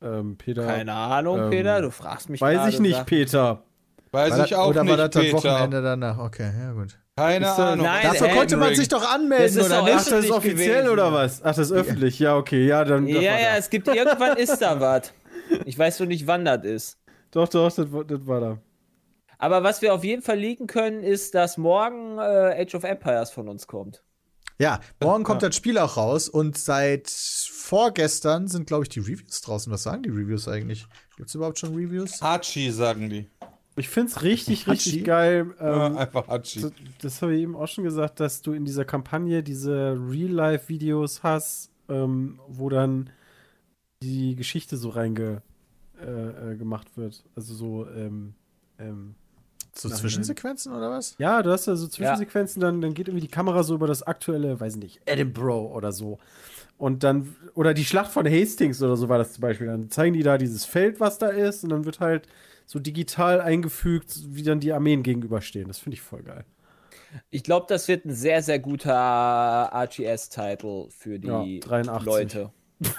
Ähm, 0.01 0.37
Peter. 0.37 0.65
Keine 0.65 0.93
Ahnung, 0.93 1.39
Ähm, 1.39 1.49
Peter. 1.51 1.81
Du 1.81 1.91
fragst 1.91 2.29
mich 2.29 2.41
Weiß 2.41 2.73
ich 2.73 2.79
nicht, 2.79 2.93
Sachen. 2.93 3.05
Peter. 3.05 3.63
Weiß 4.13 4.31
War 4.31 4.43
ich 4.43 4.49
das, 4.49 4.59
auch 4.59 4.67
oder 4.67 4.83
nicht, 4.83 4.89
war 4.91 4.97
das 4.97 5.09
das 5.11 5.23
Peter. 5.23 5.37
Wochenende 5.37 5.81
danach? 5.81 6.17
Okay, 6.17 6.51
ja 6.59 6.71
gut. 6.73 6.97
Keine 7.15 7.45
Ist, 7.45 7.59
Ahnung. 7.59 7.85
nein, 7.85 8.03
Dafür 8.03 8.27
Elden 8.27 8.37
konnte 8.39 8.57
man 8.57 8.67
Ring. 8.69 8.77
sich 8.77 8.87
doch 8.89 9.01
Das 9.01 9.09
anmelden, 9.11 9.57
ist 9.59 9.65
oder 9.65 9.83
nicht? 9.83 9.93
Ach, 9.95 10.05
das 10.05 10.25
ist 10.25 10.31
offiziell 10.31 10.75
gewesen. 10.79 10.89
oder 10.89 11.13
was? 11.13 11.41
Ach, 11.43 11.47
das 11.55 11.57
ist 11.59 11.71
öffentlich. 11.71 12.19
Ja, 12.19 12.35
okay. 12.35 12.65
Ja, 12.67 12.83
dann. 12.83 13.05
das 13.05 13.15
Ja, 13.15 13.21
ja, 13.21 13.51
da. 13.51 13.57
es 13.57 13.69
gibt 13.69 13.87
irgendwann 13.87 14.37
ist 14.37 14.57
da 14.61 14.79
was. 14.79 15.13
Ich 15.65 15.77
weiß 15.77 15.99
nur 15.99 16.07
nicht, 16.07 16.27
wann 16.27 16.45
das 16.45 16.63
ist. 16.65 16.97
Doch, 17.31 17.47
doch, 17.47 17.71
das, 17.71 17.91
war- 17.91 18.03
das 18.03 18.25
war 18.27 18.39
da. 18.41 18.57
Aber 19.37 19.63
was 19.63 19.81
wir 19.81 19.93
auf 19.93 20.03
jeden 20.03 20.21
Fall 20.21 20.37
liegen 20.37 20.67
können, 20.67 21.03
ist, 21.03 21.33
dass 21.33 21.57
morgen 21.57 22.17
äh, 22.17 22.61
Age 22.61 22.75
of 22.75 22.83
Empires 22.83 23.31
von 23.31 23.47
uns 23.49 23.65
kommt. 23.67 24.03
Ja, 24.59 24.79
morgen 25.01 25.23
kommt 25.23 25.41
das 25.41 25.55
Spiel 25.55 25.77
auch 25.79 25.97
raus 25.97 26.29
und 26.29 26.57
seit 26.57 27.09
vorgestern 27.09 28.47
sind, 28.47 28.67
glaube 28.67 28.83
ich, 28.83 28.89
die 28.89 28.99
Reviews 28.99 29.41
draußen. 29.41 29.71
Was 29.71 29.83
sagen 29.83 30.03
die 30.03 30.09
Reviews 30.09 30.47
eigentlich? 30.47 30.85
Gibt 31.17 31.29
es 31.29 31.35
überhaupt 31.35 31.57
schon 31.59 31.73
Reviews? 31.75 32.21
Hachi, 32.21 32.71
sagen 32.71 33.09
die. 33.09 33.29
Ich 33.77 33.87
find's 33.89 34.21
richtig, 34.21 34.61
Hachi? 34.67 34.71
richtig 34.71 35.03
geil. 35.05 35.53
Ja, 35.59 35.87
Ähm, 35.87 35.97
einfach 35.97 36.27
Hachi. 36.27 36.61
das 36.61 36.73
das 37.01 37.21
habe 37.21 37.35
ich 37.35 37.41
eben 37.41 37.55
auch 37.55 37.67
schon 37.67 37.83
gesagt, 37.83 38.19
dass 38.19 38.41
du 38.41 38.53
in 38.53 38.65
dieser 38.65 38.85
Kampagne 38.85 39.43
diese 39.43 39.97
Real-Life-Videos 40.09 41.23
hast, 41.23 41.71
ähm, 41.89 42.39
wo 42.47 42.69
dann 42.69 43.09
die 44.03 44.35
Geschichte 44.35 44.77
so 44.77 44.89
reinge 44.89 45.41
äh, 46.01 46.51
äh, 46.53 46.55
gemacht 46.57 46.97
wird. 46.97 47.23
Also 47.35 47.53
so, 47.53 47.87
ähm, 47.95 48.33
ähm, 48.79 49.15
So 49.73 49.87
Nein, 49.87 49.97
Zwischensequenzen 49.99 50.73
oder 50.73 50.89
was? 50.89 51.15
ja, 51.17 51.41
du 51.41 51.51
hast 51.51 51.67
da 51.67 51.75
so 51.75 51.87
Zwischensequenzen, 51.87 52.59
dann, 52.61 52.81
dann 52.81 52.93
geht 52.93 53.07
irgendwie 53.07 53.25
die 53.27 53.31
Kamera 53.31 53.63
so 53.63 53.75
über 53.75 53.87
das 53.87 54.03
aktuelle, 54.03 54.59
weiß 54.59 54.75
nicht, 54.77 54.99
Edinburgh 55.05 55.71
oder 55.73 55.91
so. 55.91 56.19
Und 56.77 57.03
dann, 57.03 57.35
oder 57.53 57.73
die 57.75 57.85
Schlacht 57.85 58.11
von 58.11 58.27
Hastings 58.27 58.81
oder 58.81 58.97
so 58.97 59.07
war 59.07 59.19
das 59.19 59.33
zum 59.33 59.41
Beispiel. 59.43 59.67
Dann 59.67 59.89
zeigen 59.91 60.13
die 60.15 60.23
da 60.23 60.37
dieses 60.39 60.65
Feld, 60.65 60.99
was 60.99 61.19
da 61.19 61.27
ist, 61.29 61.63
und 61.63 61.69
dann 61.69 61.85
wird 61.85 61.99
halt 61.99 62.27
so 62.71 62.79
digital 62.79 63.41
eingefügt, 63.41 64.13
wie 64.29 64.43
dann 64.43 64.61
die 64.61 64.71
Armeen 64.71 65.03
gegenüberstehen. 65.03 65.67
Das 65.67 65.79
finde 65.79 65.95
ich 65.95 66.01
voll 66.01 66.23
geil. 66.23 66.45
Ich 67.29 67.43
glaube, 67.43 67.65
das 67.67 67.89
wird 67.89 68.05
ein 68.05 68.13
sehr, 68.13 68.41
sehr 68.41 68.59
guter 68.59 69.69
RTS-Title 69.73 70.87
für 70.89 71.19
die 71.19 71.27
Ja, 71.27 71.59
83. 71.67 72.05
Leute. 72.05 72.53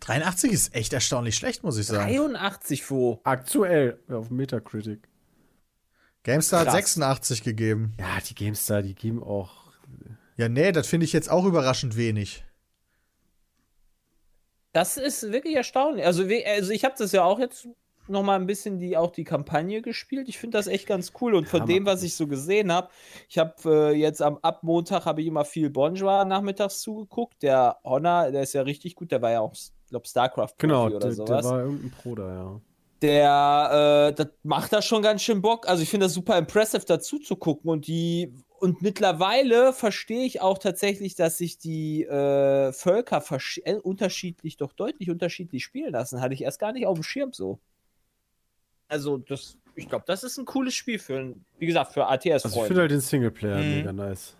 83 0.00 0.52
ist 0.52 0.74
echt 0.74 0.94
erstaunlich 0.94 1.34
schlecht, 1.34 1.62
muss 1.62 1.76
ich 1.76 1.86
sagen. 1.86 2.10
83 2.10 2.90
wo? 2.90 3.20
Aktuell 3.24 3.98
auf 4.08 4.30
Metacritic. 4.30 5.06
GameStar 6.22 6.60
hat 6.60 6.68
Krass. 6.68 6.76
86 6.76 7.42
gegeben. 7.42 7.92
Ja, 8.00 8.20
die 8.26 8.34
GameStar, 8.34 8.80
die 8.80 8.94
geben 8.94 9.22
auch. 9.22 9.70
Ja, 10.38 10.48
nee, 10.48 10.72
das 10.72 10.86
finde 10.86 11.04
ich 11.04 11.12
jetzt 11.12 11.30
auch 11.30 11.44
überraschend 11.44 11.94
wenig. 11.94 12.42
Das 14.72 14.96
ist 14.96 15.30
wirklich 15.30 15.56
erstaunlich. 15.56 16.06
Also, 16.06 16.26
also 16.46 16.70
ich 16.72 16.86
habe 16.86 16.94
das 16.96 17.12
ja 17.12 17.22
auch 17.22 17.38
jetzt 17.38 17.68
noch 18.10 18.22
mal 18.22 18.36
ein 18.38 18.46
bisschen 18.46 18.78
die 18.78 18.96
auch 18.96 19.10
die 19.10 19.24
Kampagne 19.24 19.82
gespielt. 19.82 20.28
Ich 20.28 20.38
finde 20.38 20.58
das 20.58 20.66
echt 20.66 20.86
ganz 20.86 21.12
cool 21.20 21.34
und 21.34 21.48
von 21.48 21.64
Ja, 21.64 21.66
dem, 21.66 21.86
was 21.86 22.02
ich 22.02 22.14
so 22.14 22.26
gesehen 22.26 22.72
habe, 22.72 22.88
ich 23.28 23.38
habe 23.38 23.54
äh, 23.66 23.92
jetzt 23.96 24.22
am 24.22 24.38
ab 24.42 24.62
Montag 24.62 25.04
habe 25.06 25.20
ich 25.22 25.26
immer 25.28 25.44
viel 25.44 25.70
Bonjour 25.70 26.24
nachmittags 26.24 26.80
zugeguckt. 26.80 27.42
Der 27.42 27.78
Honor, 27.84 28.30
der 28.30 28.42
ist 28.42 28.52
ja 28.54 28.62
richtig 28.62 28.94
gut. 28.96 29.10
Der 29.12 29.22
war 29.22 29.30
ja 29.30 29.40
auch, 29.40 29.54
glaube 29.88 30.06
Starcraft 30.08 30.54
Genau, 30.58 30.86
oder 30.86 31.00
der, 31.00 31.14
der 31.24 31.42
sowas. 31.42 31.44
war 31.44 31.60
irgendein 31.62 31.90
Pro 31.90 32.14
da, 32.14 32.28
ja. 32.34 32.60
der 33.02 34.10
äh, 34.10 34.14
das 34.14 34.28
macht 34.42 34.72
da 34.72 34.82
schon 34.82 35.02
ganz 35.02 35.22
schön 35.22 35.40
Bock. 35.42 35.68
Also 35.68 35.82
ich 35.82 35.88
finde 35.90 36.06
das 36.06 36.14
super 36.14 36.36
impressive 36.38 36.84
dazu 36.84 37.18
zu 37.18 37.36
gucken 37.36 37.70
und 37.70 37.86
die 37.86 38.34
und 38.58 38.82
mittlerweile 38.82 39.72
verstehe 39.72 40.24
ich 40.26 40.42
auch 40.42 40.58
tatsächlich, 40.58 41.14
dass 41.14 41.38
sich 41.38 41.56
die 41.58 42.04
äh, 42.04 42.72
Völker 42.74 43.24
äh, 43.64 43.74
unterschiedlich, 43.76 44.58
doch 44.58 44.74
deutlich 44.74 45.10
unterschiedlich 45.10 45.64
spielen 45.64 45.92
lassen. 45.92 46.20
Hatte 46.20 46.34
ich 46.34 46.42
erst 46.42 46.58
gar 46.58 46.72
nicht 46.72 46.86
auf 46.86 46.98
dem 46.98 47.02
Schirm 47.02 47.32
so. 47.32 47.60
Also 48.90 49.18
das, 49.18 49.56
ich 49.76 49.88
glaube, 49.88 50.04
das 50.06 50.24
ist 50.24 50.36
ein 50.36 50.44
cooles 50.44 50.74
Spiel 50.74 50.98
für, 50.98 51.34
wie 51.58 51.66
gesagt, 51.66 51.92
für 51.92 52.06
Also 52.06 52.26
ich 52.26 52.32
ATS-Freunde. 52.34 52.66
finde 52.66 52.80
halt 52.82 52.90
den 52.90 53.00
Singleplayer 53.00 53.62
Mhm. 53.62 53.76
mega 53.76 53.92
nice. 53.92 54.36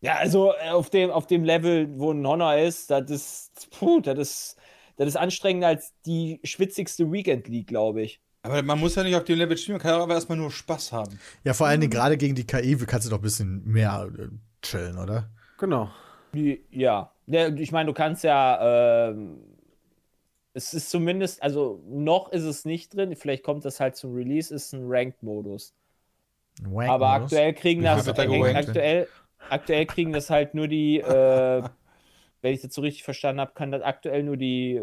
ja, 0.00 0.16
also 0.16 0.52
äh, 0.54 0.70
auf 0.70 0.90
dem, 0.90 1.10
auf 1.10 1.26
dem 1.26 1.44
Level, 1.44 1.88
wo 1.98 2.10
ein 2.12 2.26
Honor 2.26 2.56
ist, 2.56 2.90
das 2.90 3.10
ist, 3.10 3.70
puh, 3.78 4.00
das 4.00 4.18
ist, 4.18 4.56
das 4.96 5.08
ist 5.08 5.16
anstrengender 5.16 5.68
als 5.68 5.92
die 6.06 6.40
schwitzigste 6.42 7.10
Weekend 7.12 7.46
League, 7.48 7.68
glaube 7.68 8.02
ich. 8.02 8.20
Aber 8.42 8.62
man 8.62 8.80
muss 8.80 8.96
ja 8.96 9.04
nicht 9.04 9.14
auf 9.14 9.24
dem 9.24 9.38
Level 9.38 9.56
spielen, 9.56 9.76
man 9.76 9.82
kann 9.82 9.92
ja 9.92 10.02
aber 10.02 10.14
erstmal 10.14 10.38
nur 10.38 10.50
Spaß 10.50 10.90
haben. 10.92 11.20
Ja, 11.44 11.54
vor 11.54 11.68
allen 11.68 11.80
Dingen 11.80 11.92
gerade 11.92 12.16
gegen 12.16 12.34
die 12.34 12.44
KI 12.46 12.76
kannst 12.78 13.06
du 13.06 13.10
doch 13.10 13.18
ein 13.18 13.22
bisschen 13.22 13.64
mehr 13.64 14.10
äh, 14.18 14.28
chillen, 14.62 14.98
oder? 14.98 15.30
Genau. 15.58 15.90
Ja 16.70 17.12
ich 17.26 17.72
meine, 17.72 17.86
du 17.86 17.94
kannst 17.94 18.24
ja, 18.24 19.08
ähm, 19.10 19.38
es 20.54 20.74
ist 20.74 20.90
zumindest, 20.90 21.42
also 21.42 21.82
noch 21.86 22.30
ist 22.30 22.44
es 22.44 22.64
nicht 22.64 22.94
drin, 22.94 23.16
vielleicht 23.16 23.42
kommt 23.42 23.64
das 23.64 23.80
halt 23.80 23.96
zum 23.96 24.14
Release, 24.14 24.54
ist 24.54 24.72
ein 24.72 24.84
Ranked-Modus. 24.84 25.74
Wank 26.62 26.90
Aber 26.90 27.10
aktuell 27.10 27.54
kriegen 27.54 27.82
das, 27.82 28.06
äh, 28.06 28.54
aktuell, 28.54 29.08
aktuell 29.48 29.86
kriegen 29.86 30.12
das 30.12 30.28
halt 30.28 30.54
nur 30.54 30.68
die, 30.68 31.00
äh, 31.00 31.62
wenn 32.42 32.54
ich 32.54 32.60
das 32.60 32.74
so 32.74 32.82
richtig 32.82 33.04
verstanden 33.04 33.40
habe, 33.40 33.52
kann 33.54 33.70
das 33.70 33.82
aktuell 33.82 34.22
nur 34.24 34.36
die, 34.36 34.82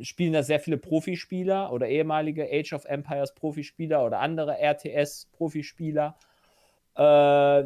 spielen 0.00 0.32
da 0.32 0.42
sehr 0.42 0.58
viele 0.58 0.78
Profispieler 0.78 1.72
oder 1.72 1.86
ehemalige 1.86 2.48
Age 2.50 2.72
of 2.72 2.84
Empires 2.86 3.34
Profispieler 3.34 4.04
oder 4.04 4.20
andere 4.20 4.58
RTS 4.58 5.28
Profispieler. 5.32 6.16
Äh, 6.96 7.64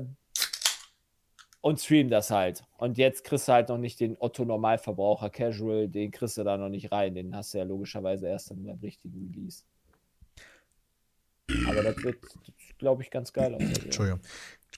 und 1.61 1.81
streamen 1.81 2.11
das 2.11 2.31
halt. 2.31 2.65
Und 2.79 2.99
jetzt 2.99 3.25
kriegst 3.25 3.49
du 3.49 3.53
halt 3.53 3.69
noch 3.69 3.79
nicht 3.79 4.01
den 4.01 4.17
Otto 4.19 4.45
Normalverbraucher 4.45 5.31
Casual, 5.31 5.89
den 5.89 6.11
kriegst 6.11 6.39
du 6.39 6.45
da 6.45 6.57
noch 6.57 6.69
nicht 6.69 6.93
rein. 6.93 7.15
Den 7.15 7.35
hast 7.35 7.55
du 7.55 7.59
ja 7.59 7.65
logischerweise 7.65 8.29
erst 8.29 8.51
dann 8.51 8.65
beim 8.65 8.79
richtigen 8.79 9.31
Release. 9.33 9.65
Aber 11.67 11.83
das 11.83 11.97
wird, 12.03 12.19
glaube 12.79 13.03
ich, 13.03 13.11
ganz 13.11 13.33
geil. 13.33 13.57
Entschuldigung. 13.59 14.21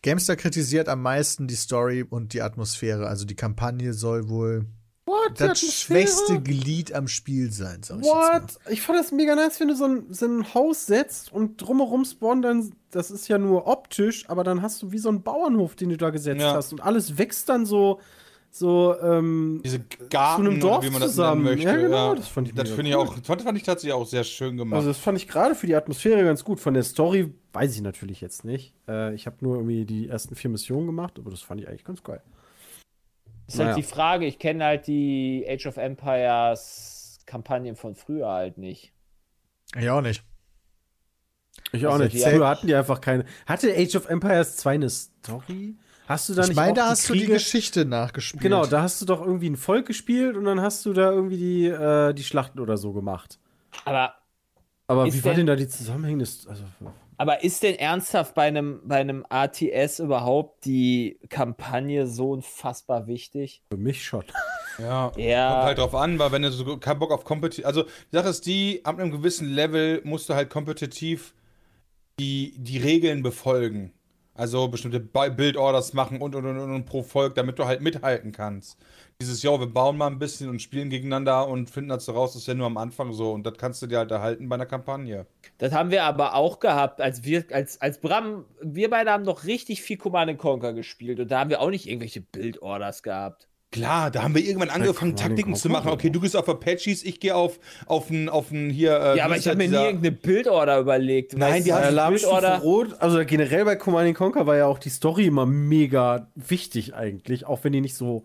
GameStar 0.03 0.37
kritisiert 0.37 0.89
am 0.89 1.03
meisten 1.03 1.47
die 1.47 1.57
Story 1.57 2.03
und 2.03 2.33
die 2.33 2.43
Atmosphäre. 2.43 3.07
Also 3.07 3.27
die 3.27 3.37
Kampagne 3.37 3.93
soll 3.93 4.29
wohl 4.29 4.67
What? 5.11 5.41
das 5.41 5.61
schwächste 5.61 6.41
Glied 6.41 6.93
am 6.95 7.09
Spiel 7.09 7.51
sein, 7.53 7.83
sag 7.83 7.99
ich 8.01 8.05
jetzt 8.07 8.15
What? 8.15 8.43
Ich 8.71 8.81
fand 8.83 8.99
das 8.99 9.13
mega 9.13 9.35
nice, 9.35 9.59
wenn 9.61 9.69
du 9.69 9.75
so 9.77 9.85
ein, 9.87 10.07
so 10.11 10.27
ein 10.27 10.55
Haus 10.55 10.87
setzt 10.87 11.33
und 11.33 11.57
drumherum 11.57 12.05
spawnen 12.05 12.43
dann, 12.43 12.73
das 12.91 13.11
ist 13.11 13.29
ja 13.29 13.39
nur 13.39 13.67
optisch, 13.67 14.29
aber 14.29 14.45
dann 14.45 14.63
hast 14.63 14.81
du 14.83 14.93
wie 14.93 14.99
so 14.99 15.09
einen 15.09 15.23
Bauernhof, 15.23 15.75
den 15.77 15.89
du 15.91 15.97
da 15.97 16.11
gesetzt 16.11 16.41
Ja. 16.41 16.55
hast 16.55 16.73
und 16.73 16.81
alles 16.81 17.19
wächst 17.19 17.49
dann 17.49 17.67
so, 17.67 18.01
so, 18.53 18.97
ähm, 19.01 19.61
Diese 19.65 19.79
Garten, 20.11 20.47
einem 20.47 20.59
Dorf 20.61 20.85
wie 20.85 20.91
man 20.91 21.01
das 21.01 21.11
zusammen. 21.13 21.45
nennen 21.45 21.57
möchte. 21.57 21.71
Ja, 21.71 21.77
genau, 21.87 22.15
das 22.17 22.27
fand 22.27 22.49
ich 22.49 22.55
Das 22.55 22.65
mega 22.65 22.75
finde 22.77 22.91
ich 22.91 22.97
cool. 22.97 23.03
auch, 23.07 23.15
fand, 23.23 23.43
fand 23.43 23.57
ich 23.59 23.63
tatsächlich 23.65 23.93
auch 23.93 24.07
sehr 24.07 24.25
schön 24.25 24.57
gemacht. 24.57 24.77
also 24.79 24.89
das 24.89 24.99
fand 24.99 25.19
ich 25.19 25.29
gerade 25.29 25.55
für 25.55 25.69
die 25.69 25.77
Atmosphäre 25.77 26.25
ganz 26.25 26.43
gut. 26.43 26.59
Von 26.59 26.75
der 26.75 26.83
Story 26.83 27.33
weiß 27.53 27.75
ich 27.77 27.81
natürlich 27.83 28.21
jetzt 28.21 28.45
nicht. 28.45 28.75
Äh, 28.89 29.15
ich 29.15 29.27
habe 29.27 29.37
nur 29.41 29.55
irgendwie 29.57 29.85
die 29.85 30.09
ersten 30.09 30.35
vier 30.35 30.51
Missionen 30.51 30.87
gemacht, 30.87 31.15
aber 31.19 31.31
das 31.31 31.43
fand 31.43 31.61
ich 31.61 31.69
eigentlich 31.69 31.85
ganz 31.85 32.03
geil. 32.03 32.23
Ist 33.53 33.59
halt 33.59 33.71
Naja. 33.71 33.77
die 33.77 33.83
Frage, 33.83 34.27
ich 34.27 34.39
kenne 34.39 34.65
halt 34.65 34.87
die 34.87 35.45
Age 35.49 35.67
of 35.67 35.77
Empires 35.77 37.19
Kampagnen 37.27 37.75
von 37.75 37.97
früher 37.97 38.29
halt 38.29 38.59
nicht. 38.59 38.93
Ja, 39.77 39.95
auch 39.99 40.01
nicht. 40.03 40.23
Ich 41.73 41.85
auch 41.87 41.93
Also 41.95 42.05
nicht. 42.05 42.23
Früher 42.23 42.49
hatten 42.49 42.67
die 42.69 42.75
einfach 42.75 43.01
keine. 43.01 43.25
Hatte 43.47 43.73
Age 43.77 43.97
of 43.97 44.09
Empires 44.09 44.57
2 44.57 44.75
eine 44.75 44.89
Story? 44.91 45.77
Hast 46.07 46.29
du 46.29 46.35
da 46.35 46.43
Ich 46.43 46.49
nicht 46.49 46.57
meine, 46.57 46.73
auch 46.73 46.77
da 46.77 46.85
die 46.87 46.91
hast 46.91 47.09
du 47.09 47.13
die 47.13 47.21
Kriege- 47.21 47.33
Geschichte 47.35 47.85
nachgespielt. 47.85 48.43
Genau, 48.43 48.67
da 48.67 48.83
hast 48.83 49.01
du 49.01 49.07
doch 49.07 49.21
irgendwie 49.21 49.51
ein 49.51 49.57
Volk 49.57 49.87
gespielt 49.87 50.37
und 50.37 50.45
dann 50.45 50.61
hast 50.61 50.85
du 50.87 50.93
da 50.93 51.11
irgendwie 51.11 51.37
die, 51.39 51.67
äh, 51.67 52.13
die 52.15 52.25
Schlachten 52.25 52.59
oder 52.61 52.77
so 52.77 52.93
gemacht. 52.93 53.39
Aber, 53.85 54.15
Aber 54.91 55.07
Ist 55.07 55.15
wie 55.15 55.25
war 55.25 55.35
denn- 55.35 55.47
da 55.47 55.55
die 55.55 55.69
Zusammenhänge? 55.69 56.25
Also, 56.25 56.65
aber 57.17 57.45
ist 57.45 57.63
denn 57.63 57.77
ernsthaft 57.77 58.35
bei 58.35 58.43
einem, 58.49 58.81
bei 58.85 58.97
einem 58.97 59.25
ATS 59.29 60.01
überhaupt 60.01 60.65
die 60.65 61.21
Kampagne 61.29 62.09
so 62.09 62.33
unfassbar 62.33 63.07
wichtig? 63.07 63.63
für 63.71 63.79
mich 63.79 64.05
schon. 64.05 64.25
ja. 64.81 65.13
Ja. 65.17 65.51
Kommt 65.53 65.65
halt 65.65 65.79
drauf 65.79 65.95
an, 65.95 66.19
weil 66.19 66.33
wenn 66.33 66.43
du 66.43 66.51
so 66.51 66.77
keinen 66.79 66.99
Bock 66.99 67.13
auf 67.13 67.23
kompetitiv. 67.25 67.67
Also, 67.67 67.85
die 67.85 68.17
Sache 68.17 68.31
ist 68.31 68.47
die, 68.47 68.85
ab 68.85 68.99
einem 68.99 69.13
gewissen 69.13 69.49
Level 69.49 70.01
musst 70.03 70.29
du 70.29 70.35
halt 70.35 70.51
kompetitiv 70.51 71.35
die, 72.19 72.55
die 72.59 72.79
Regeln 72.79 73.23
befolgen. 73.23 73.93
Also 74.41 74.69
bestimmte 74.69 75.01
Build-Orders 75.01 75.93
machen 75.93 76.23
und 76.23 76.35
und 76.35 76.47
und 76.47 76.59
und 76.59 76.87
pro 76.87 77.03
Volk, 77.03 77.35
damit 77.35 77.59
du 77.59 77.67
halt 77.67 77.83
mithalten 77.83 78.33
kannst. 78.33 78.79
Dieses, 79.21 79.43
ja, 79.43 79.61
wir 79.61 79.67
bauen 79.67 79.99
mal 79.99 80.07
ein 80.07 80.19
bisschen 80.19 80.49
und 80.49 80.63
spielen 80.63 80.89
gegeneinander 80.89 81.47
und 81.47 81.69
finden 81.69 81.91
dazu 81.91 82.13
raus, 82.13 82.33
das 82.33 82.41
ist 82.41 82.49
ja 82.49 82.55
nur 82.55 82.65
am 82.65 82.79
Anfang 82.79 83.13
so 83.13 83.33
und 83.33 83.45
das 83.45 83.59
kannst 83.59 83.83
du 83.83 83.87
dir 83.87 83.99
halt 83.99 84.11
erhalten 84.11 84.49
bei 84.49 84.55
einer 84.55 84.65
Kampagne. 84.65 85.27
Das 85.59 85.75
haben 85.75 85.91
wir 85.91 86.05
aber 86.05 86.37
auch 86.37 86.59
gehabt, 86.59 87.03
als 87.03 87.23
wir, 87.23 87.45
als, 87.53 87.83
als 87.83 88.01
Bram, 88.01 88.47
wir 88.63 88.89
beide 88.89 89.11
haben 89.11 89.25
doch 89.25 89.45
richtig 89.45 89.83
viel 89.83 89.99
Command 89.99 90.39
Conquer 90.39 90.73
gespielt 90.73 91.21
und 91.21 91.31
da 91.31 91.41
haben 91.41 91.51
wir 91.51 91.61
auch 91.61 91.69
nicht 91.69 91.87
irgendwelche 91.87 92.23
Build-Orders 92.23 93.03
gehabt. 93.03 93.50
Klar, 93.73 94.11
da 94.11 94.25
haben 94.25 94.35
wir 94.35 94.45
irgendwann 94.45 94.71
angefangen, 94.71 95.15
Taktiken 95.15 95.55
zu 95.55 95.69
machen. 95.69 95.91
Okay, 95.91 96.11
du 96.11 96.19
gehst 96.21 96.37
auf 96.37 96.49
Apaches, 96.49 97.05
ich 97.05 97.21
gehe 97.21 97.37
auf, 97.37 97.61
auf 97.87 98.11
einen 98.11 98.29
auf 98.29 98.51
einen 98.51 98.69
hier. 98.69 98.99
Äh, 99.01 99.19
Ja, 99.19 99.27
aber 99.27 99.37
ich 99.37 99.47
habe 99.47 99.59
mir 99.59 99.69
nie 99.69 99.77
irgendeine 99.77 100.11
Build-Order 100.11 100.81
überlegt. 100.81 101.37
Nein, 101.37 101.55
Weißt 101.55 101.67
die 101.67 101.73
haben 101.73 101.85
Alarmstufe 101.85 102.33
Build-Order. 102.35 102.63
Rot, 102.63 102.97
also 102.99 103.25
generell 103.25 103.65
bei 103.65 103.77
Command 103.77 104.13
Conquer 104.17 104.47
war 104.47 104.57
ja 104.57 104.67
auch 104.67 104.81
die 104.81 104.89
Story 104.89 105.27
immer 105.27 105.47
mega 105.47 106.27
wichtig 106.35 106.95
eigentlich, 106.95 107.47
auch 107.47 107.63
wenn 107.63 107.73
die 107.73 107.81
nicht 107.81 107.95
so 107.95 108.25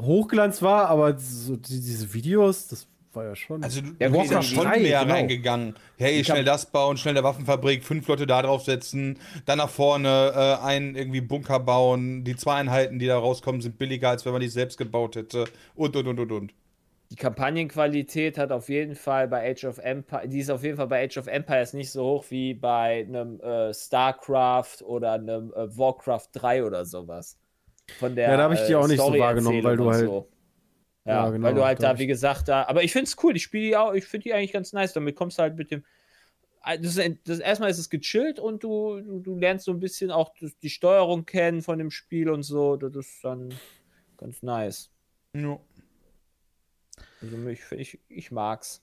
hochglanz 0.00 0.62
war, 0.62 0.88
aber 0.88 1.18
so 1.18 1.56
die, 1.56 1.80
diese 1.80 2.14
Videos, 2.14 2.68
das 2.68 2.86
war 3.14 3.24
ja 3.24 3.36
schon. 3.36 3.62
Also 3.62 3.80
du, 3.80 3.88
Ja, 3.98 4.08
bist 4.08 4.30
die- 4.32 4.42
schon 4.42 4.64
drei, 4.64 4.80
mehr 4.80 5.00
genau. 5.02 5.14
reingegangen. 5.14 5.74
Hey, 5.98 6.18
Die 6.18 6.24
schnell 6.24 6.44
das 6.44 6.66
bauen, 6.66 6.96
schnell 6.96 7.14
der 7.14 7.24
Waffenfabrik, 7.24 7.84
fünf 7.84 8.06
Leute 8.08 8.26
da 8.26 8.42
draufsetzen, 8.42 9.18
dann 9.46 9.58
nach 9.58 9.70
vorne 9.70 10.32
äh, 10.34 10.64
einen 10.64 10.96
irgendwie 10.96 11.20
Bunker 11.20 11.60
bauen. 11.60 12.24
Die 12.24 12.36
zwei 12.36 12.54
Einheiten, 12.56 12.98
die 12.98 13.06
da 13.06 13.18
rauskommen, 13.18 13.60
sind 13.60 13.78
billiger, 13.78 14.10
als 14.10 14.24
wenn 14.24 14.32
man 14.32 14.40
die 14.40 14.48
selbst 14.48 14.78
gebaut 14.78 15.16
hätte. 15.16 15.44
Und, 15.74 15.96
und, 15.96 16.06
und, 16.08 16.18
und, 16.20 16.32
und. 16.32 16.54
Die 17.10 17.16
Kampagnenqualität 17.16 18.38
hat 18.38 18.52
auf 18.52 18.70
jeden 18.70 18.94
Fall 18.96 19.28
bei 19.28 19.50
Age 19.50 19.64
of 19.66 19.76
Empires, 19.78 20.30
die 20.30 20.38
ist 20.40 20.50
auf 20.50 20.62
jeden 20.64 20.78
Fall 20.78 20.86
bei 20.86 21.04
Age 21.04 21.18
of 21.18 21.26
Empires 21.26 21.74
nicht 21.74 21.90
so 21.90 22.04
hoch 22.04 22.24
wie 22.30 22.54
bei 22.54 23.04
einem 23.06 23.38
äh, 23.40 23.74
StarCraft 23.74 24.82
oder 24.82 25.12
einem 25.12 25.52
äh, 25.54 25.76
Warcraft 25.76 26.28
3 26.32 26.64
oder 26.64 26.86
sowas. 26.86 27.36
Von 27.98 28.16
der 28.16 28.30
Ja, 28.30 28.36
da 28.38 28.44
hab 28.44 28.52
ich 28.52 28.64
die 28.66 28.72
äh, 28.72 28.76
auch 28.76 28.88
nicht 28.88 29.00
so 29.00 29.12
wahrgenommen, 29.18 29.62
weil 29.62 29.76
du 29.76 29.90
halt- 29.90 30.08
und 30.08 30.24
Ja, 31.04 31.24
Ja, 31.24 31.30
genau, 31.30 31.46
weil 31.48 31.54
du 31.54 31.64
halt 31.64 31.82
da 31.82 31.98
wie 31.98 32.02
ich- 32.02 32.08
gesagt, 32.08 32.48
da. 32.48 32.64
Aber 32.64 32.82
ich 32.84 32.92
finde 32.92 33.04
es 33.06 33.16
cool, 33.22 33.34
ich 33.36 33.42
spiele 33.42 33.64
die 33.66 33.76
auch, 33.76 33.92
ich 33.92 34.04
finde 34.04 34.24
die 34.24 34.34
eigentlich 34.34 34.52
ganz 34.52 34.72
nice. 34.72 34.92
Damit 34.92 35.16
kommst 35.16 35.38
du 35.38 35.42
halt 35.42 35.56
mit 35.56 35.70
dem. 35.70 35.84
Ah, 36.60 36.76
Das, 36.76 36.96
ist, 36.96 37.18
das 37.24 37.40
erstmal 37.40 37.70
ist 37.70 37.78
es 37.78 37.90
gechillt 37.90 38.38
und 38.38 38.62
du, 38.62 39.00
du, 39.00 39.18
du 39.18 39.36
lernst 39.36 39.64
so 39.64 39.72
ein 39.72 39.80
bisschen 39.80 40.12
auch 40.12 40.32
die 40.62 40.70
Steuerung 40.70 41.26
kennen 41.26 41.60
von 41.62 41.76
dem 41.78 41.90
Spiel 41.90 42.28
und 42.30 42.44
so. 42.44 42.76
Das 42.76 42.94
ist 42.94 43.24
dann 43.24 43.52
ganz 44.16 44.42
nice. 44.42 44.90
Ja. 45.34 45.58
Also 47.20 47.48
ich, 47.48 47.60
ich, 47.72 48.00
ich 48.08 48.30
mag's. 48.30 48.80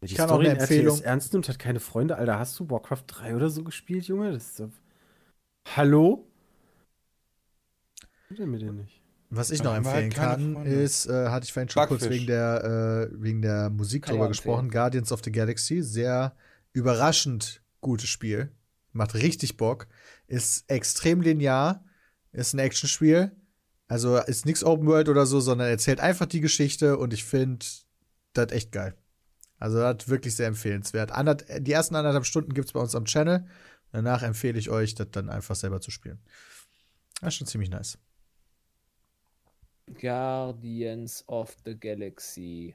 die 0.00 0.14
kann 0.14 0.30
auch 0.30 0.38
eine 0.38 0.48
in 0.48 0.56
RTS 0.56 0.70
Empfehlung- 0.70 1.02
ernst 1.02 1.32
nimmt, 1.34 1.48
hat 1.50 1.58
keine 1.58 1.80
Freunde. 1.80 2.16
Alter, 2.16 2.38
hast 2.38 2.58
du 2.58 2.70
Warcraft 2.70 3.04
3 3.06 3.36
oder 3.36 3.50
so 3.50 3.64
gespielt, 3.64 4.06
Junge? 4.06 4.32
Das 4.32 4.46
ist 4.46 4.60
doch... 4.60 4.70
Hallo? 5.76 6.26
Er 8.38 8.46
mir 8.46 8.58
denn 8.58 8.76
nicht? 8.76 9.01
Was 9.34 9.50
ich 9.50 9.62
noch 9.62 9.72
halt 9.72 9.86
empfehlen 9.86 10.10
kann, 10.10 10.52
Freunde. 10.52 10.70
ist, 10.70 11.06
äh, 11.06 11.28
hatte 11.30 11.44
ich 11.44 11.54
vorhin 11.54 11.70
schon 11.70 11.86
kurz 11.86 12.02
Backfisch. 12.02 12.18
wegen 12.18 12.26
der, 12.26 13.08
äh, 13.10 13.22
wegen 13.22 13.40
der 13.40 13.70
Musik 13.70 14.04
Kann 14.04 14.14
drüber 14.14 14.28
gesprochen, 14.28 14.70
Guardians 14.70 15.10
of 15.10 15.22
the 15.24 15.32
Galaxy, 15.32 15.82
sehr 15.82 16.36
überraschend 16.74 17.62
gutes 17.80 18.10
Spiel. 18.10 18.52
Macht 18.92 19.14
richtig 19.14 19.56
Bock. 19.56 19.86
Ist 20.26 20.68
extrem 20.68 21.22
linear. 21.22 21.82
Ist 22.32 22.52
ein 22.52 22.58
Actionspiel. 22.58 23.32
Also 23.88 24.18
ist 24.18 24.44
nichts 24.44 24.64
Open 24.64 24.86
World 24.86 25.08
oder 25.08 25.24
so, 25.24 25.40
sondern 25.40 25.68
erzählt 25.68 26.00
einfach 26.00 26.26
die 26.26 26.40
Geschichte 26.40 26.98
und 26.98 27.14
ich 27.14 27.24
finde 27.24 27.64
das 28.34 28.52
echt 28.52 28.70
geil. 28.70 28.94
Also 29.58 29.78
das 29.78 30.08
wirklich 30.08 30.36
sehr 30.36 30.48
empfehlenswert. 30.48 31.10
Andert, 31.10 31.46
die 31.58 31.72
ersten 31.72 31.96
anderthalb 31.96 32.26
Stunden 32.26 32.52
gibt 32.52 32.66
es 32.66 32.72
bei 32.72 32.80
uns 32.80 32.94
am 32.94 33.06
Channel. 33.06 33.46
Danach 33.92 34.22
empfehle 34.22 34.58
ich 34.58 34.68
euch, 34.68 34.94
das 34.94 35.08
dann 35.10 35.30
einfach 35.30 35.56
selber 35.56 35.80
zu 35.80 35.90
spielen. 35.90 36.18
Das 37.22 37.28
ist 37.28 37.36
schon 37.36 37.46
ziemlich 37.46 37.70
nice. 37.70 37.96
Guardians 40.00 41.24
of 41.28 41.56
the 41.64 41.78
Galaxy. 41.78 42.74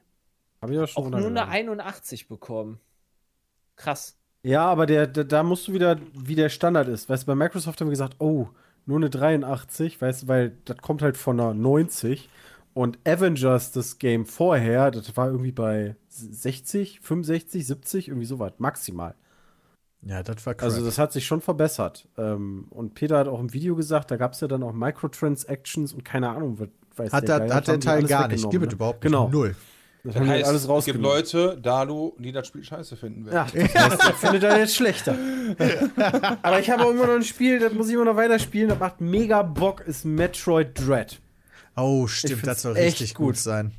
Habe 0.60 0.74
ich 0.74 0.80
auch 0.80 0.88
schon 0.88 1.04
Auch 1.04 1.10
nur 1.10 1.18
eine 1.18 1.26
runtergeladen. 1.26 1.68
81 1.68 2.28
bekommen. 2.28 2.80
Krass. 3.76 4.16
Ja, 4.42 4.64
aber 4.66 4.86
der, 4.86 5.06
der, 5.06 5.24
da 5.24 5.42
musst 5.42 5.68
du 5.68 5.72
wieder, 5.72 5.98
wie 6.14 6.34
der 6.34 6.48
Standard 6.48 6.88
ist. 6.88 7.08
Weißt 7.08 7.24
du, 7.24 7.26
bei 7.26 7.34
Microsoft 7.34 7.80
haben 7.80 7.88
wir 7.88 7.92
gesagt, 7.92 8.16
oh, 8.18 8.48
nur 8.86 8.96
eine 8.98 9.10
83, 9.10 10.00
weißt 10.00 10.22
du, 10.22 10.28
weil 10.28 10.56
das 10.64 10.78
kommt 10.78 11.02
halt 11.02 11.16
von 11.16 11.38
einer 11.38 11.54
90. 11.54 12.28
Und 12.74 12.98
Avengers, 13.06 13.72
das 13.72 13.98
Game 13.98 14.24
vorher, 14.24 14.90
das 14.90 15.16
war 15.16 15.28
irgendwie 15.28 15.52
bei 15.52 15.96
60, 16.08 17.00
65, 17.00 17.66
70, 17.66 18.08
irgendwie 18.08 18.26
sowas, 18.26 18.52
maximal. 18.58 19.14
Ja, 20.02 20.22
das 20.22 20.46
war 20.46 20.54
krass. 20.54 20.74
Also 20.74 20.86
das 20.86 20.98
hat 20.98 21.12
sich 21.12 21.26
schon 21.26 21.40
verbessert. 21.40 22.08
Ähm, 22.16 22.66
und 22.70 22.94
Peter 22.94 23.18
hat 23.18 23.28
auch 23.28 23.40
im 23.40 23.52
Video 23.52 23.74
gesagt, 23.74 24.10
da 24.10 24.16
gab 24.16 24.32
es 24.32 24.40
ja 24.40 24.48
dann 24.48 24.62
auch 24.62 24.72
Microtransactions 24.72 25.92
und 25.92 26.04
keine 26.04 26.30
Ahnung, 26.30 26.58
was 26.60 26.68
weiß 26.98 27.12
hat, 27.12 27.28
der 27.28 27.40
der, 27.40 27.54
hat 27.54 27.68
das 27.68 27.78
der 27.78 27.80
Teil 27.80 28.02
gar 28.04 28.28
nicht. 28.28 28.50
Gibt 28.50 28.64
es 28.64 28.68
ne? 28.70 28.74
überhaupt 28.74 29.00
Genau. 29.00 29.24
nicht. 29.24 29.32
Null. 29.34 29.56
Das 30.04 30.14
Das 30.14 30.26
heißt, 30.26 30.44
alles 30.46 30.64
es 30.68 30.84
gibt. 30.84 31.00
Leute, 31.00 31.58
Dalu, 31.60 32.12
die 32.18 32.30
das 32.32 32.46
Spiel 32.46 32.62
scheiße 32.62 32.96
finden 32.96 33.26
werden. 33.26 33.48
Ja, 33.56 33.88
das 33.88 33.98
heißt, 34.00 34.18
findet 34.18 34.44
er 34.44 34.58
jetzt 34.58 34.76
schlechter. 34.76 35.16
Aber 36.42 36.60
ich 36.60 36.70
habe 36.70 36.84
auch 36.84 36.90
immer 36.90 37.06
noch 37.06 37.14
ein 37.14 37.24
Spiel, 37.24 37.58
das 37.58 37.72
muss 37.72 37.88
ich 37.88 37.94
immer 37.94 38.04
noch 38.04 38.16
weiterspielen, 38.16 38.68
das 38.68 38.78
macht 38.78 39.00
mega 39.00 39.42
Bock, 39.42 39.80
ist 39.86 40.04
Metroid 40.04 40.78
Dread. 40.78 41.20
Oh, 41.76 42.06
stimmt, 42.06 42.46
das 42.46 42.62
soll 42.62 42.76
echt 42.76 43.00
richtig 43.00 43.14
gut. 43.14 43.26
gut 43.26 43.36
sein. 43.38 43.72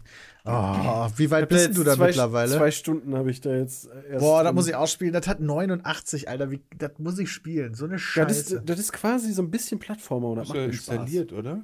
Oh, 0.45 1.07
wie 1.17 1.29
weit 1.31 1.47
bist 1.49 1.77
du 1.77 1.83
da 1.83 1.95
zwei, 1.95 2.07
mittlerweile? 2.07 2.55
Zwei 2.55 2.71
Stunden 2.71 3.15
habe 3.15 3.29
ich 3.29 3.39
da 3.41 3.51
jetzt 3.55 3.87
erst. 4.09 4.19
Boah, 4.21 4.43
das 4.43 4.53
muss 4.53 4.67
ich 4.67 4.75
ausspielen. 4.75 5.13
Das 5.13 5.27
hat 5.27 5.41
89, 5.41 6.27
Alter. 6.29 6.49
Wie, 6.49 6.61
das 6.77 6.91
muss 6.97 7.19
ich 7.19 7.29
spielen. 7.29 7.75
So 7.75 7.85
eine 7.85 7.95
Das 7.95 8.01
Scheiße. 8.01 8.55
ist, 8.55 8.61
das 8.65 8.79
ist 8.79 8.93
quasi 8.93 9.31
so 9.33 9.41
ein 9.43 9.51
bisschen 9.51 9.79
Plattformer 9.79 10.29
und 10.29 10.37
das 10.37 10.47
macht 10.47 10.57
mir 10.57 10.73
Spaß. 10.73 10.75
installiert, 10.95 11.33
oder? 11.33 11.61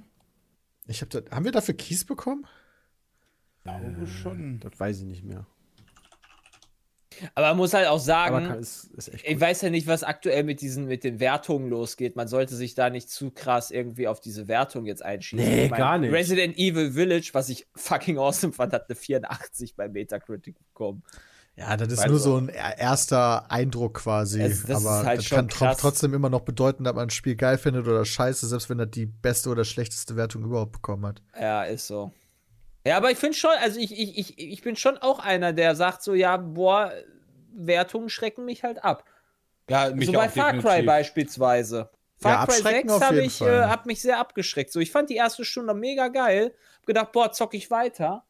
Ich 0.87 1.01
hab 1.01 1.09
das, 1.09 1.23
haben 1.31 1.45
wir 1.45 1.51
dafür 1.51 1.75
Keys 1.75 2.05
bekommen? 2.05 2.45
Ich 3.57 3.63
glaube 3.63 4.07
schon. 4.07 4.59
Das 4.59 4.79
weiß 4.79 4.99
ich 4.99 5.05
nicht 5.05 5.23
mehr. 5.23 5.47
Aber 7.33 7.47
man 7.47 7.57
muss 7.57 7.73
halt 7.73 7.87
auch 7.87 7.99
sagen, 7.99 8.47
kann, 8.47 8.59
ist, 8.59 8.85
ist 8.95 9.13
echt 9.13 9.27
ich 9.27 9.39
weiß 9.39 9.61
ja 9.61 9.69
nicht, 9.69 9.87
was 9.87 10.03
aktuell 10.03 10.43
mit 10.43 10.61
diesen 10.61 10.85
mit 10.85 11.03
den 11.03 11.19
Wertungen 11.19 11.69
losgeht. 11.69 12.15
Man 12.15 12.27
sollte 12.27 12.55
sich 12.55 12.75
da 12.75 12.89
nicht 12.89 13.09
zu 13.09 13.31
krass 13.31 13.71
irgendwie 13.71 14.07
auf 14.07 14.19
diese 14.19 14.47
Wertung 14.47 14.85
jetzt 14.85 15.03
einschießen. 15.03 15.45
Nee, 15.45 15.65
Ich 15.65 15.71
mein, 15.71 15.77
gar 15.77 15.97
nicht. 15.97 16.11
Resident 16.11 16.57
Evil 16.57 16.91
Village, 16.91 17.29
was 17.33 17.49
ich 17.49 17.67
fucking 17.75 18.17
awesome 18.17 18.53
fand, 18.53 18.73
hat 18.73 18.89
eine 18.89 18.95
84 18.95 19.75
bei 19.75 19.87
Metacritic 19.87 20.57
bekommen. 20.59 21.03
Ja, 21.57 21.77
das 21.77 21.87
ist 21.93 22.05
nur 22.07 22.19
so- 22.19 22.35
ein 22.37 22.49
er- 22.49 22.77
erster 22.77 23.49
Eindruck 23.49 23.95
quasi. 23.95 24.41
Es- 24.41 24.63
das 24.63 24.81
ist 24.81 24.85
aber 24.85 25.05
halt 25.05 25.17
das 25.19 25.25
schon 25.25 25.37
kann 25.37 25.47
krass. 25.47 25.77
trotzdem 25.77 26.13
immer 26.13 26.29
noch 26.29 26.41
bedeuten, 26.41 26.83
dass 26.83 26.93
man 26.93 27.07
ein 27.07 27.09
Spiel 27.11 27.35
geil 27.35 27.57
findet 27.57 27.87
oder 27.87 28.03
scheiße, 28.03 28.45
selbst 28.47 28.69
wenn 28.69 28.77
das 28.77 28.89
die 28.91 29.05
beste 29.05 29.49
oder 29.49 29.63
schlechteste 29.63 30.15
Wertung 30.17 30.43
überhaupt 30.43 30.73
bekommen 30.73 31.05
hat. 31.05 31.21
Ja, 31.39 31.63
ist 31.63 31.87
so. 31.87 32.11
Ja, 32.85 32.97
aber 32.97 33.09
ich 33.09 33.17
finde 33.17 33.37
schon, 33.37 33.51
also 33.61 33.79
ich, 33.79 33.97
ich, 33.97 34.17
ich, 34.17 34.37
ich 34.37 34.61
bin 34.61 34.75
schon 34.75 34.97
auch 34.97 35.19
einer, 35.19 35.53
der 35.53 35.75
sagt 35.75 36.03
so, 36.03 36.13
ja, 36.13 36.35
boah, 36.37 36.91
Wertungen 37.53 38.09
schrecken 38.09 38.43
mich 38.45 38.63
halt 38.63 38.83
ab. 38.83 39.05
Ja, 39.69 39.89
mich 39.91 40.07
so 40.07 40.11
bei 40.11 40.27
Far 40.29 40.51
Cry 40.51 40.57
definitiv. 40.61 40.85
beispielsweise. 40.85 41.77
Ja, 41.77 41.89
Far 42.17 42.47
Cry 42.47 42.53
abschrecken 42.57 42.89
6 42.89 42.93
auf 42.93 43.01
habe 43.01 43.21
ich, 43.21 43.41
äh, 43.41 43.63
hab 43.63 43.85
mich 43.85 44.01
sehr 44.01 44.19
abgeschreckt. 44.19 44.71
So, 44.71 44.79
ich 44.81 44.91
fand 44.91 45.09
die 45.09 45.15
erste 45.15 45.45
Stunde 45.45 45.73
mega 45.73 46.09
geil. 46.09 46.53
Hab 46.79 46.85
gedacht, 46.85 47.11
boah, 47.13 47.31
zock 47.31 47.53
ich 47.53 47.71
weiter. 47.71 48.23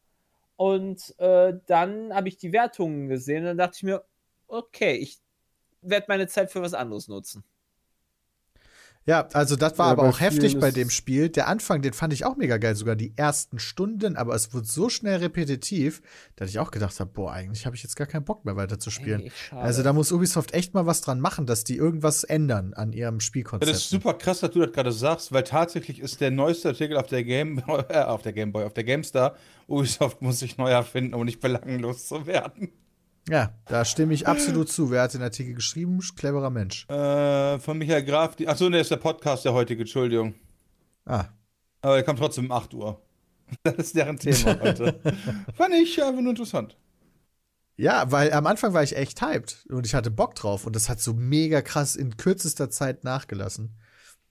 Und 0.56 1.14
äh, 1.18 1.54
dann 1.66 2.14
habe 2.14 2.28
ich 2.28 2.38
die 2.38 2.52
Wertungen 2.52 3.08
gesehen 3.08 3.40
und 3.40 3.46
dann 3.46 3.58
dachte 3.58 3.76
ich 3.76 3.82
mir, 3.82 4.04
okay, 4.48 4.94
ich 4.94 5.18
werde 5.82 6.06
meine 6.08 6.26
Zeit 6.28 6.50
für 6.50 6.62
was 6.62 6.74
anderes 6.74 7.08
nutzen. 7.08 7.44
Ja, 9.06 9.28
also 9.34 9.54
das 9.54 9.78
war 9.78 9.86
Ja, 9.86 9.92
aber 9.92 10.08
auch 10.08 10.18
heftig 10.18 10.58
bei 10.58 10.72
dem 10.72 10.90
Spiel. 10.90 11.28
Der 11.28 11.46
Anfang, 11.46 11.80
den 11.80 11.92
fand 11.92 12.12
ich 12.12 12.24
auch 12.24 12.36
mega 12.36 12.56
geil, 12.58 12.74
sogar 12.74 12.96
die 12.96 13.12
ersten 13.16 13.60
Stunden, 13.60 14.16
aber 14.16 14.34
es 14.34 14.52
wurde 14.52 14.66
so 14.66 14.88
schnell 14.88 15.18
repetitiv, 15.18 16.02
dass 16.34 16.50
ich 16.50 16.58
auch 16.58 16.72
gedacht 16.72 16.98
habe, 16.98 17.10
boah, 17.12 17.32
eigentlich 17.32 17.66
habe 17.66 17.76
ich 17.76 17.84
jetzt 17.84 17.94
gar 17.94 18.08
keinen 18.08 18.24
Bock 18.24 18.44
mehr 18.44 18.56
weiter 18.56 18.80
zu 18.80 18.90
spielen. 18.90 19.20
Eigentlich 19.20 19.36
schade. 19.36 19.62
Also 19.62 19.84
da 19.84 19.92
muss 19.92 20.10
Ubisoft 20.10 20.54
echt 20.54 20.74
mal 20.74 20.86
was 20.86 21.02
dran 21.02 21.20
machen, 21.20 21.46
dass 21.46 21.62
die 21.62 21.76
irgendwas 21.76 22.24
ändern 22.24 22.74
an 22.74 22.92
ihrem 22.92 23.20
Spielkonzept. 23.20 23.70
Das 23.70 23.78
ist 23.78 23.90
super 23.90 24.14
krass, 24.14 24.40
dass 24.40 24.50
du 24.50 24.58
das 24.58 24.72
gerade 24.72 24.90
sagst, 24.90 25.30
weil 25.30 25.44
tatsächlich 25.44 26.00
ist 26.00 26.20
der 26.20 26.32
neueste 26.32 26.70
Artikel 26.70 26.96
auf 26.96 27.06
der 27.06 27.22
Game 27.22 27.62
äh, 27.88 28.02
auf 28.02 28.22
der 28.22 28.32
Gameboy, 28.32 28.64
auf 28.64 28.74
der 28.74 28.84
GameStar, 28.84 29.36
Ubisoft 29.68 30.20
muss 30.20 30.40
sich 30.40 30.58
neu 30.58 30.70
erfinden, 30.70 31.14
um 31.14 31.24
nicht 31.24 31.40
belanglos 31.40 32.08
zu 32.08 32.26
werden. 32.26 32.72
Ja, 33.28 33.52
da 33.66 33.84
stimme 33.84 34.14
ich 34.14 34.28
absolut 34.28 34.68
zu. 34.68 34.90
Wer 34.90 35.02
hat 35.02 35.14
den 35.14 35.22
Artikel 35.22 35.54
geschrieben? 35.54 35.98
Cleverer 36.16 36.50
Mensch. 36.50 36.88
Äh, 36.88 37.58
von 37.58 37.76
Michael 37.78 38.04
Graf, 38.04 38.36
die, 38.36 38.46
achso, 38.46 38.68
der 38.70 38.80
ist 38.80 38.90
der 38.90 38.96
Podcast 38.98 39.44
der 39.44 39.52
heutige, 39.52 39.82
Entschuldigung. 39.82 40.34
Ah, 41.04 41.26
Aber 41.80 41.94
der 41.94 42.04
kommt 42.04 42.18
trotzdem 42.20 42.46
um 42.46 42.52
8 42.52 42.74
Uhr. 42.74 43.02
Das 43.62 43.74
ist 43.76 43.96
deren 43.96 44.18
Thema 44.18 44.58
heute. 44.60 45.00
Fand 45.54 45.74
ich 45.74 46.02
einfach 46.02 46.20
nur 46.20 46.30
interessant. 46.30 46.76
Ja, 47.76 48.10
weil 48.10 48.32
am 48.32 48.46
Anfang 48.46 48.72
war 48.72 48.82
ich 48.82 48.96
echt 48.96 49.20
hyped 49.22 49.66
und 49.68 49.86
ich 49.86 49.94
hatte 49.94 50.10
Bock 50.10 50.34
drauf 50.34 50.66
und 50.66 50.74
das 50.74 50.88
hat 50.88 51.00
so 51.00 51.12
mega 51.12 51.60
krass 51.62 51.94
in 51.94 52.16
kürzester 52.16 52.70
Zeit 52.70 53.04
nachgelassen. 53.04 53.76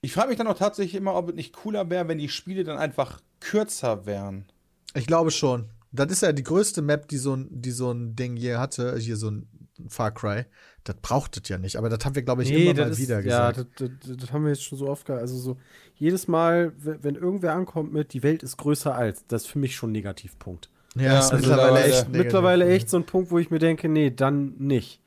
Ich 0.00 0.12
frage 0.12 0.28
mich 0.28 0.36
dann 0.36 0.48
auch 0.48 0.58
tatsächlich 0.58 0.94
immer, 0.96 1.14
ob 1.14 1.30
es 1.30 1.34
nicht 1.34 1.54
cooler 1.54 1.88
wäre, 1.88 2.08
wenn 2.08 2.18
die 2.18 2.28
Spiele 2.28 2.64
dann 2.64 2.76
einfach 2.76 3.20
kürzer 3.40 4.04
wären. 4.04 4.46
Ich 4.94 5.06
glaube 5.06 5.30
schon. 5.30 5.70
Das 5.96 6.10
ist 6.12 6.22
ja 6.22 6.32
die 6.32 6.42
größte 6.44 6.82
Map, 6.82 7.08
die 7.08 7.18
so 7.18 7.34
ein, 7.34 7.48
die 7.50 7.70
so 7.72 7.90
ein 7.92 8.14
Ding 8.16 8.36
hier 8.36 8.58
hatte, 8.60 8.96
hier 8.98 9.16
so 9.16 9.30
ein 9.30 9.48
Far 9.88 10.12
Cry. 10.12 10.44
Das 10.84 10.96
braucht 11.02 11.36
es 11.36 11.48
ja 11.48 11.58
nicht, 11.58 11.76
aber 11.76 11.88
das 11.88 12.04
haben 12.04 12.14
wir, 12.14 12.22
glaube 12.22 12.42
ich, 12.44 12.52
immer 12.52 12.74
mal 12.74 12.88
das 12.90 12.98
wieder 12.98 13.18
ist, 13.18 13.26
ja, 13.26 13.50
gesagt. 13.50 13.80
das, 13.80 13.90
das, 14.06 14.16
das 14.18 14.32
haben 14.32 14.44
wir 14.44 14.50
jetzt 14.50 14.62
schon 14.62 14.78
so 14.78 14.88
oft 14.88 15.04
gehabt. 15.04 15.20
Also 15.20 15.36
so 15.36 15.56
jedes 15.96 16.28
Mal, 16.28 16.72
wenn 16.76 17.16
irgendwer 17.16 17.54
ankommt 17.54 17.92
mit, 17.92 18.12
die 18.12 18.22
Welt 18.22 18.42
ist 18.42 18.56
größer 18.56 18.94
als, 18.94 19.24
das 19.26 19.42
ist 19.42 19.48
für 19.48 19.58
mich 19.58 19.74
schon 19.74 19.90
ein 19.90 19.92
Negativpunkt. 19.92 20.70
ja, 20.94 21.02
Ja, 21.02 21.18
ist 21.18 21.32
also 21.32 21.36
mittlerweile 21.36 21.72
mittlerweile- 21.72 21.84
echt 21.88 22.08
negativ. 22.08 22.18
Mittlerweile 22.24 22.68
echt 22.68 22.88
so 22.90 22.96
ein 22.98 23.04
Punkt, 23.04 23.30
wo 23.30 23.38
ich 23.38 23.50
mir 23.50 23.58
denke, 23.58 23.88
nee, 23.88 24.10
dann 24.10 24.54
nicht. 24.58 25.00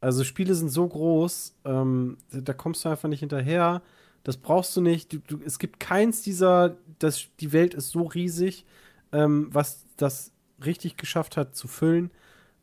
Also 0.00 0.24
Spiele 0.24 0.54
sind 0.54 0.70
so 0.70 0.86
groß, 0.88 1.54
ähm, 1.64 2.16
da 2.32 2.52
kommst 2.54 2.84
du 2.84 2.88
einfach 2.88 3.08
nicht 3.08 3.20
hinterher. 3.20 3.82
Das 4.24 4.36
brauchst 4.36 4.76
du 4.76 4.80
nicht. 4.80 5.12
Du, 5.12 5.18
du, 5.18 5.40
es 5.44 5.58
gibt 5.58 5.78
keins 5.80 6.22
dieser, 6.22 6.76
das, 6.98 7.26
die 7.40 7.52
Welt 7.52 7.74
ist 7.74 7.90
so 7.90 8.02
riesig, 8.04 8.64
ähm, 9.12 9.48
was 9.52 9.84
das 10.02 10.32
richtig 10.64 10.96
geschafft 10.98 11.36
hat 11.38 11.56
zu 11.56 11.68
füllen. 11.68 12.10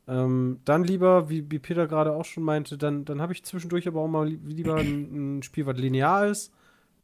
Ähm, 0.08 0.62
dann 0.66 0.84
lieber, 0.84 1.30
wie, 1.30 1.50
wie 1.52 1.60
Peter 1.60 1.88
gerade 1.88 2.14
auch 2.14 2.26
schon 2.26 2.44
meinte, 2.44 2.78
dann, 2.78 3.06
dann 3.06 3.22
habe 3.22 3.34
ich 3.34 3.44
zwischendurch 3.44 3.88
aber 3.88 4.02
auch 4.02 4.08
mal 4.10 4.28
li- 4.28 4.40
lieber 4.46 4.80
ein, 4.82 5.40
ein 5.40 5.44
Spiel, 5.44 5.66
was 5.68 5.78
linear 5.78 6.28
ist, 6.28 6.54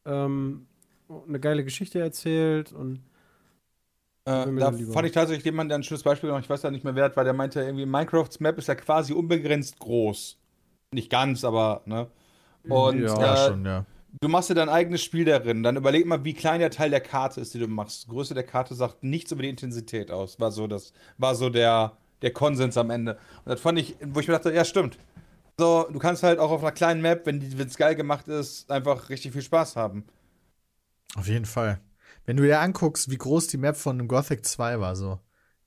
ähm, 0.05 0.67
eine 1.27 1.39
geile 1.39 1.63
Geschichte 1.65 1.99
erzählt 1.99 2.73
und 2.73 3.01
Äh, 4.25 4.47
da 4.55 4.71
fand 4.89 5.07
ich 5.07 5.13
tatsächlich 5.13 5.45
jemanden, 5.45 5.69
der 5.69 5.79
ein 5.79 5.84
schönes 5.84 6.03
Beispiel 6.03 6.29
gemacht, 6.29 6.43
ich 6.43 6.49
weiß 6.49 6.61
ja 6.63 6.71
nicht 6.71 6.84
mehr 6.84 6.95
wer, 6.95 7.07
das 7.09 7.17
war 7.17 7.23
der 7.23 7.34
meinte 7.34 7.61
irgendwie, 7.61 7.86
Minecrafts 7.86 8.39
Map 8.39 8.57
ist 8.57 8.67
ja 8.67 8.75
quasi 8.75 9.13
unbegrenzt 9.13 9.79
groß. 9.79 10.38
Nicht 10.93 11.09
ganz, 11.11 11.43
aber, 11.43 11.82
ne? 11.86 12.07
Und 12.67 13.15
Ja. 13.17 13.21
Ja, 13.21 13.36
äh, 13.36 13.38
schon, 13.38 13.65
ja. 13.65 13.86
Du 14.20 14.28
machst 14.28 14.49
dir 14.49 14.55
dein 14.55 14.70
eigenes 14.70 15.03
Spiel 15.03 15.26
darin. 15.26 15.64
Dann 15.64 15.78
überleg 15.78 16.05
mal, 16.05 16.24
wie 16.24 16.34
klein 16.34 16.59
der 16.59 16.72
Teil 16.72 16.89
der 16.89 17.01
Karte 17.01 17.41
ist, 17.41 17.53
die 17.53 17.59
du 17.59 17.68
machst. 17.68 18.05
Die 18.05 18.09
Größe 18.09 18.34
der 18.34 18.43
Karte 18.43 18.76
sagt 18.76 19.03
nichts 19.03 19.32
über 19.32 19.43
die 19.43 19.49
Intensität 19.49 20.12
aus. 20.12 20.39
War 20.39 20.51
so, 20.51 20.68
das, 20.68 20.93
war 21.18 21.36
so 21.36 21.49
der, 21.49 21.97
der 22.22 22.32
Konsens 22.32 22.78
am 22.78 22.89
Ende. 22.89 23.14
Und 23.45 23.49
das 23.49 23.62
fand 23.62 23.80
ich, 23.80 23.95
wo 24.01 24.20
ich 24.20 24.28
mir 24.28 24.34
dachte, 24.34 24.53
ja, 24.53 24.66
stimmt. 24.66 24.97
So, 25.57 25.88
du 25.91 25.99
kannst 25.99 26.24
halt 26.24 26.39
auch 26.39 26.51
auf 26.51 26.62
einer 26.62 26.72
kleinen 26.72 27.01
Map, 27.01 27.26
wenn 27.26 27.41
es 27.41 27.78
geil 27.78 27.95
gemacht 27.95 28.28
ist, 28.28 28.70
einfach 28.72 29.09
richtig 29.09 29.34
viel 29.34 29.41
Spaß 29.41 29.76
haben. 29.76 30.05
Auf 31.16 31.28
jeden 31.28 31.45
Fall. 31.45 31.80
Wenn 32.26 32.38
du 32.38 32.43
dir 32.43 32.59
anguckst, 32.59 33.09
wie 33.09 33.18
groß 33.18 33.47
die 33.47 33.57
Map 33.57 33.76
von 33.76 34.07
Gothic 34.07 34.45
2 34.45 34.80
war, 34.80 34.95
so. 34.95 35.20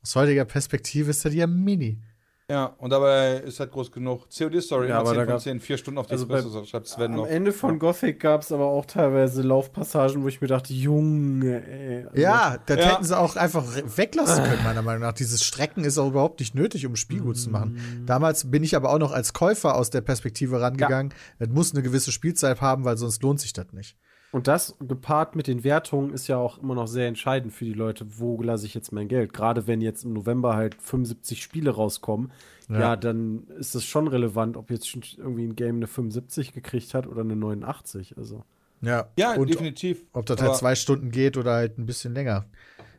Aus 0.02 0.16
heutiger 0.16 0.44
Perspektive 0.44 1.10
ist 1.10 1.24
das 1.24 1.34
ja 1.34 1.46
mini. 1.46 2.02
Ja, 2.50 2.74
und 2.76 2.90
dabei 2.90 3.36
ist 3.38 3.58
halt 3.58 3.70
groß 3.72 3.90
genug. 3.90 4.26
COD-Story, 4.28 4.88
Ja, 4.90 5.00
immer 5.00 5.00
aber 5.00 5.08
10 5.10 5.14
da 5.14 5.20
von 5.22 5.28
gab's- 5.28 5.44
10, 5.44 5.60
4 5.60 5.78
Stunden 5.78 5.96
auf 5.96 6.06
die 6.08 6.12
Also 6.12 6.26
bei- 6.26 6.42
schreibt 6.66 6.86
Sven 6.86 7.12
Am 7.12 7.16
noch. 7.20 7.26
Ende 7.26 7.52
von 7.52 7.78
Gothic 7.78 8.20
gab 8.20 8.42
es 8.42 8.52
aber 8.52 8.66
auch 8.66 8.84
teilweise 8.84 9.40
Laufpassagen, 9.40 10.22
wo 10.22 10.28
ich 10.28 10.42
mir 10.42 10.48
dachte, 10.48 10.74
Junge, 10.74 11.66
ey. 11.66 12.04
Also, 12.04 12.20
Ja, 12.20 12.58
das 12.66 12.78
Ja. 12.78 12.84
hätten 12.92 13.04
sie 13.04 13.18
auch 13.18 13.36
einfach 13.36 13.64
weglassen 13.96 14.44
können, 14.44 14.62
meiner 14.62 14.82
Meinung 14.82 15.00
nach. 15.00 15.14
Dieses 15.14 15.42
Strecken 15.42 15.84
ist 15.84 15.96
auch 15.96 16.08
überhaupt 16.08 16.38
nicht 16.40 16.54
nötig, 16.54 16.84
um 16.84 16.92
ein 16.92 16.96
Spiel 16.96 17.20
gut 17.22 17.38
zu 17.38 17.48
machen. 17.48 18.02
Damals 18.04 18.50
bin 18.50 18.62
ich 18.62 18.76
aber 18.76 18.90
auch 18.92 18.98
noch 18.98 19.12
als 19.12 19.32
Käufer 19.32 19.74
aus 19.74 19.88
der 19.88 20.02
Perspektive 20.02 20.60
rangegangen. 20.60 21.14
Es 21.38 21.48
muss 21.48 21.72
eine 21.72 21.82
gewisse 21.82 22.12
Spielzeit 22.12 22.60
haben, 22.60 22.84
weil 22.84 22.98
sonst 22.98 23.22
lohnt 23.22 23.40
sich 23.40 23.54
das 23.54 23.72
nicht. 23.72 23.96
Und 24.34 24.48
das 24.48 24.74
gepaart 24.80 25.36
mit 25.36 25.46
den 25.46 25.62
Wertungen 25.62 26.12
ist 26.12 26.26
ja 26.26 26.38
auch 26.38 26.58
immer 26.60 26.74
noch 26.74 26.88
sehr 26.88 27.06
entscheidend 27.06 27.52
für 27.52 27.64
die 27.64 27.72
Leute, 27.72 28.04
wo 28.18 28.42
lasse 28.42 28.66
ich 28.66 28.74
jetzt 28.74 28.90
mein 28.90 29.06
Geld. 29.06 29.32
Gerade 29.32 29.68
wenn 29.68 29.80
jetzt 29.80 30.04
im 30.04 30.12
November 30.12 30.56
halt 30.56 30.74
75 30.74 31.40
Spiele 31.40 31.70
rauskommen, 31.70 32.32
ja, 32.68 32.80
Ja. 32.80 32.96
dann 32.96 33.44
ist 33.60 33.76
es 33.76 33.84
schon 33.84 34.08
relevant, 34.08 34.56
ob 34.56 34.72
jetzt 34.72 34.88
schon 34.88 35.02
irgendwie 35.16 35.44
ein 35.44 35.54
Game 35.54 35.76
eine 35.76 35.86
75 35.86 36.52
gekriegt 36.52 36.94
hat 36.94 37.06
oder 37.06 37.20
eine 37.20 37.36
89. 37.36 38.16
Also. 38.18 38.42
Ja, 38.80 39.06
Ja, 39.16 39.34
und 39.36 39.48
definitiv. 39.50 40.02
ob 40.12 40.26
das 40.26 40.38
Aber- 40.38 40.48
halt 40.48 40.58
zwei 40.58 40.74
Stunden 40.74 41.12
geht 41.12 41.36
oder 41.36 41.52
halt 41.52 41.78
ein 41.78 41.86
bisschen 41.86 42.12
länger. 42.12 42.46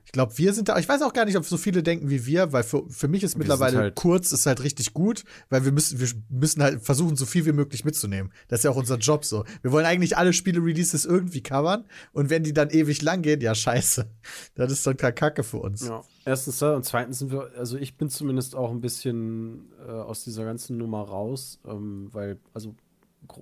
Ich 0.05 0.11
glaube, 0.11 0.37
wir 0.37 0.53
sind 0.53 0.69
da, 0.69 0.77
ich 0.77 0.87
weiß 0.87 1.01
auch 1.01 1.13
gar 1.13 1.25
nicht, 1.25 1.35
ob 1.35 1.45
so 1.45 1.57
viele 1.57 1.83
denken 1.83 2.09
wie 2.09 2.25
wir, 2.25 2.53
weil 2.53 2.63
für, 2.63 2.87
für 2.89 3.07
mich 3.07 3.23
ist 3.23 3.35
Wir 3.35 3.39
mittlerweile 3.39 3.77
halt- 3.77 3.95
kurz 3.95 4.31
ist 4.31 4.45
halt 4.45 4.63
richtig 4.63 4.93
gut, 4.93 5.23
weil 5.49 5.65
wir 5.65 5.71
müssen, 5.71 5.99
wir 5.99 6.07
müssen 6.29 6.61
halt 6.63 6.81
versuchen, 6.83 7.15
so 7.15 7.25
viel 7.25 7.45
wie 7.45 7.51
möglich 7.51 7.83
mitzunehmen. 7.83 8.31
Das 8.47 8.59
ist 8.59 8.63
ja 8.63 8.71
auch 8.71 8.75
unser 8.77 8.97
Job 8.97 9.25
so. 9.25 9.43
Wir 9.61 9.71
wollen 9.71 9.85
eigentlich 9.85 10.15
alle 10.17 10.31
Spiele-Releases 10.31 11.05
irgendwie 11.05 11.41
covern 11.41 11.85
und 12.13 12.29
wenn 12.29 12.43
die 12.43 12.53
dann 12.53 12.69
ewig 12.69 13.01
lang 13.01 13.23
gehen, 13.23 13.41
ja, 13.41 13.55
scheiße. 13.55 14.05
Das 14.53 14.71
ist 14.71 14.85
dann 14.87 14.95
Kacke 14.97 15.43
für 15.43 15.57
uns. 15.57 15.87
Ja. 15.87 16.03
Erstens 16.23 16.59
da 16.59 16.75
und 16.75 16.85
zweitens 16.85 17.19
sind 17.19 17.31
wir, 17.31 17.51
also 17.57 17.77
ich 17.77 17.97
bin 17.97 18.09
zumindest 18.09 18.55
auch 18.55 18.71
ein 18.71 18.81
bisschen 18.81 19.71
äh, 19.87 19.91
aus 19.91 20.23
dieser 20.23 20.45
ganzen 20.45 20.77
Nummer 20.77 21.01
raus, 21.01 21.59
ähm, 21.67 22.09
weil, 22.11 22.39
also 22.53 22.75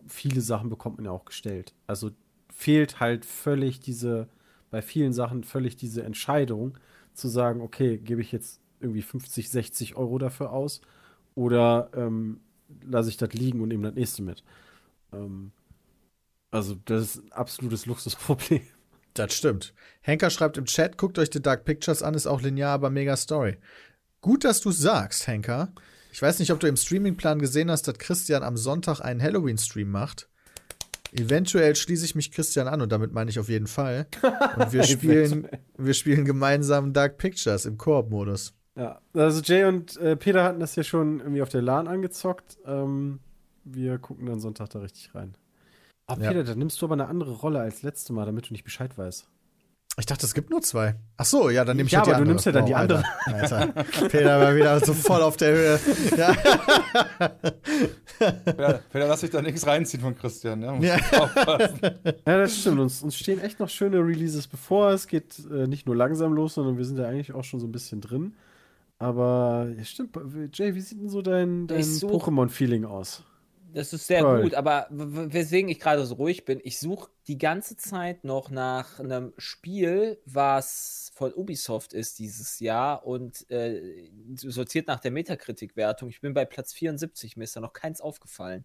viele 0.07 0.41
Sachen 0.41 0.69
bekommt 0.69 0.97
man 0.97 1.05
ja 1.05 1.11
auch 1.11 1.25
gestellt. 1.25 1.73
Also 1.87 2.11
fehlt 2.53 2.99
halt 2.99 3.25
völlig 3.25 3.79
diese, 3.79 4.27
bei 4.73 4.81
vielen 4.81 5.13
Sachen 5.13 5.43
völlig 5.43 5.77
diese 5.77 6.01
Entscheidung 6.01 6.79
zu 7.13 7.27
sagen, 7.27 7.61
okay, 7.61 7.99
gebe 7.99 8.21
ich 8.21 8.31
jetzt 8.31 8.59
irgendwie 8.79 9.03
50, 9.03 9.51
60 9.51 9.95
Euro 9.97 10.17
dafür 10.17 10.51
aus 10.51 10.81
oder 11.35 11.91
ähm, 11.95 12.39
lasse 12.83 13.09
ich 13.09 13.17
das 13.17 13.33
liegen 13.33 13.61
und 13.61 13.67
nehme 13.67 13.83
das 13.87 13.93
nächste 13.93 14.23
mit. 14.23 14.43
Ähm, 15.13 15.51
also 16.49 16.75
das 16.85 17.03
ist 17.03 17.23
ein 17.23 17.31
absolutes 17.33 17.85
Luxusproblem. 17.85 18.63
Das 19.13 19.35
stimmt. 19.35 19.75
Henker 20.01 20.31
schreibt 20.31 20.57
im 20.57 20.65
Chat, 20.65 20.97
guckt 20.97 21.19
euch 21.19 21.29
The 21.31 21.39
Dark 21.39 21.65
Pictures 21.65 22.01
an, 22.01 22.15
ist 22.15 22.25
auch 22.25 22.41
linear, 22.41 22.71
aber 22.71 22.89
mega 22.89 23.15
Story. 23.15 23.57
Gut, 24.21 24.43
dass 24.43 24.59
du 24.59 24.71
sagst, 24.71 25.27
Henker. 25.27 25.71
Ich 26.11 26.19
weiß 26.19 26.39
nicht, 26.39 26.51
ob 26.51 26.59
du 26.59 26.67
im 26.67 26.77
Streamingplan 26.77 27.37
gesehen 27.37 27.69
hast, 27.69 27.87
dass 27.87 27.99
Christian 27.99 28.41
am 28.41 28.57
Sonntag 28.57 29.01
einen 29.01 29.21
Halloween-Stream 29.21 29.91
macht. 29.91 30.29
Eventuell 31.13 31.75
schließe 31.75 32.05
ich 32.05 32.15
mich 32.15 32.31
Christian 32.31 32.67
an 32.67 32.81
und 32.81 32.91
damit 32.91 33.13
meine 33.13 33.29
ich 33.29 33.39
auf 33.39 33.49
jeden 33.49 33.67
Fall. 33.67 34.07
Und 34.57 34.73
wir 34.73 34.83
spielen, 34.83 35.47
wir 35.77 35.93
spielen 35.93 36.25
gemeinsam 36.25 36.93
Dark 36.93 37.17
Pictures 37.17 37.65
im 37.65 37.77
Koop-Modus. 37.77 38.53
Ja, 38.75 38.99
also 39.13 39.41
Jay 39.41 39.65
und 39.65 39.97
äh, 39.97 40.15
Peter 40.15 40.43
hatten 40.43 40.59
das 40.59 40.75
ja 40.75 40.83
schon 40.83 41.19
irgendwie 41.19 41.43
auf 41.43 41.49
der 41.49 41.61
LAN 41.61 41.87
angezockt. 41.87 42.57
Ähm, 42.65 43.19
wir 43.63 43.99
gucken 43.99 44.25
dann 44.25 44.39
Sonntag 44.39 44.69
da 44.71 44.79
richtig 44.79 45.13
rein. 45.13 45.35
Ah, 46.07 46.17
Ja. 46.19 46.29
Peter, 46.29 46.43
dann 46.43 46.57
nimmst 46.57 46.81
du 46.81 46.85
aber 46.87 46.93
eine 46.93 47.07
andere 47.07 47.33
Rolle 47.33 47.59
als 47.59 47.83
letztes 47.83 48.09
Mal, 48.09 48.25
damit 48.25 48.49
du 48.49 48.53
nicht 48.53 48.63
Bescheid 48.63 48.97
weißt. 48.97 49.27
Ich 49.99 50.07
dachte, 50.07 50.25
es 50.25 50.33
gibt 50.33 50.49
nur 50.49 50.61
zwei. 50.63 50.95
Ach 51.17 51.25
so, 51.25 51.51
ja, 51.51 51.63
dann 51.63 51.77
nehme 51.77 51.85
ich 51.85 51.93
Ja, 51.93 51.99
halt 51.99 52.07
die 52.07 52.11
aber 52.13 52.25
du 52.25 52.31
andere. 52.31 52.33
nimmst 52.33 52.45
ja 52.47 52.51
dann 52.51 52.65
die 52.65 52.73
Alter. 52.73 53.03
Alter. 53.25 53.67
Peter 54.09 54.39
war 54.41 54.55
wieder 54.55 54.79
so 54.79 54.91
voll 54.93 55.21
auf 55.21 55.37
der 55.37 55.53
Höhe. 55.53 55.79
Ja. 56.17 56.35
Ja, 58.19 58.73
Peter, 58.91 59.07
lass 59.07 59.21
dich 59.21 59.29
da 59.29 59.41
nichts 59.41 59.65
reinziehen 59.67 60.01
von 60.01 60.15
Christian. 60.15 60.61
Ja, 60.63 60.75
Ja. 60.79 60.95
aufpassen. 61.21 61.79
Ja, 62.25 62.37
das 62.37 62.57
stimmt. 62.57 62.79
Uns, 62.79 63.03
uns 63.03 63.15
stehen 63.15 63.39
echt 63.41 63.59
noch 63.59 63.69
schöne 63.69 63.97
Releases 63.99 64.47
bevor. 64.47 64.91
Es 64.91 65.07
geht 65.07 65.37
äh, 65.51 65.67
nicht 65.67 65.85
nur 65.85 65.95
langsam 65.95 66.33
los, 66.33 66.55
sondern 66.55 66.77
wir 66.77 66.85
sind 66.85 66.97
ja 66.97 67.07
eigentlich 67.07 67.33
auch 67.33 67.43
schon 67.43 67.59
so 67.59 67.67
ein 67.67 67.71
bisschen 67.71 68.01
drin. 68.01 68.33
Aber 68.99 69.67
ja, 69.77 69.83
stimmt. 69.83 70.17
Jay, 70.53 70.73
wie 70.75 70.81
sieht 70.81 71.01
denn 71.01 71.09
so 71.09 71.21
dein, 71.21 71.67
dein 71.67 71.81
Pokémon-Feeling 71.81 72.85
aus? 72.85 73.23
Das 73.73 73.91
ist 73.91 74.05
sehr 74.05 74.21
Toll. 74.21 74.43
gut, 74.43 74.53
aber 74.53 74.87
weswegen 74.91 75.67
ich 75.69 75.79
gerade 75.79 76.05
so 76.05 76.13
ruhig 76.15 76.45
bin, 76.45 76.59
ich 76.63 76.79
suche 76.79 77.09
die 77.27 77.39
ganze 77.39 77.75
Zeit 77.75 78.23
noch 78.23 78.51
nach 78.51 78.99
einem 78.99 79.33
Spiel, 79.37 80.19
was 80.25 81.11
von 81.15 81.33
Ubisoft 81.33 81.93
ist 81.93 82.19
dieses 82.19 82.59
Jahr 82.59 83.05
und 83.05 83.49
äh, 83.49 84.11
sortiert 84.35 84.87
nach 84.87 84.99
der 84.99 85.09
Metakritik-Wertung. 85.11 86.09
Ich 86.09 86.21
bin 86.21 86.33
bei 86.35 86.45
Platz 86.45 86.73
74, 86.73 87.35
mir 87.35 87.45
ist 87.45 87.55
da 87.55 87.61
noch 87.61 87.73
keins 87.73 87.99
aufgefallen. 87.99 88.63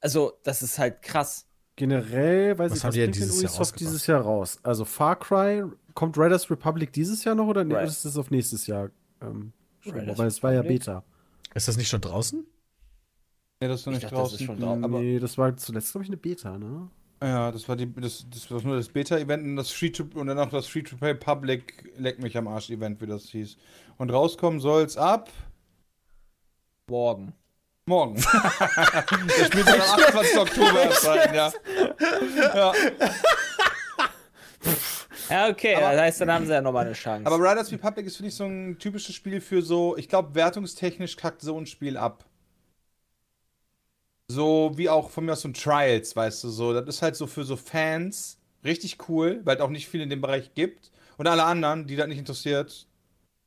Also, 0.00 0.32
das 0.44 0.62
ist 0.62 0.78
halt 0.78 1.02
krass. 1.02 1.46
Generell, 1.76 2.56
weiß 2.58 2.70
Was 2.70 2.78
ich, 2.78 2.84
haben 2.84 2.88
was 2.88 2.94
die 2.94 3.00
denn 3.00 3.10
bringt 3.10 3.16
dieses 3.16 3.34
Jahr 3.42 3.50
Ubisoft 3.50 3.60
rausgebracht? 3.60 3.80
dieses 3.80 4.06
Jahr 4.06 4.20
raus? 4.22 4.58
Also 4.62 4.84
Far 4.84 5.18
Cry, 5.18 5.64
kommt 5.94 6.16
Riders 6.16 6.50
Republic 6.50 6.92
dieses 6.92 7.24
Jahr 7.24 7.34
noch 7.34 7.46
oder 7.48 7.68
Right. 7.68 7.88
ist 7.88 8.04
das 8.04 8.16
auf 8.16 8.30
nächstes 8.30 8.66
Jahr? 8.66 8.90
Ähm, 9.20 9.52
schon, 9.80 10.16
weil 10.16 10.28
es 10.28 10.42
war 10.42 10.52
ja? 10.52 10.62
Beta. 10.62 11.04
Ist 11.54 11.68
das 11.68 11.76
nicht 11.76 11.88
schon 11.88 12.00
draußen? 12.00 12.46
Nee, 13.64 13.68
das 13.70 13.80
ist 13.80 13.86
noch 13.86 13.92
nicht 13.94 14.04
dachte, 14.04 14.14
das 14.16 14.22
draußen. 14.24 14.38
ist 14.40 14.44
schon 14.44 14.60
draußen. 14.60 14.84
Aber 14.84 14.98
nee, 15.00 15.18
das 15.18 15.38
war 15.38 15.56
zuletzt, 15.56 15.92
glaube 15.92 16.04
ich, 16.04 16.10
eine 16.10 16.18
Beta, 16.18 16.58
ne? 16.58 16.90
Ja, 17.22 17.50
das 17.50 17.66
war 17.66 17.76
die, 17.76 17.90
das, 17.94 18.26
das 18.28 18.50
war 18.50 18.60
nur 18.60 18.76
das 18.76 18.88
Beta-Event 18.88 19.42
und 19.42 19.56
das 19.56 19.70
Free 19.70 19.88
to 19.88 20.04
und 20.16 20.26
dann 20.26 20.38
auch 20.38 20.50
das 20.50 20.66
Free 20.66 20.82
to 20.82 20.96
Play 20.98 21.14
Public 21.14 21.90
Leck 21.96 22.18
mich 22.20 22.36
am 22.36 22.46
Arsch 22.46 22.68
Event, 22.68 23.00
wie 23.00 23.06
das 23.06 23.24
hieß. 23.30 23.56
Und 23.96 24.12
rauskommen 24.12 24.60
soll's 24.60 24.98
ab 24.98 25.30
morgen. 26.90 27.32
morgen. 27.86 28.16
das 28.22 29.46
Spiel 29.46 29.64
soll 29.64 29.80
am 29.80 29.80
28. 29.80 30.38
Oktober 30.38 30.80
erscheinen, 30.82 31.34
ja. 31.34 31.52
ja. 32.54 32.72
Ja, 35.30 35.48
okay, 35.48 35.76
Aber- 35.76 35.92
das 35.92 36.00
heißt, 36.02 36.20
dann 36.20 36.32
haben 36.32 36.44
sie 36.44 36.52
ja 36.52 36.60
nochmal 36.60 36.84
eine 36.84 36.92
Chance. 36.92 37.26
Aber 37.26 37.38
Riders 37.38 37.72
Republic 37.72 38.04
ist, 38.04 38.16
finde 38.16 38.28
ich, 38.28 38.34
so 38.34 38.44
ein 38.44 38.78
typisches 38.78 39.14
Spiel 39.14 39.40
für 39.40 39.62
so, 39.62 39.96
ich 39.96 40.10
glaube, 40.10 40.34
wertungstechnisch 40.34 41.16
kackt 41.16 41.40
so 41.40 41.58
ein 41.58 41.64
Spiel 41.64 41.96
ab. 41.96 42.26
So 44.30 44.72
wie 44.76 44.88
auch 44.88 45.10
von 45.10 45.24
mir 45.26 45.32
aus 45.32 45.42
so 45.42 45.48
ein 45.48 45.54
Trials, 45.54 46.16
weißt 46.16 46.44
du, 46.44 46.48
so. 46.48 46.72
Das 46.72 46.86
ist 46.88 47.02
halt 47.02 47.16
so 47.16 47.26
für 47.26 47.44
so 47.44 47.56
Fans 47.56 48.38
richtig 48.64 49.08
cool, 49.08 49.40
weil 49.44 49.56
es 49.56 49.62
auch 49.62 49.68
nicht 49.70 49.88
viel 49.88 50.00
in 50.00 50.08
dem 50.10 50.20
Bereich 50.20 50.54
gibt. 50.54 50.90
Und 51.18 51.26
alle 51.26 51.44
anderen, 51.44 51.86
die 51.86 51.96
das 51.96 52.08
nicht 52.08 52.18
interessiert, 52.18 52.86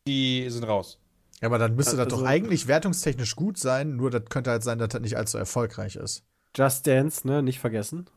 die 0.07 0.45
sind 0.49 0.63
raus. 0.63 0.99
Ja, 1.41 1.47
aber 1.47 1.57
dann 1.57 1.75
müsste 1.75 1.97
das 1.97 2.05
Also- 2.05 2.17
doch 2.17 2.25
eigentlich 2.25 2.67
wertungstechnisch 2.67 3.35
gut 3.35 3.57
sein, 3.57 3.95
nur 3.95 4.09
das 4.11 4.23
könnte 4.29 4.51
halt 4.51 4.63
sein, 4.63 4.77
dass 4.79 4.89
das 4.89 5.01
nicht 5.01 5.17
allzu 5.17 5.37
erfolgreich 5.37 5.95
ist. 5.95 6.23
Just 6.55 6.87
Dance, 6.87 7.27
ne? 7.27 7.43
Nicht 7.43 7.59
vergessen. 7.59 8.09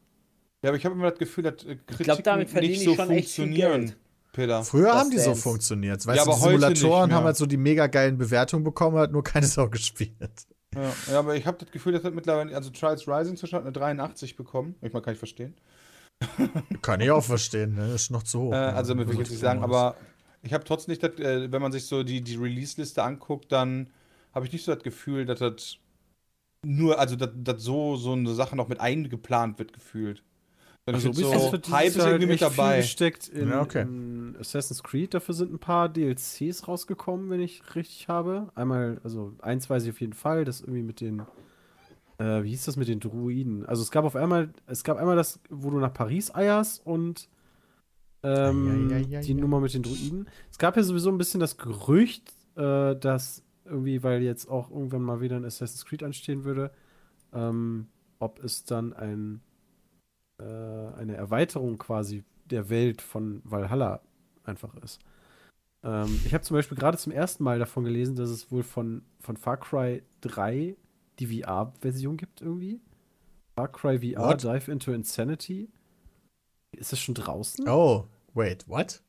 Ja, 0.63 0.71
aber 0.71 0.77
ich 0.77 0.85
habe 0.85 0.95
immer 0.95 1.11
das 1.11 1.19
Gefühl, 1.19 1.45
dass 1.45 1.65
äh, 1.65 1.77
Kritiken 1.77 2.05
glaub, 2.05 2.23
damit 2.23 2.53
nicht 2.55 2.85
so 2.85 2.95
funktionieren. 2.95 3.95
Peter. 4.33 4.63
Früher 4.63 4.89
Das 4.89 4.97
haben 4.97 5.11
die 5.11 5.19
so 5.19 5.31
Dance. 5.31 5.43
funktioniert. 5.43 6.07
Weißt 6.07 6.19
Ja, 6.19 6.25
du, 6.25 6.31
aber 6.31 6.39
die 6.39 6.77
Simulatoren 6.77 7.13
haben 7.13 7.25
halt 7.25 7.37
so 7.37 7.47
die 7.47 7.57
mega 7.57 7.89
geilen 7.89 8.17
Bewertungen 8.17 8.63
bekommen, 8.63 8.97
hat 8.99 9.11
nur 9.11 9.25
keine 9.25 9.47
Sau 9.47 9.69
gespielt. 9.69 10.15
Ja, 10.75 10.93
ja 11.09 11.19
aber 11.19 11.37
ich 11.37 11.47
habe 11.47 11.59
das 11.59 11.71
Gefühl, 11.71 11.93
dass 11.93 12.03
das 12.03 12.13
mittlerweile, 12.13 12.55
also 12.55 12.71
Trials 12.71 13.07
Rising 13.09 13.37
zum 13.37 13.47
Beispiel 13.47 13.59
hat 13.59 13.65
eine 13.65 13.73
83 13.73 14.37
bekommen. 14.37 14.75
Ich 14.83 14.93
mal 14.93 15.01
kann 15.01 15.15
ich 15.15 15.19
verstehen. 15.19 15.55
Kann 16.83 17.01
ich 17.01 17.11
auch 17.11 17.25
verstehen, 17.25 17.77
ne? 17.77 17.95
Ist 17.95 18.11
noch 18.11 18.23
zu 18.23 18.41
hoch. 18.41 18.53
Äh, 18.53 18.57
ne? 18.57 18.75
also, 18.75 18.93
damit 18.93 19.07
will 19.07 19.13
ich 19.13 19.17
So 19.17 19.23
jetzt 19.23 19.31
nicht 19.31 19.41
sagen, 19.41 19.63
aber 19.63 19.97
ich 20.43 20.53
habe 20.53 20.65
trotzdem 20.65 20.93
nicht, 20.93 21.03
das, 21.03 21.19
äh, 21.19 21.51
wenn 21.51 21.63
man 21.63 21.73
sich 21.73 21.87
so 21.87 22.03
die, 22.03 22.21
die 22.21 22.37
Release-Liste 22.37 23.03
anguckt, 23.03 23.51
dann 23.53 23.89
habe 24.35 24.45
ich 24.45 24.53
nicht 24.53 24.65
so 24.65 24.75
das 24.75 24.83
Gefühl, 24.83 25.25
dass 25.25 25.39
das 25.39 25.79
nur, 26.63 26.99
also 26.99 27.17
dass, 27.17 27.31
dass 27.35 27.63
so, 27.63 27.97
so 27.97 28.13
eine 28.13 28.35
Sache 28.35 28.55
noch 28.55 28.69
mit 28.69 28.81
eingeplant 28.81 29.59
wird, 29.59 29.73
gefühlt. 29.73 30.23
Dann 30.87 30.95
Also 30.95 31.11
ist 31.11 31.19
jetzt 31.19 31.27
Ubisoft 31.27 31.47
so, 31.47 31.53
wird 31.53 31.71
Hype 31.71 31.89
ist 31.89 31.97
irgendwie 31.99 32.27
mit 32.27 32.43
dabei. 32.43 32.79
gesteckt 32.79 33.29
in, 33.29 33.49
Ja, 33.51 33.61
okay. 33.63 33.83
in 33.83 34.37
Assassin's 34.41 34.83
Creed. 34.83 35.15
Dafür 35.15 35.35
sind 35.35 35.53
ein 35.53 35.59
paar 35.59 35.89
DLCs 35.89 36.67
rausgekommen, 36.67 37.31
wenn 37.31 37.41
ich 37.41 37.63
richtig 37.75 38.09
habe. 38.09 38.51
Einmal, 38.55 39.01
also 39.05 39.35
eins 39.41 39.69
weiß 39.71 39.85
ich 39.85 39.91
auf 39.91 40.01
jeden 40.01 40.15
Fall, 40.15 40.45
das 40.45 40.61
irgendwie 40.61 40.83
mit 40.83 41.01
den, 41.01 41.21
äh, 42.19 42.43
wie 42.43 42.49
hieß 42.51 42.65
das 42.65 42.77
mit 42.77 42.89
den 42.89 42.99
Druiden? 43.01 43.67
Also 43.67 43.83
es 43.83 43.91
gab 43.91 44.05
auf 44.05 44.17
einmal, 44.17 44.51
es 44.67 44.83
gab 44.83 44.97
einmal 44.99 45.17
das, 45.17 45.39
wo 45.51 45.71
du 45.71 45.79
nach 45.79 45.93
Paris 45.93 46.35
eierst 46.35 46.85
und 46.87 47.29
ähm, 48.23 48.91
ei, 48.93 49.17
ei, 49.19 49.21
die. 49.21 49.35
Nummer 49.35 49.61
mit 49.61 49.73
den 49.75 49.83
Druiden. 49.83 50.29
Es 50.51 50.59
gab 50.59 50.77
ja 50.77 50.83
sowieso 50.83 51.11
ein 51.11 51.19
bisschen 51.19 51.41
das 51.41 51.57
Gerücht, 51.57 52.33
äh, 52.57 52.97
dass 52.97 53.43
irgendwie, 53.65 54.03
weil 54.03 54.23
jetzt 54.23 54.49
auch 54.49 54.71
irgendwann 54.71 55.03
mal 55.03 55.21
wieder 55.21 55.37
ein 55.37 55.45
Assassin's 55.45 55.85
Creed 55.85 56.03
anstehen 56.03 56.45
würde, 56.45 56.71
ähm, 57.33 57.87
ob 58.19 58.43
es 58.43 58.65
dann 58.65 58.93
ein 58.93 59.41
äh, 60.41 60.99
eine 60.99 61.15
Erweiterung 61.17 61.79
quasi 61.79 62.25
der 62.47 62.69
Welt 62.71 63.03
von 63.03 63.43
Valhalla 63.45 64.01
einfach 64.45 64.75
ist. 64.83 65.01
Ähm, 65.83 66.21
ich 66.25 66.35
habe 66.35 66.45
zum 66.45 66.57
Beispiel 66.57 66.77
gerade 66.77 66.99
zum 66.99 67.13
ersten 67.13 67.45
Mal 67.45 67.59
davon 67.59 67.85
gelesen, 67.85 68.17
dass 68.17 68.31
es 68.31 68.51
wohl 68.51 68.63
von, 68.63 69.03
von 69.21 69.37
Far 69.37 69.59
Cry 69.59 70.03
3 70.23 70.77
die 71.19 71.43
VR-Version 71.43 72.17
gibt 72.17 72.41
irgendwie. 72.41 72.81
Far 73.57 73.69
Cry 73.69 73.99
VR 73.99 74.29
What? 74.29 74.43
Dive 74.43 74.71
into 74.71 74.93
Insanity. 74.93 75.69
Ist 76.77 76.93
das 76.93 77.01
schon 77.01 77.15
draußen? 77.15 77.69
Oh, 77.69 78.07
wait, 78.35 78.67
what? 78.69 79.03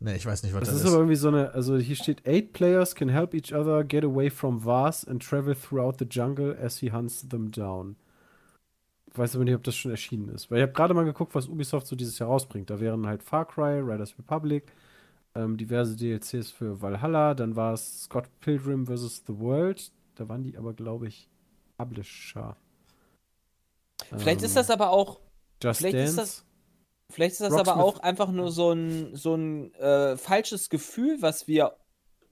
Ne, 0.00 0.16
ich 0.16 0.26
weiß 0.26 0.42
nicht, 0.42 0.52
was 0.52 0.60
Das 0.60 0.68
das, 0.70 0.76
ist 0.78 0.82
ist. 0.84 0.88
aber 0.88 0.98
irgendwie 0.98 1.16
so 1.16 1.28
eine, 1.28 1.52
also 1.52 1.76
hier 1.76 1.96
steht, 1.96 2.26
eight 2.26 2.52
players 2.52 2.94
can 2.94 3.08
help 3.08 3.34
each 3.34 3.54
other 3.54 3.84
get 3.84 4.04
away 4.04 4.28
from 4.30 4.64
Vars 4.64 5.06
and 5.06 5.22
travel 5.22 5.54
throughout 5.54 5.96
the 5.98 6.06
jungle 6.08 6.54
as 6.60 6.78
he 6.78 6.90
hunts 6.90 7.26
them 7.28 7.50
down. 7.50 7.96
Ich 9.14 9.18
weiß 9.18 9.36
aber 9.36 9.44
nicht, 9.44 9.54
ob 9.54 9.62
das 9.62 9.76
schon 9.76 9.92
erschienen 9.92 10.28
ist. 10.30 10.50
Weil 10.50 10.58
ich 10.58 10.62
habe 10.62 10.72
gerade 10.72 10.92
mal 10.92 11.04
geguckt, 11.04 11.34
was 11.36 11.46
Ubisoft 11.48 11.86
so 11.86 11.94
dieses 11.94 12.18
Jahr 12.18 12.28
rausbringt. 12.28 12.68
Da 12.68 12.80
wären 12.80 13.06
halt 13.06 13.22
Far 13.22 13.46
Cry, 13.46 13.78
Riders 13.78 14.18
Republic, 14.18 14.72
ähm, 15.36 15.56
diverse 15.56 15.94
DLCs 15.96 16.50
für 16.50 16.82
Valhalla, 16.82 17.34
dann 17.34 17.54
war 17.54 17.74
es 17.74 18.02
Scott 18.04 18.24
Pilgrim 18.40 18.86
vs. 18.86 19.22
The 19.26 19.38
World. 19.38 19.92
Da 20.16 20.28
waren 20.28 20.42
die 20.42 20.56
aber, 20.58 20.74
glaube 20.74 21.06
ich, 21.08 21.28
Publisher. 21.78 22.56
Vielleicht 24.16 24.40
Ähm, 24.40 24.46
ist 24.46 24.56
das 24.56 24.70
aber 24.70 24.90
auch 24.90 25.20
Just 25.62 25.78
vielleicht 25.78 25.96
ist 25.96 26.16
Dance. 26.18 26.20
das- 26.20 26.44
Vielleicht 27.10 27.32
ist 27.32 27.42
das 27.42 27.52
aber 27.52 27.72
Rocksmith. 27.72 27.84
auch 27.96 28.02
einfach 28.02 28.32
nur 28.32 28.50
so 28.50 28.72
ein, 28.72 29.14
so 29.14 29.34
ein 29.36 29.72
äh, 29.74 30.16
falsches 30.16 30.70
Gefühl, 30.70 31.18
was 31.20 31.46
wir 31.46 31.76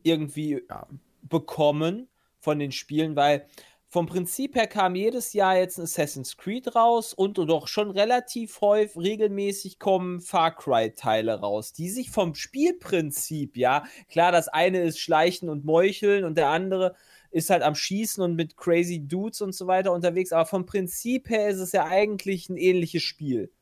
irgendwie 0.03 0.64
Ja. 0.68 0.89
bekommen 1.22 2.09
von 2.41 2.59
den 2.59 2.72
Spielen, 2.72 3.14
weil 3.14 3.47
vom 3.93 4.07
Prinzip 4.07 4.55
her 4.55 4.66
kam 4.66 4.95
jedes 4.95 5.34
Jahr 5.34 5.59
jetzt 5.59 5.76
ein 5.76 5.82
Assassin's 5.82 6.38
Creed 6.38 6.74
raus 6.74 7.12
und 7.12 7.36
doch 7.36 7.68
schon 7.68 7.90
relativ 7.90 8.62
häufig 8.62 8.97
regelmäßig 8.97 9.78
kommen 9.78 10.22
Far 10.22 10.57
Cry 10.57 10.95
Teile 10.95 11.40
raus, 11.40 11.74
die 11.74 11.90
sich 11.90 12.11
vom 12.11 12.34
Spielprinzip, 12.34 13.55
ja, 13.59 13.84
klar, 14.09 14.32
das 14.32 14.49
eine 14.49 14.80
ist 14.80 14.99
Schleichen 14.99 15.51
und 15.51 15.66
Meucheln 15.66 16.24
und 16.24 16.38
der 16.38 16.49
andere 16.49 16.95
ist 17.30 17.51
halt 17.51 17.62
am 17.62 17.74
Schießen 17.74 18.24
und 18.24 18.34
mit 18.34 18.57
crazy 18.57 19.07
Dudes 19.07 19.43
und 19.43 19.55
so 19.55 19.66
weiter 19.66 19.93
unterwegs, 19.93 20.32
aber 20.32 20.47
vom 20.47 20.64
Prinzip 20.64 21.28
her 21.28 21.51
ist 21.51 21.59
es 21.59 21.72
ja 21.72 21.84
eigentlich 21.84 22.49
ein 22.49 22.57
ähnliches 22.57 23.03
Spiel. 23.03 23.53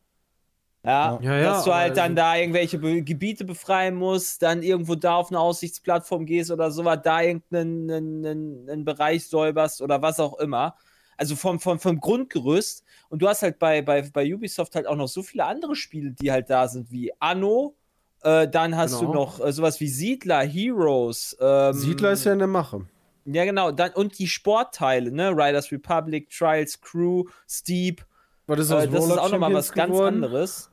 Ja, 0.83 1.19
Ja, 1.21 1.37
ja, 1.39 1.43
dass 1.45 1.65
du 1.65 1.75
halt 1.75 1.97
dann 1.97 2.13
also- 2.13 2.15
da 2.17 2.37
irgendwelche 2.37 2.79
Be 2.79 3.03
Gebiete 3.03 3.45
befreien 3.45 3.95
musst, 3.95 4.43
dann 4.43 4.63
irgendwo 4.63 4.95
da 4.95 5.17
auf 5.17 5.29
eine 5.31 5.39
Aussichtsplattform 5.39 6.25
gehst 6.25 6.51
oder 6.51 6.71
sowas, 6.71 7.01
da 7.05 7.21
irgendeinen 7.21 7.91
einen, 7.91 8.27
einen, 8.27 8.71
einen 8.71 8.85
Bereich 8.85 9.27
säuberst 9.27 9.83
oder 9.83 10.01
was 10.01 10.19
auch 10.21 10.39
immer. 10.39 10.75
Also 11.19 11.37
vom, 11.37 11.61
vom, 11.61 11.79
vom 11.79 12.01
Grundgerüst. 12.01 12.83
Und 13.11 13.21
du 13.21 13.29
hast 13.29 13.43
halt 13.43 13.59
bei, 13.59 13.83
bei, 13.83 14.01
bei 14.11 14.35
Ubisoft 14.35 14.75
halt 14.75 14.87
auch 14.87 14.97
noch 14.97 15.09
so 15.09 15.23
viele 15.23 15.45
andere 15.45 15.77
Spiele, 15.77 16.13
die 16.13 16.33
halt 16.33 16.49
da 16.49 16.67
sind, 16.67 16.91
wie 16.91 17.13
Anno. 17.19 17.75
Äh, 18.23 18.49
dann 18.49 18.75
hast 18.75 18.95
du 18.95 19.01
Genau. 19.01 19.13
noch 19.13 19.45
äh, 19.45 19.53
sowas 19.53 19.81
wie 19.81 19.89
Siedler, 19.89 20.41
Heroes. 20.47 21.37
Ähm, 21.39 21.75
Siedler 21.75 22.13
ist 22.13 22.25
ja 22.25 22.33
in 22.33 22.39
der 22.39 22.49
Mache. 22.49 22.87
Ja, 23.27 23.45
genau. 23.45 23.71
Dann, 23.71 23.93
und 23.93 24.19
die 24.19 24.29
Sportteile, 24.29 25.13
ne? 25.13 25.31
Riders 25.31 25.71
Republic, 25.71 26.31
Trials, 26.31 26.81
Crew, 26.81 27.25
Steep. 27.47 28.03
Was 28.51 28.59
ist 28.61 28.71
Äh, 28.73 28.89
das 28.89 29.07
ist 29.07 29.19
auch 29.19 29.31
nochmal 29.31 29.55
was 29.55 29.73
ganz 29.73 29.93
geworden? 29.93 30.17
anderes. 30.17 30.71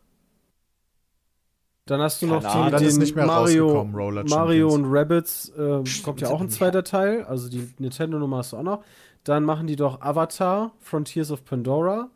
Dann 1.85 2.01
hast 2.01 2.21
du 2.21 2.25
noch 2.27 2.41
Keine 2.41 2.53
die, 2.53 2.57
Ahnung. 2.57 2.71
Das 2.71 2.81
ist 2.81 2.95
den 2.95 2.99
nicht 3.03 3.15
mehr 3.15 3.25
Mario, 3.25 3.85
Mario 3.85 4.69
und 4.73 4.85
Rabbids 4.85 5.49
äh, 5.49 5.83
kommt 6.03 6.19
ja 6.19 6.29
auch 6.29 6.41
ein 6.41 6.49
zweiter 6.49 6.83
Teil. 6.83 7.23
Also 7.23 7.49
die 7.49 7.69
Nintendo-Nummer 7.77 8.37
hast 8.37 8.51
du 8.53 8.57
auch 8.57 8.63
noch. 8.63 8.83
Dann 9.23 9.43
machen 9.43 9.67
die 9.67 9.75
doch 9.75 10.01
Avatar, 10.01 10.73
Frontiers 10.79 11.31
of 11.31 11.45
Pandora. 11.45 12.09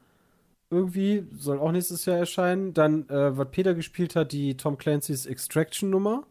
Irgendwie, 0.69 1.25
soll 1.37 1.59
auch 1.59 1.71
nächstes 1.71 2.05
Jahr 2.05 2.17
erscheinen. 2.17 2.73
Dann, 2.73 3.07
äh, 3.09 3.37
was 3.37 3.47
Peter 3.51 3.73
gespielt 3.73 4.15
hat, 4.15 4.31
die 4.31 4.57
Tom 4.57 4.77
Clancy's 4.77 5.25
Extraction-Nummer. 5.25 6.23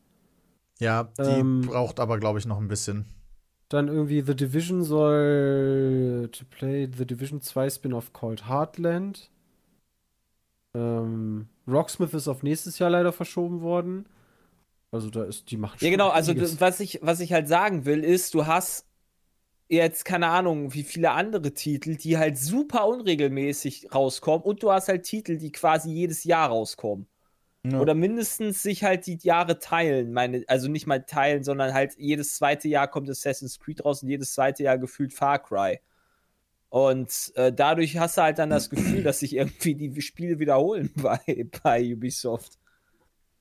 Ja, 0.78 1.05
die 1.18 1.22
Ähm, 1.22 1.61
braucht 1.62 2.01
aber, 2.01 2.18
glaube 2.18 2.39
ich, 2.39 2.47
noch 2.47 2.59
ein 2.59 2.68
bisschen. 2.68 3.05
Dann 3.71 3.87
irgendwie 3.87 4.21
The 4.21 4.35
Division 4.35 4.83
soll 4.83 6.29
to 6.33 6.45
play 6.51 6.89
The 6.93 7.07
Division 7.07 7.41
2 7.41 7.71
Spin-off 7.71 8.12
called 8.12 8.49
Heartland. 8.49 9.31
Ähm, 10.75 11.49
Rocksmith 11.68 12.12
ist 12.12 12.27
auf 12.27 12.43
nächstes 12.43 12.81
Jahr 12.81 12.91
leider 12.91 13.12
verschoben 13.12 13.61
worden. 13.62 14.07
Also 14.91 15.09
da 15.09 15.23
ist, 15.23 15.53
die 15.53 15.57
macht 15.57 15.81
Ja, 15.83 15.91
genau, 15.91 16.09
also 16.09 16.35
was 16.59 16.81
ich, 16.81 16.99
was 17.01 17.21
ich 17.21 17.33
halt 17.33 17.47
sagen 17.47 17.85
will, 17.85 18.03
ist, 18.03 18.35
du 18.35 18.47
hast 18.47 18.87
jetzt 19.68 20.05
keine 20.05 20.27
Ahnung, 20.27 20.75
wie 20.75 20.83
viele 20.83 21.12
andere 21.12 21.55
Titel, 21.55 21.95
die 21.95 22.18
halt 22.18 22.39
super 22.39 22.89
unregelmäßig 22.89 23.95
rauskommen 23.95 24.43
und 24.43 24.64
du 24.64 24.73
hast 24.73 24.89
halt 24.89 25.05
Titel, 25.05 25.37
die 25.37 25.53
quasi 25.53 25.91
jedes 25.93 26.25
Jahr 26.25 26.49
rauskommen. 26.49 27.07
Oder 27.62 27.94
mindestens 27.94 28.62
sich 28.62 28.84
halt 28.84 29.06
die 29.06 29.18
Jahre 29.20 29.58
teilen, 29.58 30.12
meine, 30.12 30.44
also 30.46 30.68
nicht 30.68 30.86
mal 30.86 31.04
teilen, 31.04 31.44
sondern 31.44 31.74
halt 31.74 31.94
jedes 31.98 32.36
zweite 32.36 32.68
Jahr 32.68 32.88
kommt 32.88 33.11
Assassin's 33.11 33.58
Creed 33.58 33.84
raus 33.84 34.02
und 34.02 34.08
jedes 34.08 34.32
zweite 34.32 34.62
Jahr 34.62 34.78
gefühlt 34.78 35.12
Far 35.12 35.38
Cry. 35.38 35.78
Und 36.70 37.32
äh, 37.34 37.52
dadurch 37.52 37.98
hast 37.98 38.16
du 38.16 38.22
halt 38.22 38.38
dann 38.38 38.48
das 38.48 38.70
Gefühl, 38.70 39.02
dass 39.02 39.18
sich 39.20 39.34
irgendwie 39.36 39.74
die 39.74 40.00
Spiele 40.00 40.38
wiederholen 40.38 40.90
bei, 40.96 41.48
bei 41.62 41.92
Ubisoft. 41.92 42.58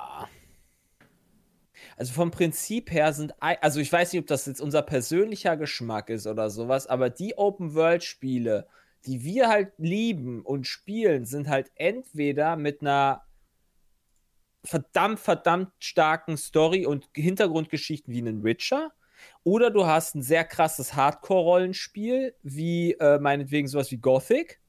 Also 1.96 2.12
vom 2.12 2.30
Prinzip 2.30 2.90
her 2.90 3.12
sind, 3.12 3.34
also 3.40 3.80
ich 3.80 3.90
weiß 3.92 4.12
nicht, 4.12 4.20
ob 4.20 4.26
das 4.26 4.44
jetzt 4.46 4.60
unser 4.60 4.82
persönlicher 4.82 5.56
Geschmack 5.56 6.10
ist 6.10 6.26
oder 6.26 6.50
sowas, 6.50 6.86
aber 6.86 7.08
die 7.08 7.38
Open-World-Spiele, 7.38 8.66
die 9.06 9.22
wir 9.22 9.48
halt 9.48 9.72
lieben 9.78 10.42
und 10.42 10.66
spielen, 10.66 11.24
sind 11.24 11.48
halt 11.48 11.70
entweder 11.76 12.56
mit 12.56 12.80
einer 12.82 13.22
verdammt, 14.64 15.20
verdammt 15.20 15.70
starken 15.78 16.36
Story 16.36 16.84
und 16.86 17.08
Hintergrundgeschichten 17.14 18.12
wie 18.12 18.18
einen 18.18 18.42
Witcher. 18.44 18.92
Oder 19.44 19.70
du 19.70 19.86
hast 19.86 20.14
ein 20.14 20.22
sehr 20.22 20.44
krasses 20.44 20.94
Hardcore-Rollenspiel, 20.94 22.34
wie 22.42 22.92
äh, 22.92 23.18
meinetwegen 23.18 23.68
sowas 23.68 23.90
wie 23.90 23.98
Gothic. 23.98 24.60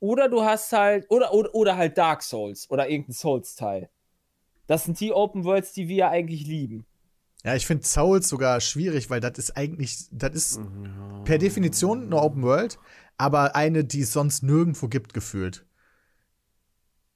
Oder 0.00 0.28
du 0.28 0.42
hast 0.42 0.72
halt, 0.72 1.06
oder, 1.10 1.32
oder, 1.32 1.54
oder 1.54 1.76
halt 1.76 1.96
Dark 1.96 2.22
Souls 2.22 2.68
oder 2.70 2.88
irgendein 2.88 3.12
Souls-Teil. 3.14 3.88
Das 4.66 4.84
sind 4.84 4.98
die 5.00 5.12
Open 5.12 5.44
Worlds, 5.44 5.72
die 5.72 5.88
wir 5.88 5.96
ja 5.96 6.10
eigentlich 6.10 6.46
lieben. 6.46 6.86
Ja, 7.44 7.56
ich 7.56 7.66
finde 7.66 7.84
Souls 7.84 8.28
sogar 8.28 8.60
schwierig, 8.60 9.10
weil 9.10 9.20
das 9.20 9.38
ist 9.38 9.56
eigentlich, 9.56 10.06
das 10.12 10.34
ist 10.34 10.60
per 11.24 11.38
Definition 11.38 12.04
eine 12.04 12.20
Open 12.20 12.42
World, 12.42 12.78
aber 13.18 13.56
eine, 13.56 13.84
die 13.84 14.00
es 14.02 14.12
sonst 14.12 14.42
nirgendwo 14.42 14.88
gibt, 14.88 15.12
gefühlt. 15.12 15.66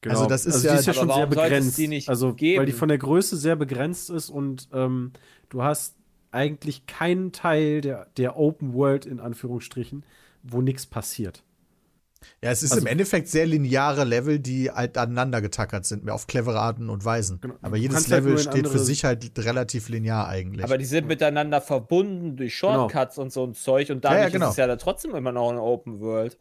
Also 0.07 0.27
das 0.27 0.47
ist 0.47 0.55
also 0.55 0.66
ja- 0.68 0.74
die 0.74 0.81
ist 0.81 0.87
ja 0.87 0.95
schon 0.95 1.11
sehr 1.12 1.27
begrenzt. 1.27 1.79
die 1.79 1.89
nicht 1.89 2.09
also 2.09 2.35
geben? 2.35 2.61
weil 2.61 2.66
die 2.66 2.72
von 2.72 2.89
der 2.89 2.99
Größe 2.99 3.37
sehr 3.37 3.57
begrenzt 3.57 4.11
ist 4.11 4.31
und 4.31 4.68
ähm, 4.72 5.12
du 5.49 5.62
hast 5.62 5.97
eigentlich 6.33 6.87
keinen 6.87 7.33
Teil 7.33 7.81
der, 7.81 8.07
der 8.16 8.37
Open 8.37 8.74
World 8.74 9.07
in 9.07 9.20
Anführungsstrichen, 9.20 10.05
wo 10.43 10.61
nichts 10.62 10.87
passiert. 10.87 11.43
Ja, 12.43 12.51
es 12.51 12.62
ist 12.62 12.72
Also- 12.72 12.83
im 12.83 12.87
Endeffekt 12.89 13.29
sehr 13.29 13.47
lineare 13.47 14.05
Level, 14.05 14.39
die 14.39 14.70
halt 14.70 14.99
aneinander 14.99 15.41
getackert 15.41 15.85
sind, 15.85 16.05
mehr 16.05 16.14
auf 16.14 16.27
clevere 16.27 16.59
Arten 16.59 16.89
und 16.89 17.05
Weisen. 17.05 17.41
Genau. 17.41 17.55
Aber 17.62 17.77
jedes 17.77 17.97
halt 17.97 18.09
Level 18.09 18.33
in 18.33 18.39
steht 18.39 18.66
für 18.68 18.79
sich 18.79 19.05
halt 19.05 19.31
relativ 19.39 19.89
linear 19.89 20.27
eigentlich. 20.27 20.64
Aber 20.64 20.79
die 20.79 20.87
sind 20.87 21.07
miteinander 21.07 21.61
verbunden 21.61 22.37
durch 22.37 22.57
Shortcuts 22.57 23.18
und 23.18 23.33
so 23.33 23.45
ein 23.45 23.55
Zeug 23.55 23.91
und 23.91 24.05
dadurch 24.05 24.18
Ja, 24.18 24.24
ja, 24.27 24.31
genau. 24.31 24.47
ist 24.47 24.53
es 24.53 24.57
ja 24.57 24.66
da 24.66 24.77
trotzdem 24.77 25.14
immer 25.14 25.31
noch 25.33 25.51
eine 25.51 25.61
Open 25.62 26.01
World. 26.01 26.39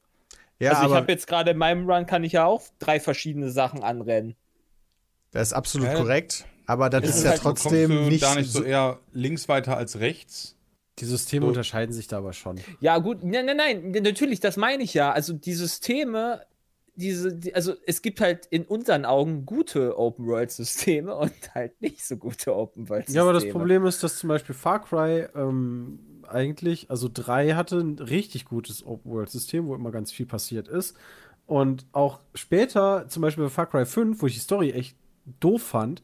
ja, 0.60 0.72
also 0.72 0.90
ich 0.90 0.96
habe 0.96 1.12
jetzt 1.12 1.28
gerade 1.28 1.52
in 1.52 1.58
meinem 1.58 1.88
Run 1.90 2.06
kann 2.06 2.24
ich 2.24 2.32
ja 2.32 2.46
auch 2.46 2.64
drei 2.80 3.00
verschiedene 3.00 3.52
Sachen 3.52 3.84
anrennen. 3.84 4.36
das 5.32 5.50
ist 5.50 5.54
absolut 5.54 5.88
Ja. 5.90 5.96
korrekt. 5.96 6.46
Aber 6.68 6.90
das 6.90 7.04
ist 7.04 7.18
ist 7.18 7.24
ja 7.24 7.32
halt- 7.32 7.42
trotzdem 7.42 8.08
nicht, 8.08 8.24
da 8.24 8.36
nicht 8.36 8.52
so 8.52 8.60
so, 8.60 8.66
eher 8.66 9.00
links 9.14 9.48
weiter 9.48 9.78
als 9.78 10.00
rechts? 10.00 10.56
Die 11.00 11.06
Systeme 11.06 11.46
So. 11.46 11.50
unterscheiden 11.50 11.94
sich 11.94 12.08
da 12.08 12.20
aber 12.20 12.34
schon. 12.34 12.60
Ja, 12.80 12.98
gut, 13.00 13.24
nein, 13.24 13.46
nein, 13.46 13.58
nein, 13.58 13.92
natürlich, 14.02 14.40
das 14.40 14.56
meine 14.58 14.82
ich 14.84 14.94
ja. 14.94 15.12
Also 15.12 15.34
die 15.34 15.54
Systeme, 15.54 16.42
diese, 16.96 17.36
die, 17.36 17.54
also 17.54 17.74
es 17.86 18.02
gibt 18.02 18.22
halt 18.22 18.46
in 18.46 18.64
unseren 18.64 19.04
Augen 19.04 19.46
gute 19.46 19.98
Open-World-Systeme 20.00 21.14
und 21.18 21.34
halt 21.54 21.82
nicht 21.82 22.06
so 22.06 22.16
gute 22.16 22.56
Open-World-Systeme. 22.56 23.16
Ja, 23.18 23.24
aber 23.24 23.34
das 23.34 23.50
Problem 23.50 23.86
ist, 23.86 24.02
dass 24.04 24.18
zum 24.18 24.30
Beispiel 24.30 24.56
Far 24.56 24.84
Cry 24.84 25.28
ähm, 25.36 26.00
eigentlich, 26.28 26.90
also 26.90 27.10
3 27.14 27.54
hatte 27.56 27.78
ein 27.80 28.00
richtig 28.00 28.46
gutes 28.46 28.86
Open-World-System, 28.86 29.68
wo 29.68 29.76
immer 29.76 29.92
ganz 29.92 30.12
viel 30.14 30.26
passiert 30.26 30.68
ist. 30.70 30.96
Und 31.46 31.86
auch 31.92 32.22
später, 32.34 33.08
zum 33.10 33.22
Beispiel 33.22 33.44
bei 33.44 33.50
Far 33.50 33.68
Cry 33.68 33.86
5, 33.86 34.22
wo 34.22 34.28
ich 34.28 34.34
die 34.34 34.40
Story 34.40 34.72
echt 34.72 34.96
doof 35.42 35.62
fand, 35.62 36.02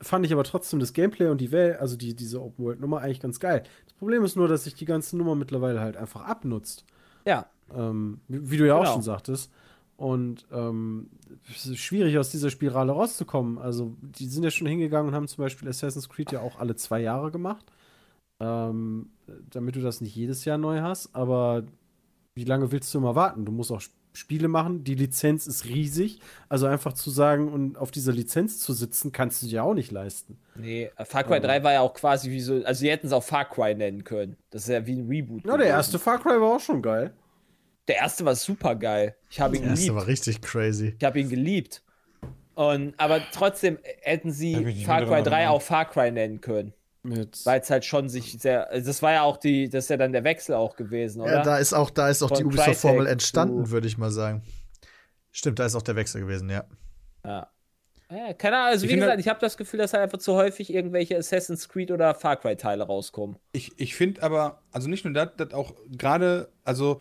fand 0.00 0.26
ich 0.26 0.32
aber 0.32 0.44
trotzdem 0.44 0.78
das 0.80 0.92
Gameplay 0.92 1.28
und 1.28 1.40
die 1.40 1.52
Welt, 1.52 1.78
also 1.80 1.96
die, 1.96 2.14
diese 2.14 2.42
Open-World-Nummer 2.42 3.00
eigentlich 3.00 3.20
ganz 3.20 3.40
geil. 3.40 3.62
Das 3.84 3.94
Problem 3.94 4.24
ist 4.24 4.36
nur, 4.36 4.48
dass 4.48 4.64
sich 4.64 4.74
die 4.74 4.84
ganze 4.84 5.16
Nummer 5.16 5.34
mittlerweile 5.34 5.80
halt 5.80 5.96
einfach 5.96 6.22
abnutzt. 6.26 6.84
Ja, 7.26 7.46
Ähm, 7.74 8.20
wie, 8.28 8.50
wie 8.50 8.56
du 8.58 8.66
ja 8.66 8.74
auch 8.76 8.80
Genau. 8.82 8.92
schon 8.94 9.02
sagtest. 9.02 9.50
Und 9.96 10.46
ähm, 10.52 11.08
es 11.50 11.64
ist 11.66 11.78
schwierig, 11.78 12.18
aus 12.18 12.30
dieser 12.30 12.50
Spirale 12.50 12.92
rauszukommen. 12.92 13.56
Also, 13.58 13.96
die 14.02 14.26
sind 14.26 14.44
ja 14.44 14.50
schon 14.50 14.66
hingegangen 14.66 15.08
und 15.08 15.14
haben 15.14 15.26
zum 15.26 15.42
Beispiel 15.42 15.68
Assassin's 15.68 16.08
Creed 16.08 16.30
ja 16.32 16.40
auch 16.40 16.58
alle 16.58 16.76
zwei 16.76 17.00
Jahre 17.00 17.30
gemacht. 17.30 17.64
Ähm, 18.38 19.08
damit 19.50 19.74
du 19.76 19.80
das 19.80 20.00
nicht 20.02 20.14
jedes 20.14 20.44
Jahr 20.44 20.58
neu 20.58 20.80
hast. 20.82 21.14
Aber 21.16 21.64
wie 22.34 22.44
lange 22.44 22.70
willst 22.70 22.92
du 22.92 22.98
immer 22.98 23.14
warten? 23.14 23.46
Du 23.46 23.52
musst 23.52 23.72
auch 23.72 23.80
Spiele 24.16 24.48
machen. 24.48 24.82
Die 24.84 24.94
Lizenz 24.94 25.46
ist 25.46 25.64
riesig. 25.66 26.20
Also 26.48 26.66
einfach 26.66 26.92
zu 26.92 27.10
sagen 27.10 27.52
und 27.52 27.76
auf 27.78 27.90
dieser 27.90 28.12
Lizenz 28.12 28.58
zu 28.58 28.72
sitzen, 28.72 29.12
kannst 29.12 29.42
du 29.42 29.46
dir 29.46 29.62
auch 29.62 29.74
nicht 29.74 29.92
leisten. 29.92 30.38
nee, 30.54 30.90
äh, 30.96 31.04
Far 31.04 31.24
Cry 31.24 31.40
3 31.40 31.62
war 31.62 31.72
ja 31.72 31.80
auch 31.80 31.94
quasi 31.94 32.30
wie 32.30 32.40
so, 32.40 32.62
also 32.64 32.80
sie 32.80 32.90
hätten 32.90 33.06
es 33.06 33.12
auch 33.12 33.22
Far 33.22 33.48
Cry 33.48 33.74
nennen 33.74 34.04
können. 34.04 34.36
Das 34.50 34.62
ist 34.62 34.68
ja 34.68 34.84
wie 34.86 34.94
ein 34.96 35.06
Reboot. 35.06 35.44
Ja, 35.44 35.56
der 35.56 35.68
erste 35.68 35.98
Far 35.98 36.18
Cry 36.20 36.40
war 36.40 36.56
auch 36.56 36.60
schon 36.60 36.82
geil. 36.82 37.12
Der 37.88 37.96
erste 37.96 38.24
war 38.24 38.34
super 38.34 38.74
geil. 38.74 39.14
Ich 39.30 39.40
habe 39.40 39.56
ihn 39.56 39.62
der 39.62 39.70
erste 39.70 39.86
geliebt. 39.86 40.00
war 40.00 40.06
richtig 40.08 40.42
crazy. 40.42 40.94
Ich 40.98 41.04
habe 41.04 41.20
ihn 41.20 41.28
geliebt. 41.28 41.82
Und, 42.54 42.94
aber 42.98 43.20
trotzdem 43.32 43.78
hätten 44.00 44.32
sie 44.32 44.84
Far 44.84 45.02
Cry 45.02 45.08
dran 45.08 45.24
3 45.24 45.30
erinnert. 45.36 45.50
auch 45.50 45.62
Far 45.62 45.84
Cry 45.84 46.10
nennen 46.10 46.40
können. 46.40 46.72
Mit 47.08 47.44
Weil 47.46 47.60
es 47.60 47.70
halt 47.70 47.84
schon 47.84 48.08
sich 48.08 48.32
sehr. 48.40 48.70
also 48.70 48.86
Das 48.88 49.00
war 49.02 49.12
ja 49.12 49.22
auch 49.22 49.36
die, 49.36 49.68
das 49.68 49.84
ist 49.84 49.90
ja 49.90 49.96
dann 49.96 50.12
der 50.12 50.24
Wechsel 50.24 50.54
auch 50.54 50.74
gewesen, 50.76 51.20
oder? 51.22 51.32
Ja, 51.34 51.42
da 51.42 51.58
ist 51.58 51.72
auch, 51.72 51.90
da 51.90 52.08
ist 52.08 52.22
auch 52.22 52.30
die 52.30 52.44
Ubisoft-Formel 52.44 53.06
entstanden, 53.06 53.70
würde 53.70 53.86
ich 53.86 53.96
mal 53.98 54.10
sagen. 54.10 54.42
Stimmt, 55.30 55.58
da 55.58 55.66
ist 55.66 55.74
auch 55.76 55.82
der 55.82 55.96
Wechsel 55.96 56.20
gewesen, 56.22 56.48
ja. 56.50 56.64
Ja. 57.24 57.48
Ja, 58.10 58.32
keine 58.34 58.56
Ahnung, 58.56 58.68
also 58.70 58.84
Ich 58.84 58.88
wie 58.88 58.94
finde- 58.94 59.06
gesagt, 59.06 59.20
ich 59.20 59.28
habe 59.28 59.40
das 59.40 59.56
Gefühl, 59.56 59.78
dass 59.78 59.92
halt 59.92 60.02
einfach 60.04 60.18
zu 60.18 60.34
häufig 60.34 60.72
irgendwelche 60.72 61.16
Assassin's 61.16 61.68
Creed 61.68 61.90
oder 61.90 62.14
Far 62.14 62.36
Cry 62.36 62.56
Teile 62.56 62.84
rauskommen. 62.84 63.36
Ich, 63.52 63.72
ich 63.80 63.96
finde 63.96 64.22
aber, 64.22 64.62
also 64.72 64.88
nicht 64.88 65.04
nur 65.04 65.12
das, 65.12 65.30
das 65.36 65.52
auch 65.52 65.74
gerade, 65.90 66.48
also, 66.64 67.00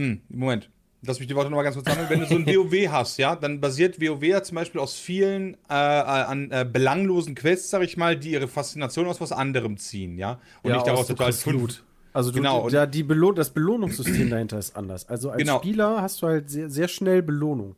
hm, 0.00 0.22
Moment, 0.28 0.70
lass 1.04 1.18
mich 1.18 1.28
die 1.28 1.34
Worte 1.34 1.50
nochmal 1.50 1.64
ganz 1.64 1.76
kurz 1.76 1.86
sammeln. 1.88 2.08
Wenn 2.08 2.20
du 2.20 2.26
so 2.26 2.34
ein 2.36 2.46
WoW 2.46 2.88
hast, 2.90 3.18
ja, 3.18 3.36
dann 3.36 3.60
basiert 3.60 4.00
WoW 4.00 4.22
ja 4.22 4.42
zum 4.42 4.56
Beispiel 4.56 4.80
aus 4.80 4.94
vielen 4.94 5.54
äh, 5.68 5.72
an 5.74 6.50
äh, 6.50 6.66
belanglosen 6.70 7.34
Quests, 7.34 7.70
sag 7.70 7.82
ich 7.82 7.96
mal, 7.96 8.16
die 8.16 8.32
ihre 8.32 8.48
Faszination 8.48 9.06
aus 9.06 9.20
was 9.20 9.32
anderem 9.32 9.76
ziehen, 9.76 10.18
ja. 10.18 10.38
Und 10.62 10.70
Ja, 10.70 10.76
nicht 10.76 10.86
daraus, 10.86 11.08
fünf, 11.42 11.46
Loot. 11.46 11.84
Also 12.12 12.30
du, 12.30 12.36
Genau, 12.36 12.68
ja, 12.68 12.86
die 12.86 13.02
Belohn 13.02 13.34
das 13.34 13.50
Belohnungssystem 13.50 14.30
dahinter 14.30 14.58
ist 14.58 14.76
anders. 14.76 15.08
Also 15.08 15.30
als 15.30 15.38
Genau. 15.38 15.58
Spieler 15.58 16.02
hast 16.02 16.22
du 16.22 16.26
halt 16.26 16.50
sehr, 16.50 16.68
sehr 16.68 16.88
schnell 16.88 17.22
Belohnung. 17.22 17.76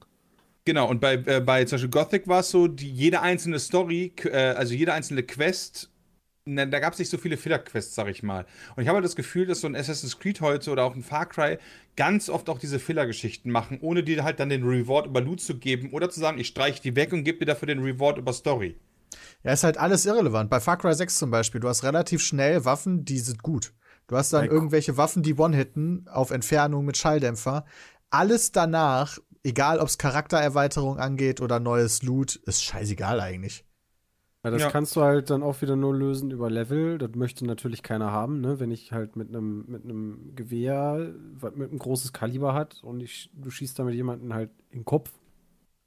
Genau, 0.67 0.89
und 0.89 1.01
bei, 1.01 1.15
äh, 1.27 1.41
bei 1.41 1.65
zum 1.65 1.77
Beispiel 1.77 1.91
Gothic 1.91 2.27
war 2.27 2.41
es 2.41 2.51
so, 2.51 2.69
die, 2.69 2.91
jede 2.91 3.21
einzelne 3.21 3.59
Story, 3.59 4.13
äh, 4.25 4.31
also 4.37 4.75
jede 4.75 4.95
einzelne 4.95 5.23
Quest, 5.23 5.91
na, 6.47 6.67
da 6.67 6.79
gab 6.79 6.93
es 6.93 6.99
nicht 6.99 7.11
so 7.11 7.17
viele 7.17 7.37
Filler-Quests, 7.37 7.95
sag 7.95 8.09
ich 8.09 8.23
mal. 8.23 8.45
Und 8.77 8.83
ich 8.83 8.89
habe 8.89 8.97
halt 8.97 9.05
das 9.05 9.17
Gefühl, 9.17 9.47
dass 9.47 9.63
so 9.63 9.67
ein 9.67 9.75
Assassin's 9.75 10.19
Creed 10.19 10.41
heute 10.41 10.71
oder 10.71 10.85
auch 10.85 10.95
ein 10.95 11.03
Far 11.03 11.27
Cry 11.27 11.59
ganz 11.97 12.29
oft 12.29 12.51
auch 12.51 12.59
diese 12.59 12.79
Filler-Geschichten 12.79 13.51
machen, 13.51 13.79
ohne 13.81 14.03
dir 14.03 14.25
halt 14.25 14.41
dann 14.41 14.51
den 14.51 14.65
Reward 14.65 15.07
über 15.07 15.23
Loot 15.23 15.41
zu 15.41 15.57
geben 15.57 15.93
oder 15.93 16.11
zu 16.11 16.21
sagen, 16.21 16.39
ich 16.39 16.49
streiche 16.49 16.83
die 16.83 16.97
weg 16.97 17.13
und 17.13 17.25
gebe 17.25 17.39
dir 17.39 17.47
dafür 17.47 17.67
den 17.67 17.83
Reward 17.83 18.19
über 18.19 18.33
Story. 18.33 18.77
Ja, 19.43 19.53
ist 19.53 19.65
halt 19.65 19.79
alles 19.79 20.05
irrelevant. 20.05 20.51
Bei 20.51 20.61
Far 20.61 20.77
Cry 20.77 20.95
6 20.95 21.19
zum 21.19 21.31
Beispiel, 21.31 21.61
du 21.61 21.69
hast 21.69 21.83
relativ 21.83 22.21
schnell 22.21 22.65
Waffen, 22.65 23.05
die 23.05 23.19
sind 23.19 23.43
gut. 23.43 23.73
Du 24.07 24.17
hast 24.17 24.35
dann 24.35 24.47
irgendwelche 24.47 24.99
Waffen, 24.99 25.23
die 25.23 25.35
One-Hitten 25.35 26.09
auf 26.09 26.31
Entfernung 26.31 26.85
mit 26.85 26.99
Schalldämpfer. 26.99 27.65
Alles 28.11 28.53
danach, 28.53 29.19
egal 29.43 29.79
ob 29.79 29.89
es 29.89 29.97
Charaktererweiterung 29.97 30.99
angeht 30.99 31.41
oder 31.41 31.59
neues 31.59 32.03
Loot, 32.03 32.37
ist 32.37 32.63
scheißegal 32.63 33.21
eigentlich. 33.21 33.65
Ja, 34.45 34.51
das 34.51 34.63
Ja. 34.63 34.71
kannst 34.71 34.95
du 34.95 35.01
halt 35.01 35.31
dann 35.31 35.43
auch 35.43 35.61
wieder 35.63 35.75
nur 35.75 35.95
lösen 35.97 36.31
über 36.31 36.51
Level. 36.51 36.99
Das 36.99 37.11
möchte 37.15 37.47
natürlich 37.47 37.83
keiner 37.83 38.13
haben, 38.13 38.41
ne? 38.43 38.61
Wenn 38.61 38.71
ich 38.71 38.93
halt 38.93 39.17
mit 39.17 39.31
einem 39.31 39.65
mit 39.67 39.85
einem 39.85 40.33
Gewehr, 40.37 41.13
was 41.41 41.55
mit 41.57 41.71
einem 41.71 41.79
großes 41.79 42.13
Kaliber 42.13 42.53
hat 42.53 42.83
und 42.85 43.01
ich, 43.01 43.31
du 43.35 43.51
schießt 43.51 43.79
damit 43.79 43.95
jemanden 43.95 44.35
halt 44.35 44.51
in 44.71 44.81
den 44.81 44.85
Kopf 44.85 45.11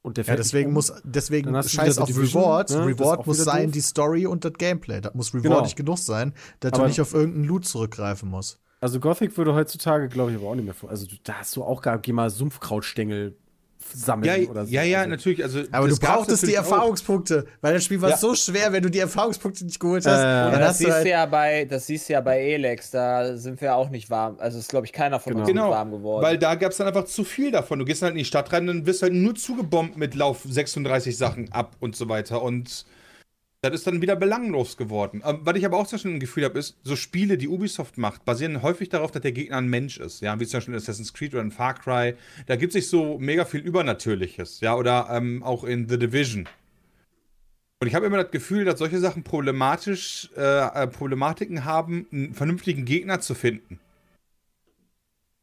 und 0.02 0.18
der 0.18 0.24
Ja, 0.24 0.28
fällt 0.30 0.40
nicht 0.40 0.48
deswegen 0.48 0.68
um. 0.70 0.74
muss, 0.74 0.92
deswegen 1.04 1.64
scheiß 1.64 2.00
auf 2.00 2.08
Division, 2.08 2.42
Reward. 2.44 2.70
ne? 2.72 2.86
Reward 2.88 3.28
muss 3.28 3.38
sein, 3.38 3.66
doof. 3.66 3.74
die 3.74 3.82
Story 3.82 4.26
und 4.26 4.44
das 4.44 4.54
Gameplay. 4.54 5.02
Das 5.02 5.14
muss 5.14 5.32
Genau. 5.32 5.44
rewardig 5.56 5.76
genug 5.76 6.00
sein, 6.00 6.34
dass 6.60 6.74
Aber- 6.74 6.84
du 6.84 6.88
nicht 6.88 7.00
auf 7.02 7.14
irgendeinen 7.14 7.46
Loot 7.46 7.66
zurückgreifen 7.66 8.28
musst. 8.30 8.60
Also 8.80 9.00
Gothic 9.00 9.38
würde 9.38 9.54
heutzutage, 9.54 10.08
glaube 10.08 10.32
ich, 10.32 10.38
aber 10.38 10.48
auch 10.48 10.56
nicht 10.56 10.66
mehr 10.66 10.74
vor. 10.74 10.90
Also 10.90 11.06
du, 11.06 11.16
da 11.24 11.34
hast 11.34 11.56
du 11.56 11.64
auch 11.64 11.82
gar, 11.84 11.98
geh 12.00 12.12
mal 12.14 12.30
Sumpfkrautstängel 12.32 13.36
sammeln 13.94 14.44
Ja, 14.44 14.50
oder 14.50 14.66
so. 14.66 14.72
ja, 14.72 14.84
ja, 14.84 14.98
also, 15.00 15.10
natürlich. 15.12 15.44
Also, 15.44 15.60
Aber 15.72 15.88
du 15.88 15.96
brauchtest 15.98 16.44
die 16.44 16.48
natürlich 16.48 16.60
auch. 16.60 16.72
Erfahrungspunkte, 16.72 17.46
weil 17.62 17.74
das 17.74 17.84
Spiel 17.86 18.02
war 18.02 18.10
Ja. 18.10 18.18
so 18.18 18.36
schwer, 18.36 18.72
wenn 18.74 18.84
du 18.84 18.90
die 18.90 19.00
Erfahrungspunkte 19.00 19.66
nicht 19.66 19.80
geholt 19.80 20.06
hast. 20.06 20.20
Äh, 20.20 20.24
dann 20.24 20.52
das 20.60 20.70
hast 20.70 20.80
du 20.80 20.84
siehst 20.86 20.94
halt 20.96 21.06
du 21.06 21.10
ja 21.10 21.26
bei, 21.26 21.66
das 21.66 21.88
siehst 21.88 22.10
du 22.10 22.14
ja 22.14 22.22
bei 22.22 22.40
Elex, 22.40 22.92
da 22.92 23.38
sind 23.38 23.62
wir 23.62 23.76
auch 23.76 23.90
nicht 23.90 24.10
warm. 24.10 24.36
Also 24.40 24.60
ist, 24.60 24.70
glaube 24.70 24.86
ich, 24.86 24.92
keiner 24.94 25.20
von 25.20 25.34
uns 25.36 25.48
Genau, 25.48 25.70
warm 25.70 25.92
geworden. 25.92 26.24
weil 26.24 26.38
da 26.38 26.56
gab 26.56 26.72
es 26.72 26.78
dann 26.78 26.88
einfach 26.88 27.06
zu 27.06 27.24
viel 27.24 27.52
davon. 27.52 27.80
Du 27.80 27.86
gehst 27.86 28.02
halt 28.02 28.12
in 28.12 28.18
die 28.18 28.26
Stadt 28.26 28.52
rein 28.52 28.68
und 28.70 28.86
wirst 28.86 29.02
halt 29.04 29.14
nur 29.14 29.36
zugebombt 29.36 29.98
mit 29.98 30.16
Lauf 30.16 30.40
36 30.48 31.18
Sachen 31.18 31.52
ab 31.52 31.76
und 31.80 31.96
so 31.96 32.10
weiter. 32.10 32.42
Und 32.42 32.86
das 33.62 33.74
ist 33.74 33.88
dann 33.88 34.02
wieder 34.02 34.16
belanglos 34.16 34.78
geworden. 34.78 35.22
Ähm, 35.26 35.40
was 35.42 35.56
ich 35.56 35.66
aber 35.66 35.78
auch 35.78 35.90
Beispiel 35.90 36.12
ein 36.12 36.20
Gefühl 36.20 36.46
habe, 36.46 36.60
ist, 36.60 36.78
so 36.84 36.96
Spiele, 36.96 37.38
die 37.38 37.48
Ubisoft 37.48 37.98
macht, 37.98 38.26
basieren 38.26 38.62
häufig 38.62 38.90
darauf, 38.90 39.12
dass 39.12 39.22
der 39.22 39.32
Gegner 39.32 39.58
ein 39.58 39.68
Mensch 39.68 39.98
ist. 39.98 40.22
Ja, 40.22 40.40
wie 40.40 40.46
zum 40.46 40.58
Beispiel 40.58 40.74
in 40.74 40.80
Assassin's 40.80 41.14
Creed 41.14 41.34
oder 41.34 41.44
in 41.44 41.52
Far 41.52 41.74
Cry. 41.74 42.16
Da 42.46 42.56
gibt 42.56 42.76
es 42.76 42.84
sich 42.84 42.90
so 42.90 43.18
mega 43.18 43.46
viel 43.46 43.62
Übernatürliches. 43.62 44.62
Ja, 44.62 44.76
oder 44.76 45.08
ähm, 45.12 45.44
auch 45.44 45.64
in 45.64 45.90
The 45.90 45.98
Division. 45.98 46.48
Und 47.80 47.88
ich 47.88 47.96
habe 47.96 48.08
immer 48.08 48.24
das 48.24 48.32
Gefühl, 48.32 48.66
dass 48.66 48.80
solche 48.80 49.00
Sachen 49.00 49.24
problematisch, 49.24 50.30
äh, 50.36 50.84
äh, 50.84 50.88
Problematiken 50.88 51.66
haben, 51.66 52.08
einen 52.12 52.34
vernünftigen 52.34 52.86
Gegner 52.86 53.20
zu 53.20 53.36
finden 53.36 53.80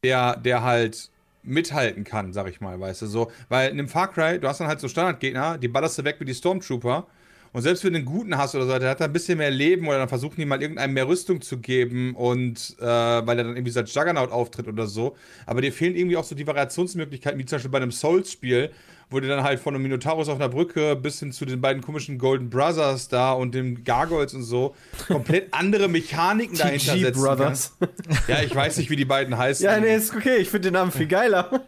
der, 0.05 0.37
der 0.37 0.63
halt 0.63 1.11
mithalten 1.43 2.05
kann, 2.05 2.33
sag 2.33 2.49
ich 2.49 2.61
mal, 2.61 2.79
weißt 2.79 3.03
du, 3.03 3.07
so. 3.07 3.33
Weil 3.49 3.71
in 3.71 3.79
dem 3.79 3.89
Far 3.89 4.13
Cry, 4.13 4.39
du 4.39 4.49
hast 4.49 4.61
dann 4.61 4.69
halt 4.69 4.81
so 4.81 4.89
Standardgegner, 4.89 5.59
die 5.59 5.69
ballerst 5.69 5.99
du 5.99 6.05
weg 6.05 6.17
wie 6.21 6.25
die 6.25 6.35
Stormtrooper. 6.35 7.07
Und 7.55 7.63
selbst 7.63 7.85
wenn 7.85 7.93
du 7.93 7.99
einen 7.99 8.05
guten 8.05 8.37
hast 8.37 8.57
oder 8.57 8.67
so, 8.67 8.77
der 8.81 8.91
hat 8.91 9.01
da 9.01 9.05
ein 9.05 9.13
bisschen 9.13 9.39
mehr 9.39 9.53
Leben 9.53 9.87
oder 9.87 9.99
dann 9.99 10.09
versuchen 10.09 10.35
die 10.39 10.45
mal 10.45 10.61
irgendeinem 10.61 10.93
mehr 10.93 11.07
Rüstung 11.07 11.41
zu 11.41 11.59
geben 11.59 12.17
und 12.17 12.75
äh, 12.81 12.85
weil 12.85 13.39
er 13.39 13.45
dann 13.45 13.55
irgendwie 13.55 13.71
so 13.71 13.79
als 13.79 13.95
Juggernaut 13.95 14.33
auftritt 14.33 14.67
oder 14.67 14.89
so. 14.89 15.15
Aber 15.47 15.61
dir 15.61 15.73
fehlen 15.73 15.95
irgendwie 15.95 16.17
auch 16.17 16.25
so 16.25 16.35
die 16.35 16.45
Variationsmöglichkeiten, 16.49 17.39
wie 17.39 17.45
zum 17.45 17.57
Beispiel 17.57 17.71
bei 17.71 17.79
einem 17.79 17.93
Souls-Spiel, 17.93 18.73
wo 19.09 19.21
du 19.21 19.29
dann 19.29 19.45
halt 19.45 19.61
von 19.61 19.73
einem 19.73 19.85
Minotaurus 19.85 20.29
auf 20.29 20.35
einer 20.41 20.49
Brücke 20.49 20.97
bis 20.97 21.21
hin 21.21 21.31
zu 21.31 21.45
den 21.45 21.61
beiden 21.61 21.81
komischen 21.81 22.19
Golden 22.19 22.51
Brothers 22.51 23.07
da 23.07 23.31
und 23.35 23.55
den 23.55 23.85
Gargoyles 23.85 24.35
und 24.35 24.43
so 24.43 24.75
komplett 25.07 25.55
andere 25.55 25.87
Mechaniken 25.87 26.59
dahinter 26.59 26.99
setzen 26.99 27.23
Brothers. 27.23 27.77
kannst. 27.79 28.29
Ja, 28.29 28.43
ich 28.43 28.53
weiß 28.53 28.79
nicht, 28.79 28.91
wie 28.91 28.97
die 28.97 29.05
beiden 29.05 29.39
heißen. 29.39 29.65
ja, 29.65 29.79
nee, 29.79 29.95
ist 29.95 30.13
okay. 30.13 30.39
Ich 30.39 30.49
finde 30.49 30.71
den 30.71 30.75
Namen 30.75 30.91
viel 30.91 31.07
geiler. 31.07 31.63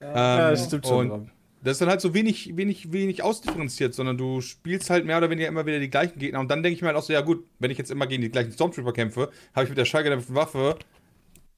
Ähm, 0.00 0.14
Ja, 0.14 0.50
das 0.50 0.66
stimmt 0.66 0.86
schon. 0.86 1.10
Und 1.10 1.30
das 1.62 1.72
ist 1.72 1.80
dann 1.80 1.88
halt 1.88 2.00
so 2.00 2.14
wenig, 2.14 2.56
wenig, 2.56 2.92
wenig 2.92 3.22
ausdifferenziert, 3.22 3.94
sondern 3.94 4.16
du 4.16 4.40
spielst 4.40 4.90
halt 4.90 5.04
mehr 5.04 5.18
oder 5.18 5.30
weniger 5.30 5.48
immer 5.48 5.66
wieder 5.66 5.80
die 5.80 5.90
gleichen 5.90 6.18
Gegner. 6.18 6.40
Und 6.40 6.50
dann 6.50 6.62
denke 6.62 6.76
ich 6.76 6.82
mir 6.82 6.88
halt 6.88 6.96
auch 6.96 7.02
so, 7.02 7.12
ja 7.12 7.20
gut, 7.20 7.44
wenn 7.58 7.70
ich 7.70 7.78
jetzt 7.78 7.90
immer 7.90 8.06
gegen 8.06 8.22
die 8.22 8.30
gleichen 8.30 8.52
Stormtrooper 8.52 8.92
kämpfe, 8.92 9.30
habe 9.54 9.64
ich 9.64 9.68
mit 9.68 9.78
der 9.78 9.84
schallgedämpften 9.84 10.34
Waffe 10.34 10.76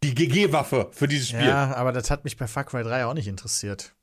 die 0.03 0.14
GG-Waffe 0.14 0.88
für 0.92 1.07
dieses 1.07 1.28
Spiel. 1.28 1.46
Ja, 1.46 1.74
aber 1.74 1.92
das 1.92 2.11
hat 2.11 2.24
mich 2.24 2.36
bei 2.36 2.46
Far 2.46 2.64
Cry 2.64 2.82
3 2.82 3.05
auch 3.05 3.14
nicht 3.14 3.28
interessiert. 3.28 3.94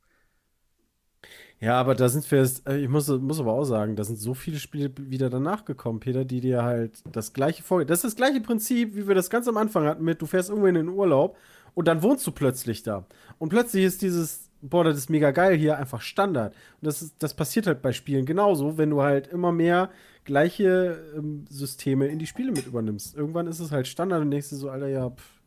Ja, 1.59 1.79
aber 1.79 1.95
da 1.95 2.07
sind 2.07 2.29
wir 2.29 2.39
jetzt, 2.39 2.67
äh, 2.69 2.77
ich 2.77 2.87
muss, 2.87 3.07
muss 3.07 3.39
aber 3.39 3.53
auch 3.53 3.63
sagen, 3.63 3.95
da 3.95 4.03
sind 4.03 4.17
so 4.17 4.35
viele 4.35 4.59
Spiele 4.59 4.91
wieder 4.95 5.31
danach 5.31 5.65
gekommen, 5.65 5.99
Peter, 5.99 6.23
die 6.23 6.39
dir 6.39 6.61
halt 6.63 7.01
das 7.11 7.33
gleiche 7.33 7.63
vor. 7.63 7.83
Das 7.83 7.99
ist 7.99 8.03
das 8.03 8.15
gleiche 8.15 8.41
Prinzip, 8.41 8.95
wie 8.95 9.07
wir 9.07 9.15
das 9.15 9.31
ganz 9.31 9.47
am 9.47 9.57
Anfang 9.57 9.87
hatten 9.87 10.03
mit, 10.03 10.21
du 10.21 10.27
fährst 10.27 10.49
irgendwo 10.49 10.67
in 10.67 10.75
den 10.75 10.89
Urlaub 10.89 11.35
und 11.73 11.87
dann 11.87 12.03
wohnst 12.03 12.27
du 12.27 12.31
plötzlich 12.31 12.83
da. 12.83 13.07
Und 13.39 13.49
plötzlich 13.49 13.85
ist 13.85 14.03
dieses, 14.03 14.46
boah, 14.69 14.83
das 14.83 14.97
ist 14.97 15.09
mega 15.09 15.31
geil 15.31 15.57
hier, 15.57 15.77
einfach 15.77 16.01
Standard. 16.01 16.53
Und 16.53 16.85
das, 16.87 17.01
ist, 17.01 17.15
das 17.19 17.33
passiert 17.33 17.67
halt 17.67 17.81
bei 17.81 17.93
Spielen 17.93 18.25
genauso, 18.25 18.77
wenn 18.77 18.89
du 18.89 19.01
halt 19.01 19.27
immer 19.27 19.51
mehr 19.51 19.89
gleiche 20.25 21.13
ähm, 21.15 21.45
Systeme 21.49 22.07
in 22.07 22.19
die 22.19 22.27
Spiele 22.27 22.51
mit 22.51 22.67
übernimmst. 22.67 23.15
Irgendwann 23.15 23.47
ist 23.47 23.59
es 23.59 23.71
halt 23.71 23.87
Standard 23.87 24.21
und 24.21 24.31
denkst 24.31 24.49
du 24.49 24.55
so, 24.57 24.69
Alter, 24.69 24.87
ja, 24.87 25.09
pff, 25.09 25.41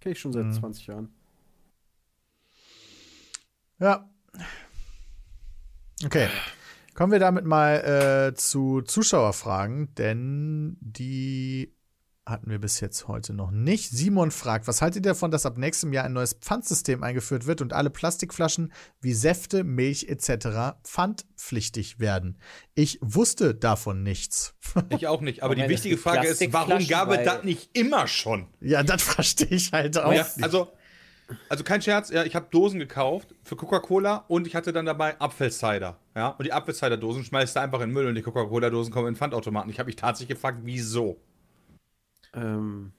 kenn 0.00 0.12
ich 0.12 0.18
schon 0.18 0.32
seit 0.32 0.52
20 0.52 0.86
Jahren. 0.86 1.08
Ja. 3.78 4.08
Okay. 6.04 6.28
Kommen 6.94 7.12
wir 7.12 7.18
damit 7.18 7.44
mal 7.44 8.30
äh, 8.30 8.34
zu 8.34 8.80
Zuschauerfragen, 8.80 9.94
denn 9.96 10.78
die 10.80 11.75
hatten 12.26 12.50
wir 12.50 12.58
bis 12.58 12.80
jetzt 12.80 13.06
heute 13.06 13.32
noch 13.32 13.52
nicht. 13.52 13.90
Simon 13.90 14.32
fragt, 14.32 14.66
was 14.66 14.82
haltet 14.82 15.06
ihr 15.06 15.10
davon, 15.12 15.30
dass 15.30 15.46
ab 15.46 15.56
nächstem 15.58 15.92
Jahr 15.92 16.04
ein 16.04 16.12
neues 16.12 16.34
Pfandsystem 16.34 17.04
eingeführt 17.04 17.46
wird 17.46 17.62
und 17.62 17.72
alle 17.72 17.88
Plastikflaschen 17.88 18.72
wie 19.00 19.12
Säfte, 19.12 19.62
Milch 19.62 20.08
etc. 20.08 20.74
pfandpflichtig 20.84 22.00
werden? 22.00 22.38
Ich 22.74 22.98
wusste 23.00 23.54
davon 23.54 24.02
nichts. 24.02 24.54
Ich 24.90 25.06
auch 25.06 25.20
nicht. 25.20 25.42
Aber 25.42 25.54
Moment, 25.54 25.70
die 25.70 25.74
wichtige 25.74 25.96
Frage 25.96 26.26
ist, 26.26 26.52
warum 26.52 26.84
gab 26.86 27.10
es 27.10 27.24
das 27.24 27.44
nicht 27.44 27.70
immer 27.76 28.06
schon? 28.08 28.48
ja, 28.60 28.82
das 28.82 29.02
verstehe 29.02 29.48
ich 29.48 29.72
halt 29.72 29.96
auch 29.96 30.12
Ja, 30.12 30.22
nicht. 30.24 30.42
also, 30.42 30.68
also 31.48 31.62
kein 31.64 31.80
Scherz, 31.80 32.10
ja, 32.10 32.24
ich 32.24 32.34
habe 32.34 32.46
Dosen 32.50 32.80
gekauft 32.80 33.34
für 33.44 33.54
Coca-Cola 33.56 34.24
und 34.28 34.46
ich 34.46 34.54
hatte 34.56 34.72
dann 34.72 34.84
dabei 34.86 35.18
Apfelcider. 35.20 35.98
Ja, 36.16 36.28
und 36.30 36.44
die 36.44 36.52
Apfelcider-Dosen 36.52 37.24
schmeißt 37.24 37.54
du 37.56 37.60
einfach 37.60 37.80
in 37.80 37.88
den 37.90 37.94
Müll 37.94 38.06
und 38.06 38.16
die 38.16 38.22
Coca-Cola-Dosen 38.22 38.92
kommen 38.92 39.08
in 39.08 39.16
Pfandautomaten. 39.16 39.70
Ich 39.70 39.78
habe 39.78 39.86
mich 39.86 39.96
tatsächlich 39.96 40.36
gefragt, 40.36 40.58
wieso? 40.62 41.20
Ähm, 42.36 42.92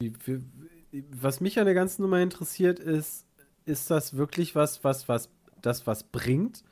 wie, 0.00 0.12
wie, 0.24 1.04
was 1.10 1.40
mich 1.40 1.58
an 1.58 1.64
der 1.64 1.74
ganzen 1.74 2.02
Nummer 2.02 2.20
interessiert, 2.20 2.78
ist, 2.78 3.26
ist 3.64 3.90
das 3.90 4.16
wirklich 4.16 4.54
was, 4.54 4.84
was, 4.84 5.08
was, 5.08 5.28
das 5.60 5.86
was 5.86 6.04
bringt? 6.04 6.62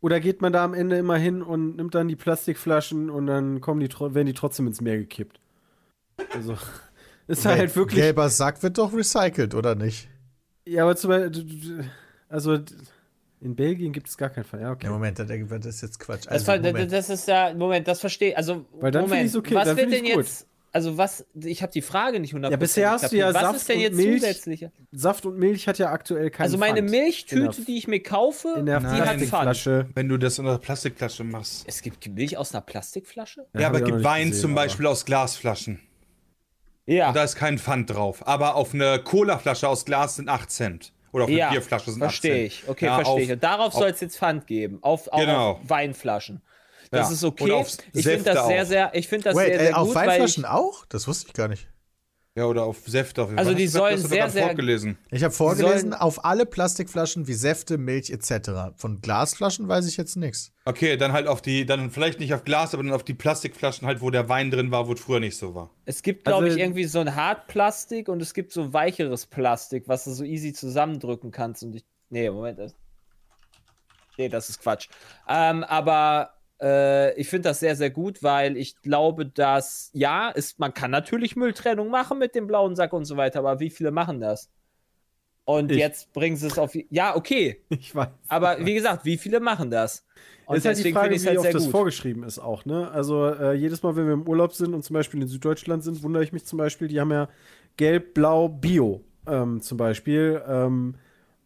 Oder 0.00 0.18
geht 0.18 0.42
man 0.42 0.52
da 0.52 0.64
am 0.64 0.74
Ende 0.74 0.96
immer 0.96 1.16
hin 1.16 1.42
und 1.42 1.76
nimmt 1.76 1.94
dann 1.94 2.08
die 2.08 2.16
Plastikflaschen 2.16 3.08
und 3.08 3.26
dann 3.26 3.60
kommen 3.60 3.80
die, 3.80 3.88
werden 3.88 4.26
die 4.26 4.34
trotzdem 4.34 4.66
ins 4.66 4.80
Meer 4.80 4.98
gekippt? 4.98 5.38
Also, 6.34 6.56
ist 7.28 7.46
halt 7.46 7.74
wirklich. 7.76 8.00
Gelber 8.00 8.28
Sack 8.28 8.62
wird 8.62 8.78
doch 8.78 8.92
recycelt, 8.92 9.54
oder 9.54 9.74
nicht? 9.74 10.08
Ja, 10.66 10.82
aber 10.84 10.96
zum 10.96 11.10
Beispiel, 11.10 11.84
also 12.28 12.58
in 13.40 13.56
Belgien 13.56 13.92
gibt 13.92 14.08
es 14.08 14.16
gar 14.16 14.30
keinen 14.30 14.44
Fall. 14.44 14.60
Ja, 14.60 14.72
okay. 14.72 14.86
Ja, 14.86 14.92
Moment, 14.92 15.18
das 15.18 15.26
das 15.26 15.66
ist 15.66 15.82
jetzt 15.82 15.98
Quatsch. 15.98 16.26
Das, 16.26 16.32
Also, 16.32 16.46
war, 16.48 16.58
Moment. 16.58 16.92
das 16.92 17.10
ist 17.10 17.28
ja, 17.28 17.52
Moment, 17.54 17.88
das 17.88 18.00
verstehe 18.00 18.36
Also, 18.36 18.64
Weil 18.80 18.92
dann 18.92 19.02
Moment, 19.02 19.26
ich's 19.26 19.36
okay, 19.36 19.54
was 19.54 19.64
dann 19.68 19.76
wird 19.76 19.92
denn 19.92 20.04
gut. 20.04 20.24
jetzt, 20.24 20.46
also 20.72 20.96
was, 20.96 21.26
ich 21.34 21.62
habe 21.62 21.70
die 21.72 21.82
Frage 21.82 22.18
nicht 22.18 22.34
100% 22.34 22.50
Ja, 22.50 22.56
bisher 22.56 22.90
hast 22.90 23.12
du 23.12 23.16
ja. 23.16 23.32
Was 23.34 23.42
Saft 23.42 23.56
ist 23.56 23.68
denn 23.68 23.76
und 23.76 23.82
jetzt 23.82 23.96
Milch. 23.96 24.20
zusätzlich? 24.22 24.68
Saft 24.90 25.26
und 25.26 25.38
Milch 25.38 25.68
hat 25.68 25.78
ja 25.78 25.90
aktuell 25.92 26.30
keinen 26.30 26.44
Also 26.44 26.58
meine 26.58 26.78
Pfand. 26.80 26.90
Milchtüte, 26.90 27.56
der- 27.56 27.64
die 27.66 27.76
ich 27.76 27.88
mir 27.88 28.02
kaufe, 28.02 28.54
In 28.58 28.66
der 28.66 28.80
die 28.80 28.86
hat 28.86 28.92
Pfand. 28.92 29.04
Plastikflasche. 29.04 29.88
Wenn 29.94 30.08
du 30.08 30.16
das 30.16 30.38
in 30.38 30.46
einer 30.46 30.58
Plastikflasche 30.58 31.24
machst. 31.24 31.64
Es 31.68 31.82
gibt 31.82 32.08
Milch 32.08 32.36
aus 32.36 32.52
einer 32.54 32.62
Plastikflasche? 32.62 33.46
Ja, 33.54 33.60
hab 33.60 33.66
aber 33.74 33.78
es 33.80 33.84
gibt 33.84 34.02
Wein 34.04 34.28
gesehen, 34.28 34.40
zum 34.40 34.52
aber- 34.52 34.62
Beispiel 34.62 34.86
aus 34.86 35.04
Glasflaschen. 35.04 35.80
Ja, 36.86 37.08
Und 37.08 37.16
da 37.16 37.22
ist 37.24 37.36
kein 37.36 37.58
Pfand 37.58 37.90
drauf. 37.90 38.26
Aber 38.26 38.56
auf 38.56 38.74
eine 38.74 38.98
Colaflasche 39.02 39.68
aus 39.68 39.84
Glas 39.84 40.16
sind 40.16 40.28
8 40.28 40.50
Cent. 40.50 40.92
Oder 41.12 41.24
auf 41.24 41.30
eine 41.30 41.38
ja, 41.38 41.50
Bierflasche 41.50 41.92
sind 41.92 42.02
8 42.02 42.10
Cent. 42.22 42.22
verstehe 42.32 42.44
ich. 42.46 42.68
Okay, 42.68 42.86
Ja, 42.86 42.94
verstehe 42.96 43.20
ich. 43.24 43.30
Und 43.32 43.42
darauf 43.44 43.66
auf- 43.74 43.74
soll 43.80 43.90
es 43.90 44.00
jetzt 44.00 44.16
Pfand 44.18 44.46
geben, 44.46 44.78
auf, 44.82 45.08
Genau. 45.14 45.50
auf 45.52 45.58
Weinflaschen. 45.68 46.42
Das 46.92 47.08
Ja. 47.08 47.14
ist 47.14 47.24
Und 47.24 47.40
okay. 47.40 47.52
auf 47.52 47.68
Ich 47.94 48.04
finde 48.04 48.22
das 48.34 48.46
sehr, 48.46 48.66
sehr, 48.66 48.94
ich 48.94 49.08
finde 49.08 49.24
das 49.24 49.34
Wait, 49.36 49.46
sehr, 49.48 49.58
sehr 49.58 49.70
äh, 49.70 49.74
auf 49.74 49.86
gut, 49.88 49.96
weil 49.96 50.08
Weinflaschen 50.08 50.44
auch? 50.44 50.84
Das 50.86 51.08
wusste 51.08 51.26
ich 51.28 51.32
gar 51.32 51.48
nicht. 51.48 51.66
Ja, 52.34 52.44
oder 52.46 52.64
auf 52.64 52.78
Säfte. 52.86 53.22
Auf 53.22 53.28
jeden 53.28 53.38
Also 53.38 53.50
Fall. 53.50 53.58
die 53.58 53.64
Hast 53.66 53.72
sollen 53.72 53.98
sehr, 53.98 54.30
sehr- 54.30 54.44
vorgelesen. 54.46 54.96
Ich 55.10 55.22
habe 55.22 55.34
vorgelesen, 55.34 55.90
sollen- 55.90 55.94
auf 55.94 56.24
alle 56.24 56.46
Plastikflaschen 56.46 57.26
wie 57.28 57.34
Säfte, 57.34 57.76
Milch 57.76 58.08
etc. 58.10 58.72
Von 58.76 59.00
Glasflaschen 59.02 59.68
weiß 59.68 59.86
ich 59.86 59.98
jetzt 59.98 60.16
nichts. 60.16 60.50
Okay, 60.64 60.96
dann 60.96 61.12
halt 61.12 61.26
auf 61.26 61.42
die, 61.42 61.66
dann 61.66 61.90
vielleicht 61.90 62.20
nicht 62.20 62.32
auf 62.32 62.44
Glas, 62.44 62.72
aber 62.72 62.82
dann 62.84 62.92
auf 62.92 63.04
die 63.04 63.12
Plastikflaschen 63.14 63.86
halt, 63.86 64.00
wo 64.00 64.08
der 64.10 64.30
Wein 64.30 64.50
drin 64.50 64.70
war, 64.70 64.86
wo 64.88 64.92
es 64.94 65.00
früher 65.00 65.20
nicht 65.20 65.36
so 65.36 65.54
war. 65.54 65.70
es 65.84 66.02
gibt, 66.02 66.24
glaube 66.24 66.44
Also- 66.44 66.56
ich, 66.56 66.62
irgendwie 66.62 66.84
so 66.84 67.00
ein 67.00 67.14
Hartplastik 67.16 68.08
und 68.08 68.22
es 68.22 68.32
gibt 68.32 68.52
so 68.52 68.72
weicheres 68.72 69.26
Plastik, 69.26 69.84
was 69.88 70.04
du 70.04 70.12
so 70.12 70.24
easy 70.24 70.54
zusammendrücken 70.54 71.32
kannst. 71.32 71.62
Und 71.62 71.74
ich, 71.74 71.84
nee, 72.08 72.30
Moment. 72.30 72.74
Nee, 74.18 74.28
das 74.28 74.48
ist 74.50 74.60
Quatsch. 74.60 74.88
Ähm, 75.28 75.64
aber 75.64 76.30
äh, 76.62 77.14
ich 77.20 77.28
finde 77.28 77.50
das 77.50 77.60
sehr, 77.60 77.76
sehr 77.76 77.90
gut, 77.90 78.22
weil 78.22 78.56
ich 78.56 78.80
glaube, 78.82 79.26
dass, 79.26 79.90
ja, 79.94 80.30
ist, 80.30 80.58
man 80.60 80.74
kann 80.74 80.90
natürlich 80.90 81.36
Mülltrennung 81.36 81.90
machen 81.90 82.18
mit 82.18 82.34
dem 82.34 82.46
blauen 82.46 82.76
Sack 82.76 82.92
und 82.92 83.04
so 83.04 83.16
weiter, 83.16 83.40
aber 83.40 83.60
wie 83.60 83.70
viele 83.70 83.90
machen 83.90 84.20
das? 84.20 84.50
Und 85.44 85.72
Ich. 85.72 85.78
jetzt 85.78 86.12
bringen 86.12 86.36
sie 86.36 86.46
es 86.46 86.58
auf. 86.58 86.74
Ja, 86.90 87.16
okay. 87.16 87.60
Ich 87.70 87.94
weiß. 87.94 88.08
Aber 88.28 88.64
wie 88.64 88.74
gesagt, 88.74 89.04
wie 89.04 89.18
viele 89.18 89.40
machen 89.40 89.70
das? 89.70 90.06
Und 90.46 90.56
ist 90.56 90.64
halt 90.64 90.78
die 90.78 90.84
deswegen 90.84 90.94
Frage, 90.94 91.14
es 91.14 91.24
wie 91.24 91.28
halt 91.28 91.38
oft 91.38 91.54
das 91.54 91.64
gut. 91.64 91.72
vorgeschrieben 91.72 92.22
ist 92.24 92.38
auch, 92.38 92.64
ne? 92.64 92.90
Also 92.90 93.26
äh, 93.26 93.54
jedes 93.54 93.82
Mal, 93.82 93.96
wenn 93.96 94.06
wir 94.06 94.12
im 94.14 94.28
Urlaub 94.28 94.54
sind 94.54 94.74
und 94.74 94.82
zum 94.82 94.94
Beispiel 94.94 95.22
in 95.22 95.28
Süddeutschland 95.28 95.82
sind, 95.82 96.02
wundere 96.02 96.22
ich 96.24 96.32
mich 96.32 96.44
zum 96.44 96.58
Beispiel, 96.58 96.88
die 96.88 97.00
haben 97.00 97.10
ja 97.10 97.28
gelb, 97.76 98.14
blau, 98.14 98.48
bio 98.48 99.02
ähm, 99.26 99.60
zum 99.60 99.78
Beispiel. 99.78 100.42
Ähm, 100.46 100.94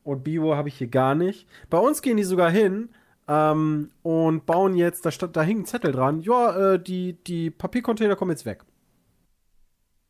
und 0.04 0.22
Bio 0.22 0.54
habe 0.54 0.68
ich 0.68 0.76
hier 0.78 0.86
gar 0.86 1.14
nicht. 1.16 1.46
Bei 1.68 1.78
uns 1.78 2.00
gehen 2.00 2.16
die 2.16 2.22
sogar 2.22 2.50
hin 2.50 2.90
ähm, 3.28 3.90
und 4.02 4.46
bauen 4.46 4.74
jetzt, 4.74 5.04
da, 5.04 5.10
stand, 5.10 5.36
da 5.36 5.42
hing 5.42 5.60
ein 5.60 5.64
Zettel 5.64 5.92
dran, 5.92 6.20
ja, 6.20 6.74
äh, 6.74 6.82
die, 6.82 7.14
die 7.24 7.50
Papiercontainer 7.50 8.16
kommen 8.16 8.30
jetzt 8.30 8.46
weg. 8.46 8.64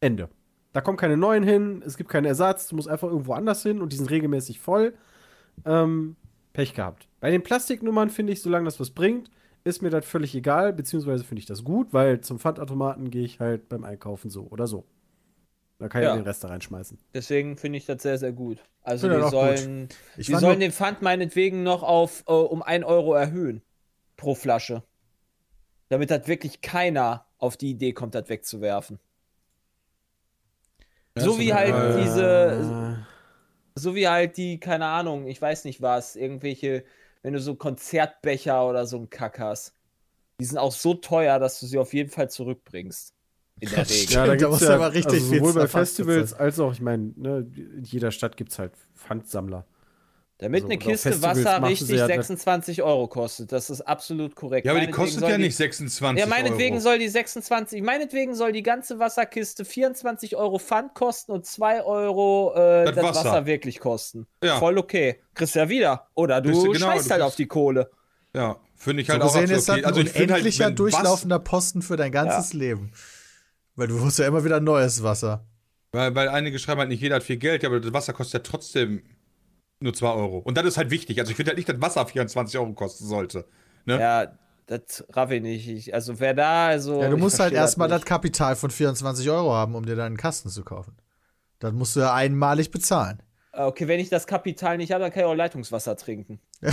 Ende. 0.00 0.28
Da 0.72 0.82
kommen 0.82 0.98
keine 0.98 1.16
neuen 1.16 1.42
hin, 1.42 1.82
es 1.86 1.96
gibt 1.96 2.10
keinen 2.10 2.26
Ersatz, 2.26 2.68
du 2.68 2.76
musst 2.76 2.88
einfach 2.88 3.08
irgendwo 3.08 3.32
anders 3.32 3.62
hin 3.62 3.80
und 3.80 3.92
die 3.92 3.96
sind 3.96 4.10
regelmäßig 4.10 4.60
voll. 4.60 4.94
Ähm, 5.64 6.16
Pech 6.52 6.74
gehabt. 6.74 7.08
Bei 7.20 7.30
den 7.30 7.42
Plastiknummern 7.42 8.10
finde 8.10 8.32
ich, 8.32 8.42
solange 8.42 8.66
das 8.66 8.78
was 8.80 8.90
bringt, 8.90 9.30
ist 9.64 9.82
mir 9.82 9.90
das 9.90 10.06
völlig 10.06 10.34
egal, 10.34 10.72
beziehungsweise 10.72 11.24
finde 11.24 11.40
ich 11.40 11.46
das 11.46 11.64
gut, 11.64 11.92
weil 11.92 12.20
zum 12.20 12.38
Pfandautomaten 12.38 13.10
gehe 13.10 13.24
ich 13.24 13.40
halt 13.40 13.68
beim 13.68 13.84
Einkaufen 13.84 14.30
so 14.30 14.46
oder 14.50 14.66
so. 14.66 14.84
Da 15.78 15.88
kann 15.88 16.02
ich 16.02 16.08
Ja. 16.08 16.14
den 16.16 16.24
Rest 16.24 16.42
da 16.42 16.48
reinschmeißen. 16.48 16.98
Deswegen 17.14 17.56
finde 17.56 17.78
ich 17.78 17.86
das 17.86 18.02
sehr, 18.02 18.18
sehr 18.18 18.32
gut. 18.32 18.58
Also 18.82 19.08
das 19.08 19.22
gut. 19.24 19.30
sollen, 19.32 19.88
Ich 20.16 20.26
die 20.26 20.34
sollen 20.36 20.60
den 20.60 20.72
Pfand 20.72 21.02
meinetwegen 21.02 21.62
noch 21.62 21.82
auf 21.82 22.24
äh, 22.26 22.32
um 22.32 22.62
1 22.62 22.84
Euro 22.84 23.14
erhöhen 23.14 23.62
pro 24.16 24.34
Flasche. 24.34 24.82
Damit 25.88 26.10
das 26.10 26.26
wirklich 26.26 26.62
keiner 26.62 27.26
auf 27.38 27.56
die 27.56 27.70
Idee 27.70 27.92
kommt, 27.92 28.14
das 28.14 28.28
wegzuwerfen. 28.28 28.98
so 31.18 31.38
wie 31.38 31.52
halt 31.52 31.74
Äh, 31.74 32.02
diese, 32.02 33.06
so 33.74 33.94
wie 33.94 34.08
halt 34.08 34.36
die, 34.36 34.58
keine 34.60 34.86
Ahnung, 34.86 35.26
ich 35.26 35.40
weiß 35.40 35.64
nicht 35.64 35.82
was, 35.82 36.16
irgendwelche, 36.16 36.84
wenn 37.22 37.34
du 37.34 37.40
so 37.40 37.54
Konzertbecher 37.56 38.66
oder 38.68 38.86
so 38.86 38.96
einen 38.96 39.10
Kack 39.10 39.38
hast. 39.38 39.74
Die 40.40 40.44
sind 40.44 40.58
auch 40.58 40.72
so 40.72 40.94
teuer, 40.94 41.38
dass 41.38 41.60
du 41.60 41.66
sie 41.66 41.78
auf 41.78 41.94
jeden 41.94 42.10
Fall 42.10 42.30
zurückbringst. 42.30 43.15
In 43.60 43.68
der 43.70 43.78
Das 43.80 43.90
Regel. 43.90 43.96
stimmt. 44.02 44.10
Ja, 44.12 44.20
da 44.20 44.26
Da 44.26 44.36
gibt's 44.36 44.50
musst 44.50 44.62
ja, 44.62 44.74
aber 44.74 44.92
richtig 44.94 45.12
also 45.14 45.26
viel 45.30 45.38
sowohl 45.38 45.52
bei 45.54 45.66
Festivals 45.68 46.34
als 46.34 46.58
auch, 46.60 46.72
ich 46.72 46.80
meine, 46.82 47.12
ne, 47.16 47.46
in 47.56 47.84
jeder 47.84 48.10
Stadt 48.10 48.36
gibt 48.36 48.52
es 48.52 48.58
halt 48.58 48.72
Pfandsammler. 48.94 49.64
Damit 50.38 50.64
Also, 50.64 50.72
eine 50.72 50.78
Kiste 50.78 51.22
Wasser 51.22 51.62
richtig 51.62 51.86
sie 51.88 51.94
ja 51.96 52.06
das- 52.06 52.14
26 52.16 52.82
Euro 52.82 53.08
kostet. 53.08 53.52
Das 53.52 53.70
ist 53.70 53.80
absolut 53.80 54.36
korrekt. 54.36 54.66
Ja, 54.66 54.72
aber 54.72 54.80
die 54.80 54.88
Meinetwegen 54.88 55.04
kostet 55.04 55.20
soll 55.20 55.30
ja 55.30 55.36
die- 55.38 55.44
nicht 55.44 55.56
26 55.56 56.22
Ja, 56.22 56.28
meinetwegen 56.28 56.74
Euro. 56.74 56.82
soll 56.82 56.98
die 56.98 57.08
26, 57.08 57.80
meinetwegen 57.82 58.34
soll 58.34 58.52
die 58.52 58.62
ganze 58.62 58.98
Wasserkiste 58.98 59.64
24 59.64 60.36
Euro 60.36 60.58
Pfand 60.58 60.92
kosten 60.92 61.32
und 61.32 61.46
2 61.46 61.82
Euro 61.82 62.52
äh, 62.54 62.84
Das 62.84 62.96
das, 62.96 63.04
Wasser. 63.04 63.24
Wasser. 63.30 63.46
wirklich 63.46 63.80
kosten. 63.80 64.26
Ja. 64.44 64.58
Voll 64.58 64.76
okay. 64.76 65.18
Kriegst 65.34 65.54
ja 65.54 65.70
wieder. 65.70 66.08
Oder 66.14 66.42
du 66.42 66.50
du- 66.50 66.72
genau, 66.72 66.90
scheißt 66.92 67.06
du 67.06 67.10
halt 67.12 67.22
auf 67.22 67.36
die 67.36 67.46
Kohle. 67.46 67.88
Ja, 68.34 68.56
finde 68.74 69.00
ich 69.00 69.06
So 69.08 69.14
halt 69.14 69.22
auch 69.22 69.26
gesehen 69.28 69.44
absolut 69.44 69.58
ist 69.60 69.68
das 69.70 69.74
okay. 69.76 69.84
ein 69.84 69.88
Also 69.88 70.00
ich 70.02 70.10
finde 70.10 70.34
halt, 70.34 70.58
wenn 70.58 70.76
durchlaufender 70.76 71.38
Posten 71.38 71.80
für 71.80 71.96
dein 71.96 72.12
ganzes 72.12 72.52
Leben. 72.52 72.92
Weil 73.76 73.88
du 73.88 74.00
holst 74.00 74.18
ja 74.18 74.26
immer 74.26 74.44
wieder 74.44 74.60
neues 74.60 75.02
Wasser. 75.02 75.46
Weil, 75.92 76.14
weil 76.14 76.28
einige 76.28 76.58
schreiben 76.58 76.80
halt 76.80 76.88
nicht, 76.88 77.00
jeder 77.00 77.16
hat 77.16 77.22
viel 77.22 77.36
Geld, 77.36 77.62
ja, 77.62 77.68
aber 77.68 77.80
das 77.80 77.92
Wasser 77.92 78.12
kostet 78.12 78.44
ja 78.44 78.50
trotzdem 78.50 79.02
nur 79.80 79.94
2 79.94 80.08
Euro. 80.12 80.38
Und 80.38 80.56
das 80.56 80.64
ist 80.64 80.76
halt 80.78 80.90
wichtig. 80.90 81.18
Also 81.20 81.30
ich 81.30 81.36
finde 81.36 81.50
halt 81.50 81.58
nicht, 81.58 81.68
dass 81.68 81.80
Wasser 81.80 82.06
24 82.06 82.58
Euro 82.58 82.72
kosten 82.72 83.06
sollte. 83.06 83.46
Ne? 83.84 84.00
Ja, 84.00 84.38
das 84.66 85.04
raff 85.12 85.30
ich 85.30 85.42
nicht. 85.42 85.68
Ich, 85.68 85.94
also 85.94 86.18
wer 86.18 86.34
da, 86.34 86.68
also. 86.68 87.00
Ja, 87.00 87.10
du 87.10 87.16
musst 87.16 87.38
halt 87.38 87.52
erstmal 87.52 87.88
das 87.88 88.00
nicht. 88.00 88.08
Kapital 88.08 88.56
von 88.56 88.70
24 88.70 89.28
Euro 89.30 89.52
haben, 89.52 89.74
um 89.74 89.84
dir 89.86 89.96
deinen 89.96 90.16
Kasten 90.16 90.48
zu 90.48 90.64
kaufen. 90.64 90.96
Das 91.58 91.72
musst 91.72 91.96
du 91.96 92.00
ja 92.00 92.12
einmalig 92.14 92.70
bezahlen. 92.70 93.22
Äh, 93.52 93.62
Okay, 93.62 93.88
wenn 93.88 94.00
ich 94.00 94.08
das 94.10 94.26
Kapital 94.26 94.76
nicht 94.76 94.92
habe, 94.92 95.02
dann 95.02 95.10
kann 95.12 95.20
ich 95.20 95.26
auch 95.26 95.34
Leitungswasser 95.34 95.96
trinken. 95.96 96.40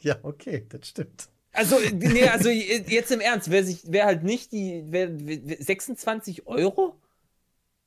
Ja, 0.00 0.16
okay, 0.22 0.64
das 0.68 0.86
stimmt. 0.86 1.28
Also, 1.58 1.76
nee, 1.92 2.28
also 2.28 2.50
jetzt 2.50 3.10
im 3.10 3.20
Ernst, 3.20 3.50
wer 3.50 3.64
sich, 3.64 3.82
wer 3.86 4.04
halt 4.06 4.22
nicht 4.22 4.52
die, 4.52 4.84
wer, 4.86 5.08
wer, 5.26 5.56
26 5.58 6.46
Euro? 6.46 6.94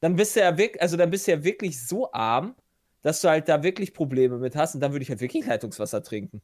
Dann 0.01 0.17
bist 0.17 0.35
du 0.35 0.41
ja 0.41 0.57
wirklich, 0.57 0.81
also 0.81 0.97
dann 0.97 1.09
bist 1.09 1.25
du 1.25 1.31
ja 1.31 1.43
wirklich 1.43 1.81
so 1.81 2.11
arm, 2.11 2.55
dass 3.01 3.21
du 3.21 3.29
halt 3.29 3.47
da 3.47 3.63
wirklich 3.63 3.93
Probleme 3.93 4.37
mit 4.39 4.57
hast 4.57 4.75
und 4.75 4.81
dann 4.81 4.91
würde 4.91 5.03
ich 5.03 5.09
halt 5.09 5.21
wirklich 5.21 5.45
Leitungswasser 5.45 6.03
trinken. 6.03 6.41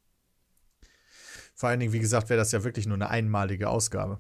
Vor 1.53 1.69
allen 1.69 1.81
Dingen, 1.81 1.91
wie 1.91 1.99
gesagt, 1.99 2.29
wäre 2.29 2.37
das 2.37 2.53
ja 2.53 2.63
wirklich 2.63 2.85
nur 2.85 2.95
eine 2.95 3.09
einmalige 3.09 3.69
Ausgabe. 3.69 4.19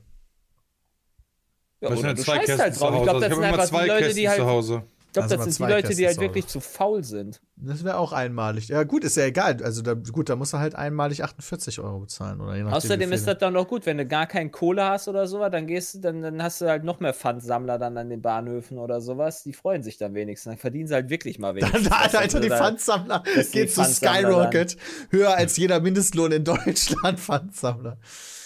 Ja, 1.79 1.89
Das 1.89 1.99
sind 1.99 1.99
oder 1.99 2.07
halt 2.09 2.17
du 2.17 2.23
zwei 2.23 2.35
scheißt 2.35 2.45
Kästen 2.47 2.63
halt 2.63 2.73
zu 2.73 2.79
drauf. 2.81 2.95
Ich 2.95 3.03
glaube, 3.03 3.19
das 3.19 3.29
sind 3.29 3.31
habe 3.31 3.47
immer 3.47 3.53
einfach 3.53 3.69
zwei 3.69 3.83
die 3.83 3.89
Leute, 3.89 4.13
die 4.13 4.29
halt, 4.29 4.39
zu 4.39 4.45
Hause. 4.47 4.73
glaube, 4.73 4.87
Also 5.13 5.21
das 5.21 5.37
mal 5.37 5.43
sind 5.43 5.47
die 5.47 5.57
zwei 5.57 5.69
Leute, 5.69 5.95
die 5.95 6.07
halt 6.07 6.19
wirklich 6.19 6.47
zu 6.47 6.59
faul 6.59 7.03
sind. 7.03 7.41
Das 7.59 7.83
wäre 7.83 7.97
auch 7.97 8.13
einmalig. 8.13 8.67
Ja, 8.67 8.83
gut, 8.83 9.03
ist 9.03 9.17
ja 9.17 9.25
egal. 9.25 9.57
Also, 9.63 9.81
da, 9.81 9.95
gut, 9.95 10.29
da 10.29 10.35
musst 10.35 10.53
du 10.53 10.59
halt 10.59 10.75
einmalig 10.75 11.23
48 11.23 11.79
Euro 11.79 12.01
bezahlen. 12.01 12.39
Oder 12.39 12.55
je 12.55 12.61
nachdem, 12.61 12.77
Außerdem 12.77 13.11
ist 13.11 13.25
das 13.25 13.39
dann 13.39 13.53
noch 13.53 13.67
gut, 13.67 13.87
wenn 13.87 13.97
du 13.97 14.05
gar 14.05 14.27
keinen 14.27 14.51
Kohle 14.51 14.85
hast 14.85 15.07
oder 15.07 15.25
sowas, 15.25 15.49
dann 15.51 15.65
gehst 15.65 15.95
du, 15.95 15.99
dann, 15.99 16.21
dann 16.21 16.43
hast 16.43 16.61
du 16.61 16.67
halt 16.67 16.83
noch 16.83 16.99
mehr 16.99 17.15
Pfandsammler 17.15 17.79
dann 17.79 17.97
an 17.97 18.09
den 18.09 18.21
Bahnhöfen 18.21 18.77
oder 18.77 19.01
sowas. 19.01 19.41
Die 19.41 19.53
freuen 19.53 19.81
sich 19.81 19.97
dann 19.97 20.13
wenigstens. 20.13 20.51
Dann 20.51 20.59
verdienen 20.59 20.87
sie 20.87 20.93
halt 20.93 21.09
wirklich 21.09 21.39
mal 21.39 21.55
Dann, 21.55 21.63
wenigstens. 21.73 21.89
da, 21.89 21.95
was, 22.05 22.13
Alter, 22.15 22.33
wenn 22.35 22.41
die 22.43 22.49
da- 22.49 22.57
Pfandsammler 22.57 23.23
geht 23.51 23.73
zu 23.73 23.83
Skyrocket. 23.83 24.77
Höher 25.09 25.35
als 25.35 25.57
jeder 25.57 25.79
Mindestlohn 25.79 26.31
in 26.33 26.43
Deutschland, 26.43 27.19
Pfandsammler. 27.19 27.97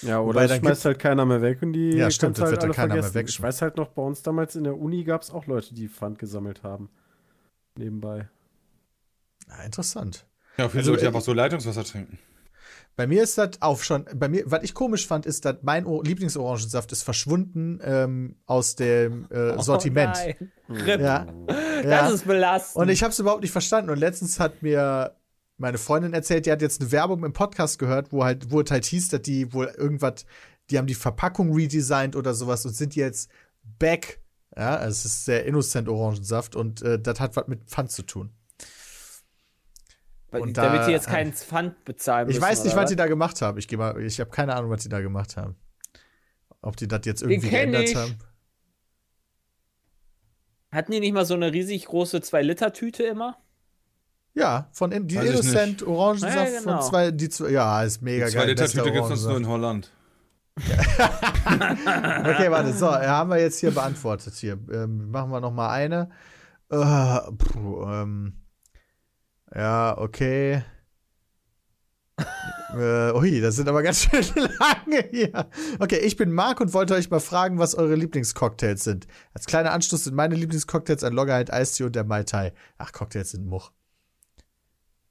Ja, 0.04 0.22
oder 0.22 0.36
Wobei, 0.36 0.48
dann 0.48 0.60
schmeißt 0.60 0.86
halt 0.86 1.00
keiner 1.00 1.26
mehr 1.26 1.42
weg 1.42 1.62
und 1.62 1.74
die 1.74 1.98
Ja, 1.98 2.10
stimmt, 2.12 2.40
halt 2.40 2.52
wird 2.52 2.62
dann 2.64 2.70
alle 2.70 2.76
keiner 2.76 2.94
mehr 2.94 3.04
vergessen. 3.04 3.28
Ich 3.28 3.42
weiß 3.42 3.62
halt 3.62 3.76
noch, 3.76 3.90
bei 3.90 4.02
uns 4.04 4.22
damals 4.22 4.56
in 4.56 4.64
der 4.64 4.78
Uni 4.80 5.04
gab 5.04 5.22
es 5.22 5.32
auch 5.32 5.48
Leute, 5.48 5.76
die 5.76 5.90
Pfand 5.90 6.18
gesammelt 6.18 6.64
haben. 6.64 6.90
Nebenbei. 7.78 8.30
Ja, 9.52 9.64
interessant. 9.64 10.26
Ja, 10.58 10.68
viele 10.70 10.80
Also, 10.80 10.92
Leute 10.92 11.04
äh, 11.04 11.08
einfach 11.08 11.22
so 11.22 11.34
Leitungswasser 11.34 11.84
trinken. 11.84 12.18
Bei 12.96 13.08
mir 13.08 13.24
ist 13.24 13.38
das 13.38 13.62
auch 13.62 13.82
schon, 13.82 14.06
bei 14.14 14.28
mir, 14.28 14.44
was 14.46 14.64
ich 14.64 14.74
komisch 14.74 15.08
fand, 15.08 15.26
ist, 15.26 15.46
dass 15.46 15.58
mein 15.62 15.86
Lieblingsorangensaft 15.86 16.92
ist 16.92 17.04
verschwunden 17.04 17.80
ähm, 17.84 18.36
aus 18.46 18.76
dem 18.76 19.30
äh, 19.32 19.58
Sortiment. 19.62 20.18
Oh 20.18 20.74
nein. 20.74 20.86
Rip. 20.86 21.02
ja. 21.02 21.26
Das 21.48 21.86
ja. 21.86 22.10
ist 22.10 22.28
belastend. 22.28 22.82
Und 22.82 22.90
ich 22.90 23.02
habe 23.02 23.12
es 23.12 23.20
überhaupt 23.20 23.42
nicht 23.42 23.52
verstanden. 23.52 23.90
Und 23.92 23.98
letztens 23.98 24.40
hat 24.40 24.62
mir 24.62 25.16
meine 25.58 25.78
Freundin 25.78 26.14
erzählt, 26.14 26.46
die 26.46 26.52
hat 26.52 26.62
jetzt 26.62 26.82
eine 26.82 26.92
Werbung 26.92 27.24
im 27.24 27.34
Podcast 27.34 27.80
gehört, 27.80 28.12
wo 28.12 28.24
halt, 28.24 28.52
wo 28.52 28.62
es 28.62 28.70
halt 28.72 28.86
hieß, 28.86 29.10
dass 29.10 29.22
die 29.22 29.54
wohl 29.54 29.68
irgendwas, 29.78 30.26
die 30.70 30.78
haben 30.78 30.88
die 30.88 30.96
Verpackung 30.96 31.54
redesigned 31.54 32.16
oder 32.16 32.34
sowas 32.34 32.66
und 32.66 32.76
sind 32.76 32.96
jetzt 32.96 33.30
back. 33.80 34.20
Ja, 34.56 34.84
es 34.86 35.06
ist 35.06 35.24
sehr 35.26 35.46
innocent 35.46 35.88
Orangensaft 35.88 36.58
und 36.58 36.82
äh, 36.82 37.00
das 37.00 37.22
hat 37.22 37.38
was 37.38 37.48
mit 37.48 37.64
Pfand 37.70 37.92
zu 37.92 38.04
tun. 38.04 38.32
Und 40.40 40.58
damit 40.58 40.82
da- 40.82 40.86
sie 40.86 40.92
jetzt 40.92 41.08
keinen 41.08 41.34
Pfand 41.34 41.84
bezahlen 41.84 42.28
müssen. 42.28 42.38
Ich 42.38 42.42
weiß 42.42 42.64
nicht, 42.64 42.74
oder 42.74 42.84
was 42.84 42.90
die 42.90 42.96
da 42.96 43.08
gemacht 43.08 43.42
haben. 43.42 43.58
Ich 43.58 43.68
gehe 43.68 43.78
mal, 43.78 44.00
ich 44.02 44.20
habe 44.20 44.30
keine 44.30 44.56
Ahnung, 44.56 44.72
was 44.72 44.84
die 44.84 44.90
da 44.90 45.02
gemacht 45.02 45.36
haben. 45.36 45.56
Ob 46.62 46.78
die 46.78 46.88
das 46.88 47.02
jetzt 47.06 47.22
irgendwie 47.22 47.50
geändert 47.50 47.90
ich. 47.90 47.96
haben. 47.96 48.16
Hatten 50.72 50.92
die 50.94 51.00
nicht 51.02 51.14
mal 51.14 51.26
so 51.26 51.34
eine 51.34 51.52
riesig 51.52 51.86
große 51.86 52.20
2-Liter-Tüte 52.20 53.04
immer? 53.04 53.38
Ja, 54.34 54.70
von 54.72 54.94
in, 54.94 55.08
die 55.08 55.18
Weiß 55.18 55.30
Innocent 55.30 55.84
Orangensaft 55.84 56.36
Ja, 56.36 56.60
genau. 56.60 56.80
von 56.80 56.90
zwei, 56.90 57.12
die 57.12 57.28
zwei, 57.28 57.50
ja, 57.50 57.84
ist 57.84 58.02
mega 58.02 58.28
Die 58.28 58.34
geil. 58.34 58.44
2 58.44 58.50
Liter 58.52 58.64
bester 58.64 58.84
Tüte 58.84 58.94
gibt 58.94 59.06
es 59.06 59.12
uns 59.12 59.26
nur 59.26 59.38
in 59.38 59.48
Holland. 59.48 59.92
Okay, 60.64 62.50
warte, 62.52 62.74
so, 62.74 62.90
haben 62.92 63.30
wir 63.30 63.40
jetzt 63.40 63.60
hier 63.60 63.72
beantwortet 63.72 64.34
hier. 64.36 64.58
Ähm, 64.72 65.10
machen 65.12 65.32
wir 65.32 65.42
noch 65.42 65.52
mal 65.52 65.70
eine. 65.72 66.10
Äh, 66.70 67.32
puh, 67.38 67.84
ähm, 67.90 68.34
ja, 69.56 69.98
okay. 69.98 70.64
äh, 72.76 73.12
ui, 73.14 73.42
das 73.42 73.56
sind 73.56 73.68
aber 73.68 73.84
ganz 73.84 74.04
schön 74.12 74.24
lange 74.60 75.08
hier. 75.12 75.50
Okay, 75.80 75.98
ich 75.98 76.16
bin 76.18 76.32
Marc 76.32 76.62
und 76.62 76.74
wollte 76.74 76.94
euch 76.94 77.10
mal 77.10 77.20
fragen, 77.20 77.58
was 77.60 77.76
eure 77.76 77.96
Lieblingscocktails 77.96 78.84
sind. 78.84 79.08
Als 79.34 79.46
kleiner 79.46 79.72
Anschluss 79.72 80.04
sind 80.04 80.16
meine 80.16 80.36
Lieblingscocktails 80.36 81.04
ein 81.04 81.14
Loggerheit 81.14 81.52
Eistee 81.52 81.84
und 81.84 81.96
der 81.96 82.04
Mai 82.04 82.24
Tai. 82.24 82.54
Ach, 82.78 82.92
Cocktails 82.92 83.32
sind 83.32 83.46
Much. 83.46 83.72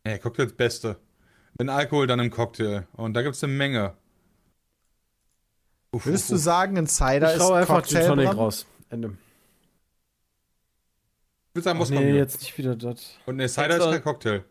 Ey, 0.04 0.18
Cocktails 0.18 0.52
Beste. 0.52 0.96
Wenn 1.54 1.68
Alkohol, 1.68 2.06
dann 2.06 2.20
im 2.20 2.30
Cocktail. 2.30 2.86
Und 2.92 3.14
da 3.14 3.22
gibt 3.22 3.34
es 3.34 3.44
eine 3.44 3.52
Menge. 3.52 3.94
Uff, 5.92 6.06
Würdest 6.06 6.24
uff, 6.24 6.30
du 6.30 6.36
sagen, 6.36 6.78
ein 6.78 6.86
Cider 6.86 7.34
Ich 7.34 7.42
ist 7.42 7.50
einfach 7.50 7.84
Gin 7.84 7.98
Cocktail? 7.98 8.08
Tonic 8.08 8.26
Bram? 8.26 8.38
raus. 8.38 8.66
Ende. 8.88 9.16
Ich 11.50 11.56
würde 11.56 11.64
sagen, 11.64 11.78
Moskau. 11.78 11.98
nee, 11.98 12.16
jetzt 12.16 12.40
nicht 12.40 12.56
wieder 12.58 12.76
das. 12.76 13.16
Und 13.26 13.36
ne, 13.36 13.48
Cider 13.48 13.76
ist 13.76 13.82
kein 13.90 14.02
Cocktail. 14.02 14.44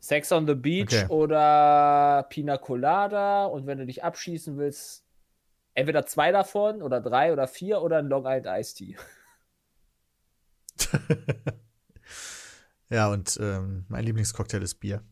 Sex 0.00 0.32
on 0.32 0.46
the 0.46 0.54
Beach 0.54 0.84
Okay. 0.92 1.06
oder 1.08 2.26
Pina 2.30 2.56
Colada. 2.56 3.44
Und 3.46 3.66
wenn 3.66 3.78
du 3.78 3.86
dich 3.86 4.02
abschießen 4.02 4.56
willst, 4.56 5.04
entweder 5.74 6.06
zwei 6.06 6.32
davon 6.32 6.80
oder 6.82 7.00
drei 7.00 7.32
oder 7.32 7.46
vier 7.46 7.82
oder 7.82 7.98
ein 7.98 8.06
Long 8.06 8.24
Island 8.26 8.46
Iced 8.46 8.76
Tea. 8.78 8.96
Ja, 12.88 13.08
und 13.08 13.36
ähm, 13.42 13.84
mein 13.88 14.04
Lieblingscocktail 14.04 14.62
ist 14.62 14.76
Bier. 14.76 15.02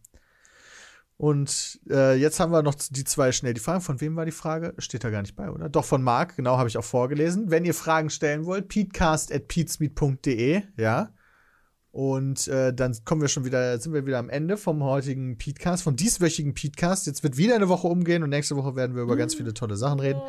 Und 1.17 1.81
äh, 1.91 2.15
jetzt 2.15 2.39
haben 2.39 2.53
wir 2.53 2.63
noch 2.63 2.75
die 2.77 3.03
zwei 3.03 3.33
schnell. 3.33 3.53
Die 3.55 3.61
Frage, 3.61 3.81
von 3.81 4.01
wem 4.01 4.15
war 4.15 4.25
die 4.25 4.31
Frage? 4.31 4.75
Steht 4.79 5.03
da 5.03 5.11
gar 5.11 5.23
nicht 5.23 5.35
bei, 5.37 5.51
oder? 5.51 5.69
Doch, 5.69 5.85
von 5.85 6.01
Marc, 6.03 6.37
genau, 6.37 6.57
habe 6.57 6.69
ich 6.69 6.79
auch 6.79 6.85
vorgelesen. 6.85 7.51
Wenn 7.51 7.65
ihr 7.65 7.75
Fragen 7.75 8.11
stellen 8.11 8.47
wollt, 8.47 8.69
peatcast.peatsmeet.de, 8.69 10.63
ja. 10.77 11.13
Und 11.95 12.49
äh, 12.49 12.75
dann 12.75 12.93
kommen 13.05 13.21
wir 13.21 13.29
schon 13.29 13.45
wieder, 13.45 13.79
sind 13.79 13.93
wir 13.93 14.05
wieder 14.05 14.19
am 14.19 14.29
Ende 14.29 14.57
vom 14.57 14.83
heutigen 14.83 15.39
Peatcast, 15.39 15.85
vom 15.85 15.95
dieswöchigen 15.95 16.53
Peatcast. 16.53 17.07
Jetzt 17.07 17.23
wird 17.23 17.37
wieder 17.37 17.55
eine 17.55 17.69
Woche 17.69 17.87
umgehen 17.87 18.25
und 18.25 18.31
nächste 18.31 18.57
Woche 18.57 18.75
werden 18.75 18.97
wir 18.97 19.05
über 19.05 19.17
ganz 19.17 19.37
viele 19.37 19.55
tolle 19.55 19.77
Sachen 19.77 20.01
reden. 20.01 20.21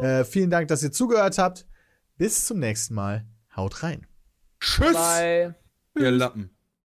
Äh, 0.00 0.24
vielen 0.24 0.48
Dank, 0.48 0.68
dass 0.68 0.82
ihr 0.82 0.92
zugehört 0.92 1.36
habt. 1.36 1.66
Bis 2.16 2.46
zum 2.46 2.58
nächsten 2.58 2.94
Mal. 2.94 3.26
Haut 3.54 3.82
rein. 3.82 4.06
Tschüss, 4.60 4.94
Bye. 4.94 5.56
ihr 5.98 6.10
Lappen. 6.10 6.56